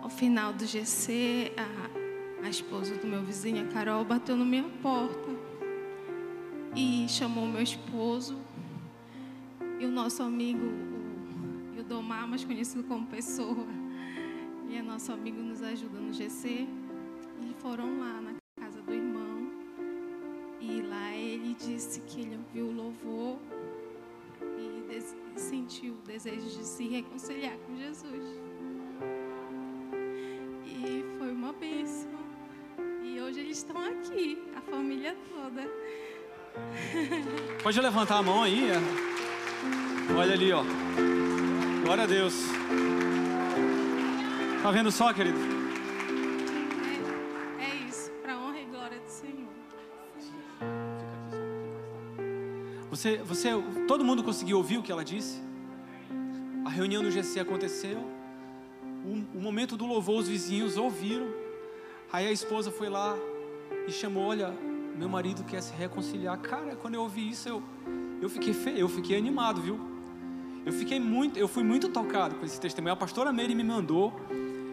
ao 0.03 0.11
final 0.11 0.53
do 0.53 0.67
GC, 0.67 1.53
a, 1.57 2.00
a 2.43 2.49
esposa 2.49 2.95
do 2.97 3.07
meu 3.07 3.23
vizinho, 3.23 3.65
a 3.65 3.73
Carol, 3.73 4.05
bateu 4.05 4.37
na 4.37 4.45
minha 4.45 4.69
porta 4.83 5.31
e 6.75 7.07
chamou 7.09 7.47
meu 7.47 7.63
esposo 7.63 8.37
e 9.79 9.87
o 9.87 9.91
nosso 9.91 10.23
amigo, 10.23 10.67
o 11.73 11.79
Ildomar, 11.79 12.29
mais 12.29 12.45
conhecido 12.45 12.85
como 12.85 13.07
Pessoa, 13.07 13.67
e 14.69 14.77
é 14.77 14.83
nosso 14.83 15.13
amigo 15.13 15.41
nos 15.41 15.63
ajuda 15.63 15.99
no 15.99 16.13
GC, 16.13 16.67
e 17.41 17.55
foram 17.61 17.99
lá 17.99 18.21
na 18.21 18.41
disse 21.61 22.01
que 22.01 22.23
ele 22.23 22.37
ouviu 22.37 22.67
o 22.67 22.73
louvor 22.73 23.39
e 24.59 25.39
sentiu 25.39 25.95
o 25.95 26.03
desejo 26.03 26.47
de 26.47 26.65
se 26.65 26.89
reconciliar 26.89 27.57
com 27.67 27.77
Jesus. 27.77 28.50
Estão 33.71 33.85
aqui, 33.85 34.43
a 34.57 34.61
família 34.61 35.17
toda. 35.29 35.63
Pode 37.63 37.81
levantar 37.81 38.19
a 38.19 38.23
mão 38.23 38.43
aí. 38.43 38.71
Olha 40.17 40.33
ali, 40.33 40.53
ó. 40.53 40.65
Glória 41.85 42.05
a 42.05 42.07
Deus. 42.07 42.35
Tá 44.63 44.71
vendo 44.73 44.91
só, 44.91 45.13
querido? 45.13 45.39
Você, 52.91 53.19
você, 53.19 53.51
todo 53.87 54.05
mundo 54.05 54.23
conseguiu 54.25 54.57
ouvir 54.59 54.79
o 54.79 54.83
que 54.83 54.91
ela 54.91 55.05
disse? 55.05 55.41
A 56.67 56.69
reunião 56.69 57.03
do 57.03 57.11
GC 57.11 57.39
aconteceu. 57.41 57.99
O, 59.05 59.39
o 59.39 59.41
momento 59.41 59.77
do 59.77 59.87
louvor, 59.87 60.19
os 60.19 60.29
vizinhos 60.29 60.77
ouviram. 60.77 61.29
Aí 62.13 62.27
a 62.27 62.33
esposa 62.33 62.71
foi 62.73 62.89
lá 62.89 63.17
e 63.87 63.93
chamou: 63.93 64.25
Olha, 64.25 64.55
meu 64.97 65.09
marido 65.09 65.45
quer 65.45 65.63
se 65.63 65.73
reconciliar. 65.73 66.39
Cara, 66.39 66.77
quando 66.77 66.95
eu 66.95 67.03
ouvi 67.03 67.29
isso, 67.29 67.49
eu, 67.49 67.63
eu 68.21 68.29
fiquei 68.29 68.53
fe... 68.53 68.79
eu 68.79 68.89
fiquei 68.89 69.17
animado, 69.17 69.61
viu? 69.61 69.79
Eu 70.65 70.73
fiquei 70.73 71.01
muito, 71.01 71.39
eu 71.39 71.49
fui 71.49 71.63
muito 71.63 71.89
tocado 71.89 72.35
com 72.35 72.45
esse 72.45 72.61
testemunho. 72.61 72.93
A 72.93 72.97
pastora 72.97 73.33
Meire 73.33 73.55
me 73.55 73.65
mandou. 73.65 74.13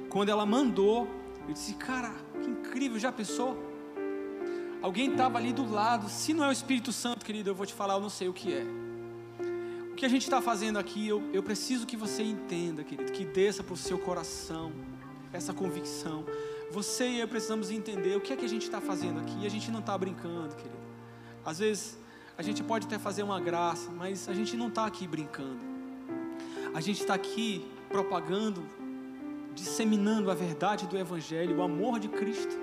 Quando 0.10 0.30
ela 0.30 0.46
mandou, 0.46 1.08
eu 1.48 1.54
disse: 1.54 1.74
Cara, 1.76 2.14
que 2.42 2.50
incrível, 2.50 3.00
já 3.00 3.12
pensou? 3.12 3.58
Alguém 4.82 5.12
estava 5.12 5.38
ali 5.38 5.54
do 5.54 5.70
lado. 5.70 6.10
Se 6.10 6.34
não 6.34 6.44
é 6.44 6.50
o 6.50 6.52
Espírito 6.52 6.92
Santo, 6.92 7.26
querido, 7.26 7.50
eu 7.50 7.56
vou 7.56 7.66
te 7.66 7.74
falar, 7.74 7.96
eu 7.96 8.02
não 8.02 8.10
sei 8.10 8.28
o 8.28 8.34
que 8.34 8.54
é. 8.54 8.66
O 9.92 9.96
que 9.96 10.06
a 10.06 10.10
gente 10.10 10.24
está 10.24 10.42
fazendo 10.42 10.78
aqui, 10.78 11.08
eu, 11.08 11.24
eu 11.34 11.42
preciso 11.42 11.88
que 11.88 11.98
você 11.98 12.22
entenda, 12.22 12.84
querido, 12.84 13.12
que 13.12 13.26
desça 13.26 13.64
para 13.64 13.74
o 13.74 13.78
seu 13.78 13.98
coração 13.98 14.72
essa 15.34 15.54
convicção. 15.54 16.24
Você 16.72 17.08
e 17.08 17.20
eu 17.20 17.28
precisamos 17.28 17.72
entender 17.72 18.18
o 18.18 18.22
que 18.22 18.34
é 18.34 18.36
que 18.36 18.46
a 18.46 18.50
gente 18.50 18.64
está 18.64 18.82
fazendo 18.82 19.20
aqui. 19.20 19.46
A 19.46 19.50
gente 19.50 19.72
não 19.72 19.80
está 19.80 19.98
brincando, 19.98 20.56
querido. 20.56 20.78
Às 21.46 21.60
vezes 21.60 21.98
a 22.38 22.42
gente 22.42 22.62
pode 22.62 22.86
até 22.86 23.00
fazer 23.00 23.24
uma 23.24 23.40
graça, 23.40 23.90
mas 23.90 24.28
a 24.28 24.34
gente 24.34 24.56
não 24.58 24.68
está 24.68 24.86
aqui 24.86 25.08
brincando. 25.08 25.60
A 26.74 26.82
gente 26.82 27.02
está 27.02 27.14
aqui 27.14 27.66
propagando, 27.90 28.64
disseminando 29.56 30.30
a 30.30 30.36
verdade 30.36 30.86
do 30.88 30.98
Evangelho, 30.98 31.58
o 31.58 31.64
amor 31.64 32.00
de 32.00 32.10
Cristo. 32.10 32.56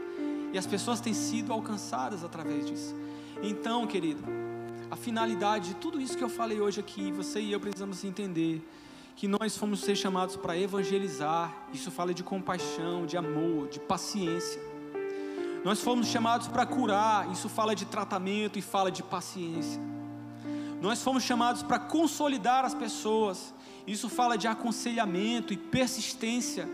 E 0.53 0.59
as 0.59 0.67
pessoas 0.67 1.01
têm 1.01 1.15
sido 1.15 1.53
alcançadas 1.53 2.23
através 2.23 2.67
disso. 2.67 2.95
Então, 3.43 3.87
querido, 3.87 4.23
a 4.91 4.97
finalidade 4.97 5.71
de 5.71 5.75
tudo 5.77 6.01
isso 6.01 6.17
que 6.17 6.23
eu 6.23 6.29
falei 6.29 6.61
hoje 6.61 6.79
aqui, 6.79 7.11
você 7.11 7.41
e 7.41 7.51
eu 7.51 7.59
precisamos 7.59 8.05
entender 8.05 8.63
que 9.17 9.29
nós 9.29 9.57
fomos 9.57 9.81
ser 9.81 9.97
chamados 9.97 10.37
para 10.37 10.59
evangelizar. 10.59 11.53
Isso 11.73 11.91
fala 11.91 12.13
de 12.13 12.23
compaixão, 12.23 13.07
de 13.07 13.17
amor, 13.17 13.69
de 13.69 13.79
paciência. 13.79 14.61
Nós 15.65 15.81
fomos 15.81 16.09
chamados 16.09 16.49
para 16.49 16.67
curar. 16.67 17.31
Isso 17.31 17.49
fala 17.49 17.75
de 17.75 17.85
tratamento 17.85 18.59
e 18.59 18.63
fala 18.63 18.91
de 18.91 19.03
paciência. 19.03 19.81
Nós 20.81 21.03
fomos 21.03 21.23
chamados 21.23 21.63
para 21.63 21.79
consolidar 21.79 22.65
as 22.65 22.75
pessoas. 22.75 23.55
Isso 23.87 24.09
fala 24.09 24.37
de 24.37 24.49
aconselhamento 24.49 25.53
e 25.53 25.57
persistência. 25.57 26.69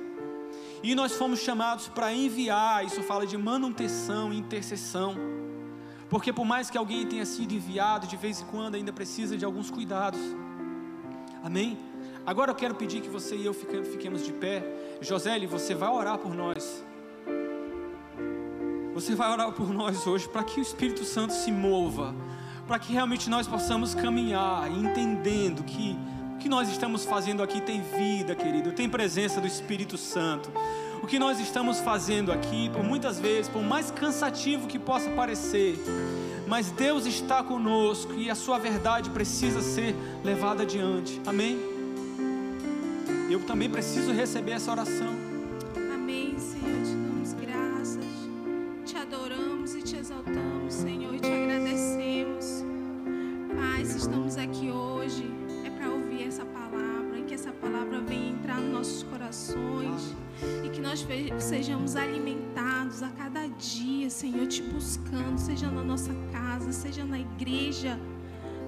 E 0.83 0.95
nós 0.95 1.13
fomos 1.13 1.41
chamados 1.41 1.89
para 1.89 2.13
enviar, 2.13 2.85
isso 2.87 3.03
fala 3.03 3.27
de 3.27 3.37
manutenção 3.37 4.33
e 4.33 4.39
intercessão. 4.39 5.15
Porque 6.09 6.33
por 6.33 6.47
mais 6.47 6.71
que 6.71 6.79
alguém 6.79 7.07
tenha 7.07 7.27
sido 7.27 7.53
enviado, 7.53 8.07
de 8.07 8.17
vez 8.17 8.41
em 8.41 8.47
quando 8.47 8.77
ainda 8.77 8.93
precisa 8.93 9.37
de 9.37 9.45
alguns 9.45 9.71
cuidados. 9.71 10.21
Amém? 11.43 11.90
Agora 12.27 12.51
eu 12.51 12.55
quero 12.55 12.75
pedir 12.75 13.01
que 13.01 13.09
você 13.09 13.37
e 13.37 13.47
eu 13.47 13.55
fiquemos 13.55 14.25
de 14.25 14.33
pé. 14.33 14.63
José, 15.01 15.39
você 15.47 15.75
vai 15.75 15.91
orar 15.91 16.19
por 16.19 16.35
nós. 16.35 16.85
Você 18.95 19.15
vai 19.15 19.31
orar 19.31 19.53
por 19.53 19.73
nós 19.73 20.07
hoje 20.07 20.29
para 20.29 20.45
que 20.45 20.61
o 20.61 20.63
Espírito 20.63 21.05
Santo 21.05 21.33
se 21.33 21.51
mova, 21.51 22.15
para 22.67 22.79
que 22.79 22.93
realmente 22.93 23.31
nós 23.31 23.47
possamos 23.47 23.95
caminhar 23.95 24.71
entendendo 24.71 25.63
que 25.65 25.97
que 26.41 26.49
nós 26.49 26.71
estamos 26.71 27.05
fazendo 27.05 27.43
aqui 27.43 27.61
tem 27.61 27.83
vida, 27.83 28.35
querido, 28.35 28.73
tem 28.73 28.89
presença 28.89 29.43
do 29.43 29.47
Espírito 29.47 29.99
Santo. 29.99 30.51
O 31.03 31.07
que 31.07 31.19
nós 31.19 31.39
estamos 31.39 31.81
fazendo 31.81 32.33
aqui, 32.33 32.71
por 32.71 32.83
muitas 32.83 33.21
vezes, 33.21 33.47
por 33.49 33.63
mais 33.63 33.91
cansativo 33.91 34.67
que 34.67 34.79
possa 34.79 35.11
parecer, 35.11 35.79
mas 36.49 36.71
Deus 36.71 37.05
está 37.05 37.45
conosco 37.45 38.15
e 38.15 38.31
a 38.31 38.35
sua 38.35 38.59
verdade 38.59 39.11
precisa 39.11 39.61
ser 39.61 39.95
levada 40.25 40.63
adiante. 40.63 41.21
Amém? 41.27 41.70
Eu 43.41 43.47
também 43.47 43.69
preciso 43.69 44.13
receber 44.13 44.53
essa 44.53 44.71
oração. 44.71 45.15
Amém, 45.95 46.39
Senhor. 46.39 46.83
Te 46.85 46.95
damos 46.95 47.33
graças, 47.33 48.05
te 48.85 48.97
adoramos 48.97 49.75
e 49.75 49.83
te 49.83 49.97
exaltamos, 49.97 50.73
Senhor, 50.73 51.15
e 51.15 51.21
te 51.21 51.27
agradecemos. 51.27 52.65
Pai, 53.57 53.85
se 53.85 53.99
estamos 53.99 54.37
aqui 54.37 54.71
hoje 54.71 55.41
essa 56.31 56.45
palavra 56.45 57.19
e 57.19 57.23
que 57.25 57.35
essa 57.35 57.51
palavra 57.51 58.01
venha 58.01 58.31
entrar 58.31 58.61
nos 58.61 58.73
nossos 58.73 59.03
corações 59.03 60.15
e 60.65 60.69
que 60.69 60.81
nós 60.81 61.05
sejamos 61.41 61.97
alimentados 61.97 63.03
a 63.03 63.09
cada 63.09 63.49
dia, 63.49 64.09
Senhor, 64.09 64.47
te 64.47 64.63
buscando, 64.63 65.39
seja 65.39 65.69
na 65.69 65.83
nossa 65.83 66.15
casa, 66.31 66.71
seja 66.71 67.05
na 67.05 67.19
igreja. 67.19 67.99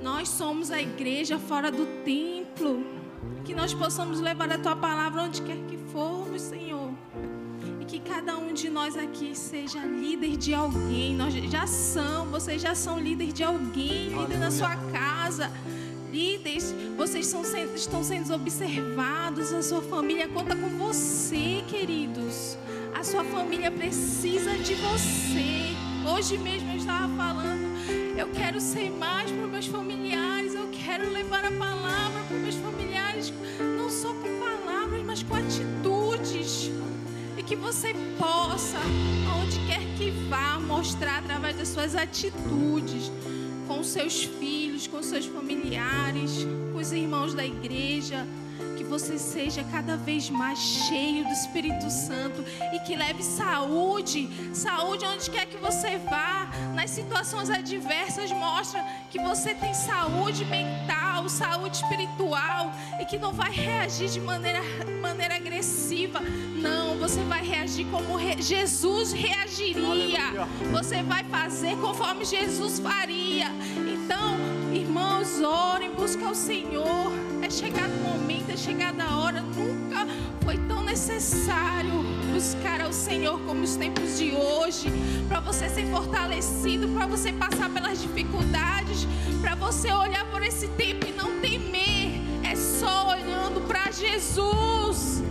nós 0.02 0.28
somos 0.28 0.72
a 0.72 0.82
igreja 0.82 1.38
fora 1.38 1.70
do 1.70 1.86
templo. 2.04 3.01
Que 3.44 3.54
nós 3.54 3.74
possamos 3.74 4.20
levar 4.20 4.50
a 4.52 4.58
tua 4.58 4.76
palavra 4.76 5.22
onde 5.22 5.42
quer 5.42 5.56
que 5.68 5.76
formos, 5.92 6.42
Senhor. 6.42 6.90
E 7.80 7.84
que 7.84 8.00
cada 8.00 8.36
um 8.36 8.52
de 8.52 8.68
nós 8.68 8.96
aqui 8.96 9.36
seja 9.36 9.78
líder 9.80 10.36
de 10.36 10.54
alguém. 10.54 11.14
Nós 11.14 11.34
já 11.34 11.66
são, 11.66 12.26
vocês 12.26 12.60
já 12.60 12.74
são 12.74 12.98
líder 12.98 13.32
de 13.32 13.42
alguém, 13.42 14.08
líder 14.08 14.38
na 14.38 14.50
sua 14.50 14.76
casa. 14.92 15.50
Líderes, 16.12 16.74
vocês 16.96 17.26
sendo, 17.26 17.74
estão 17.74 18.04
sendo 18.04 18.34
observados, 18.34 19.52
a 19.52 19.62
sua 19.62 19.80
família 19.80 20.28
conta 20.28 20.54
com 20.54 20.68
você, 20.68 21.64
queridos. 21.68 22.58
A 22.94 23.02
sua 23.02 23.24
família 23.24 23.70
precisa 23.70 24.52
de 24.58 24.74
você. 24.74 25.61
Hoje 26.04 26.36
mesmo 26.36 26.72
eu 26.72 26.76
estava 26.76 27.08
falando, 27.16 27.64
eu 28.16 28.28
quero 28.28 28.60
ser 28.60 28.90
mais 28.90 29.30
para 29.30 29.46
meus 29.46 29.66
familiares, 29.66 30.52
eu 30.54 30.68
quero 30.72 31.08
levar 31.10 31.44
a 31.44 31.52
palavra 31.52 32.22
para 32.26 32.36
meus 32.36 32.56
familiares, 32.56 33.32
não 33.76 33.88
só 33.88 34.12
com 34.12 34.40
palavras, 34.40 35.02
mas 35.04 35.22
com 35.22 35.36
atitudes. 35.36 36.70
E 37.36 37.42
que 37.42 37.54
você 37.54 37.94
possa, 38.18 38.78
onde 39.40 39.58
quer 39.66 39.80
que 39.96 40.10
vá, 40.28 40.58
mostrar 40.58 41.18
através 41.18 41.56
das 41.56 41.68
suas 41.68 41.94
atitudes, 41.94 43.10
com 43.68 43.84
seus 43.84 44.24
filhos, 44.24 44.88
com 44.88 45.02
seus 45.02 45.26
familiares, 45.26 46.44
com 46.72 46.78
os 46.78 46.92
irmãos 46.92 47.32
da 47.32 47.44
igreja 47.46 48.26
você 48.92 49.18
seja 49.18 49.64
cada 49.72 49.96
vez 49.96 50.28
mais 50.28 50.58
cheio 50.58 51.24
do 51.24 51.30
Espírito 51.32 51.88
Santo 51.88 52.44
e 52.74 52.78
que 52.80 52.94
leve 52.94 53.22
saúde, 53.22 54.28
saúde 54.52 55.06
onde 55.06 55.30
quer 55.30 55.46
que 55.46 55.56
você 55.56 55.96
vá, 55.96 56.50
nas 56.74 56.90
situações 56.90 57.48
adversas, 57.48 58.30
mostra 58.32 58.84
que 59.10 59.18
você 59.18 59.54
tem 59.54 59.72
saúde 59.72 60.44
mental, 60.44 61.26
saúde 61.30 61.78
espiritual 61.78 62.70
e 63.00 63.06
que 63.06 63.16
não 63.16 63.32
vai 63.32 63.50
reagir 63.50 64.10
de 64.10 64.20
maneira, 64.20 64.60
maneira 65.00 65.36
agressiva. 65.36 66.20
Não, 66.20 66.98
você 66.98 67.22
vai 67.22 67.42
reagir 67.42 67.86
como 67.86 68.14
re, 68.14 68.42
Jesus 68.42 69.12
reagiria. 69.12 70.46
Você 70.70 71.02
vai 71.02 71.24
fazer 71.24 71.78
conforme 71.78 72.26
Jesus 72.26 72.78
faria. 72.78 73.46
Então, 73.90 74.36
irmãos, 74.70 75.40
orem, 75.40 75.94
busca 75.94 76.28
o 76.28 76.34
Senhor 76.34 77.31
chegado 77.52 77.92
o 77.92 78.18
momento, 78.18 78.50
é 78.50 78.56
chegada 78.56 79.04
a 79.04 79.18
hora. 79.18 79.42
Nunca 79.42 80.06
foi 80.42 80.56
tão 80.66 80.82
necessário 80.82 82.02
buscar 82.32 82.80
ao 82.80 82.92
Senhor 82.92 83.38
como 83.40 83.62
os 83.62 83.76
tempos 83.76 84.18
de 84.18 84.32
hoje, 84.34 84.90
para 85.28 85.40
você 85.40 85.68
ser 85.68 85.86
fortalecido, 85.88 86.88
para 86.88 87.06
você 87.06 87.30
passar 87.32 87.68
pelas 87.68 88.00
dificuldades, 88.00 89.06
para 89.42 89.54
você 89.54 89.92
olhar 89.92 90.24
por 90.30 90.42
esse 90.42 90.66
tempo 90.68 91.06
e 91.06 91.12
não 91.12 91.40
temer. 91.40 92.22
É 92.42 92.56
só 92.56 93.10
olhando 93.10 93.60
para 93.68 93.90
Jesus. 93.90 95.22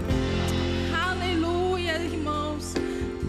Aleluia, 0.93 1.97
irmãos. 2.03 2.75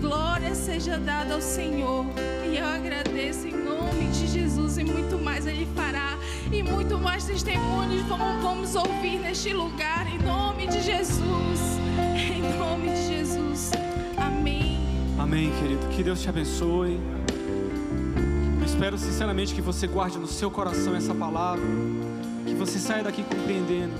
Glória 0.01 0.55
seja 0.55 0.99
dada 0.99 1.35
ao 1.35 1.41
Senhor. 1.41 2.05
E 2.47 2.59
eu 2.59 2.67
agradeço 2.67 3.49
em 3.49 3.53
nome 3.53 4.12
Jesus 4.33 4.79
e 4.79 4.85
muito 4.85 5.19
mais 5.19 5.47
Ele 5.47 5.67
fará 5.75 6.17
e 6.51 6.63
muito 6.63 6.99
mais 6.99 7.25
testemunhos 7.25 8.03
vamos, 8.03 8.43
vamos 8.43 8.75
ouvir 8.75 9.19
neste 9.19 9.53
lugar, 9.53 10.07
em 10.07 10.19
nome 10.19 10.67
de 10.67 10.81
Jesus. 10.83 11.61
Em 12.17 12.59
nome 12.59 12.91
de 12.91 13.07
Jesus. 13.07 13.71
Amém. 14.17 14.79
Amém, 15.19 15.53
querido. 15.61 15.87
Que 15.89 16.03
Deus 16.03 16.21
te 16.21 16.29
abençoe. 16.29 16.99
Eu 18.59 18.65
espero 18.65 18.97
sinceramente 18.97 19.55
que 19.55 19.61
você 19.61 19.87
guarde 19.87 20.19
no 20.19 20.27
seu 20.27 20.51
coração 20.51 20.97
essa 20.97 21.15
palavra. 21.15 21.65
Que 22.47 22.55
você 22.55 22.79
saia 22.79 23.05
daqui 23.05 23.23
compreendendo 23.23 23.95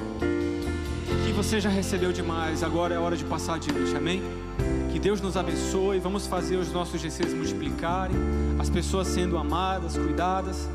você 1.33 1.61
já 1.61 1.69
recebeu 1.69 2.13
demais. 2.13 2.63
Agora 2.63 2.95
é 2.95 2.99
hora 2.99 3.17
de 3.17 3.25
passar 3.25 3.55
adiante. 3.55 3.97
Amém? 3.97 4.23
Que 4.93 4.99
Deus 4.99 5.21
nos 5.21 5.37
abençoe. 5.37 5.99
Vamos 5.99 6.27
fazer 6.27 6.57
os 6.57 6.73
nossos 6.73 7.01
GCs 7.01 7.35
multiplicarem. 7.35 8.17
As 8.59 8.69
pessoas 8.69 9.09
sendo 9.09 9.37
amadas, 9.37 9.97
cuidadas 9.97 10.69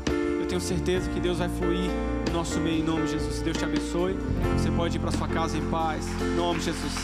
tenho 0.48 0.60
certeza 0.60 1.10
que 1.10 1.20
Deus 1.20 1.38
vai 1.38 1.48
fluir 1.48 1.90
no 2.26 2.32
nosso 2.32 2.58
meio 2.58 2.80
em 2.80 2.82
nome 2.82 3.04
de 3.04 3.12
Jesus. 3.12 3.42
Deus 3.42 3.56
te 3.58 3.64
abençoe. 3.64 4.16
Você 4.56 4.70
pode 4.70 4.96
ir 4.96 5.00
para 5.00 5.12
sua 5.12 5.28
casa 5.28 5.56
em 5.58 5.62
paz. 5.70 6.06
Em 6.22 6.36
nome 6.36 6.58
de 6.58 6.66
Jesus. 6.66 6.94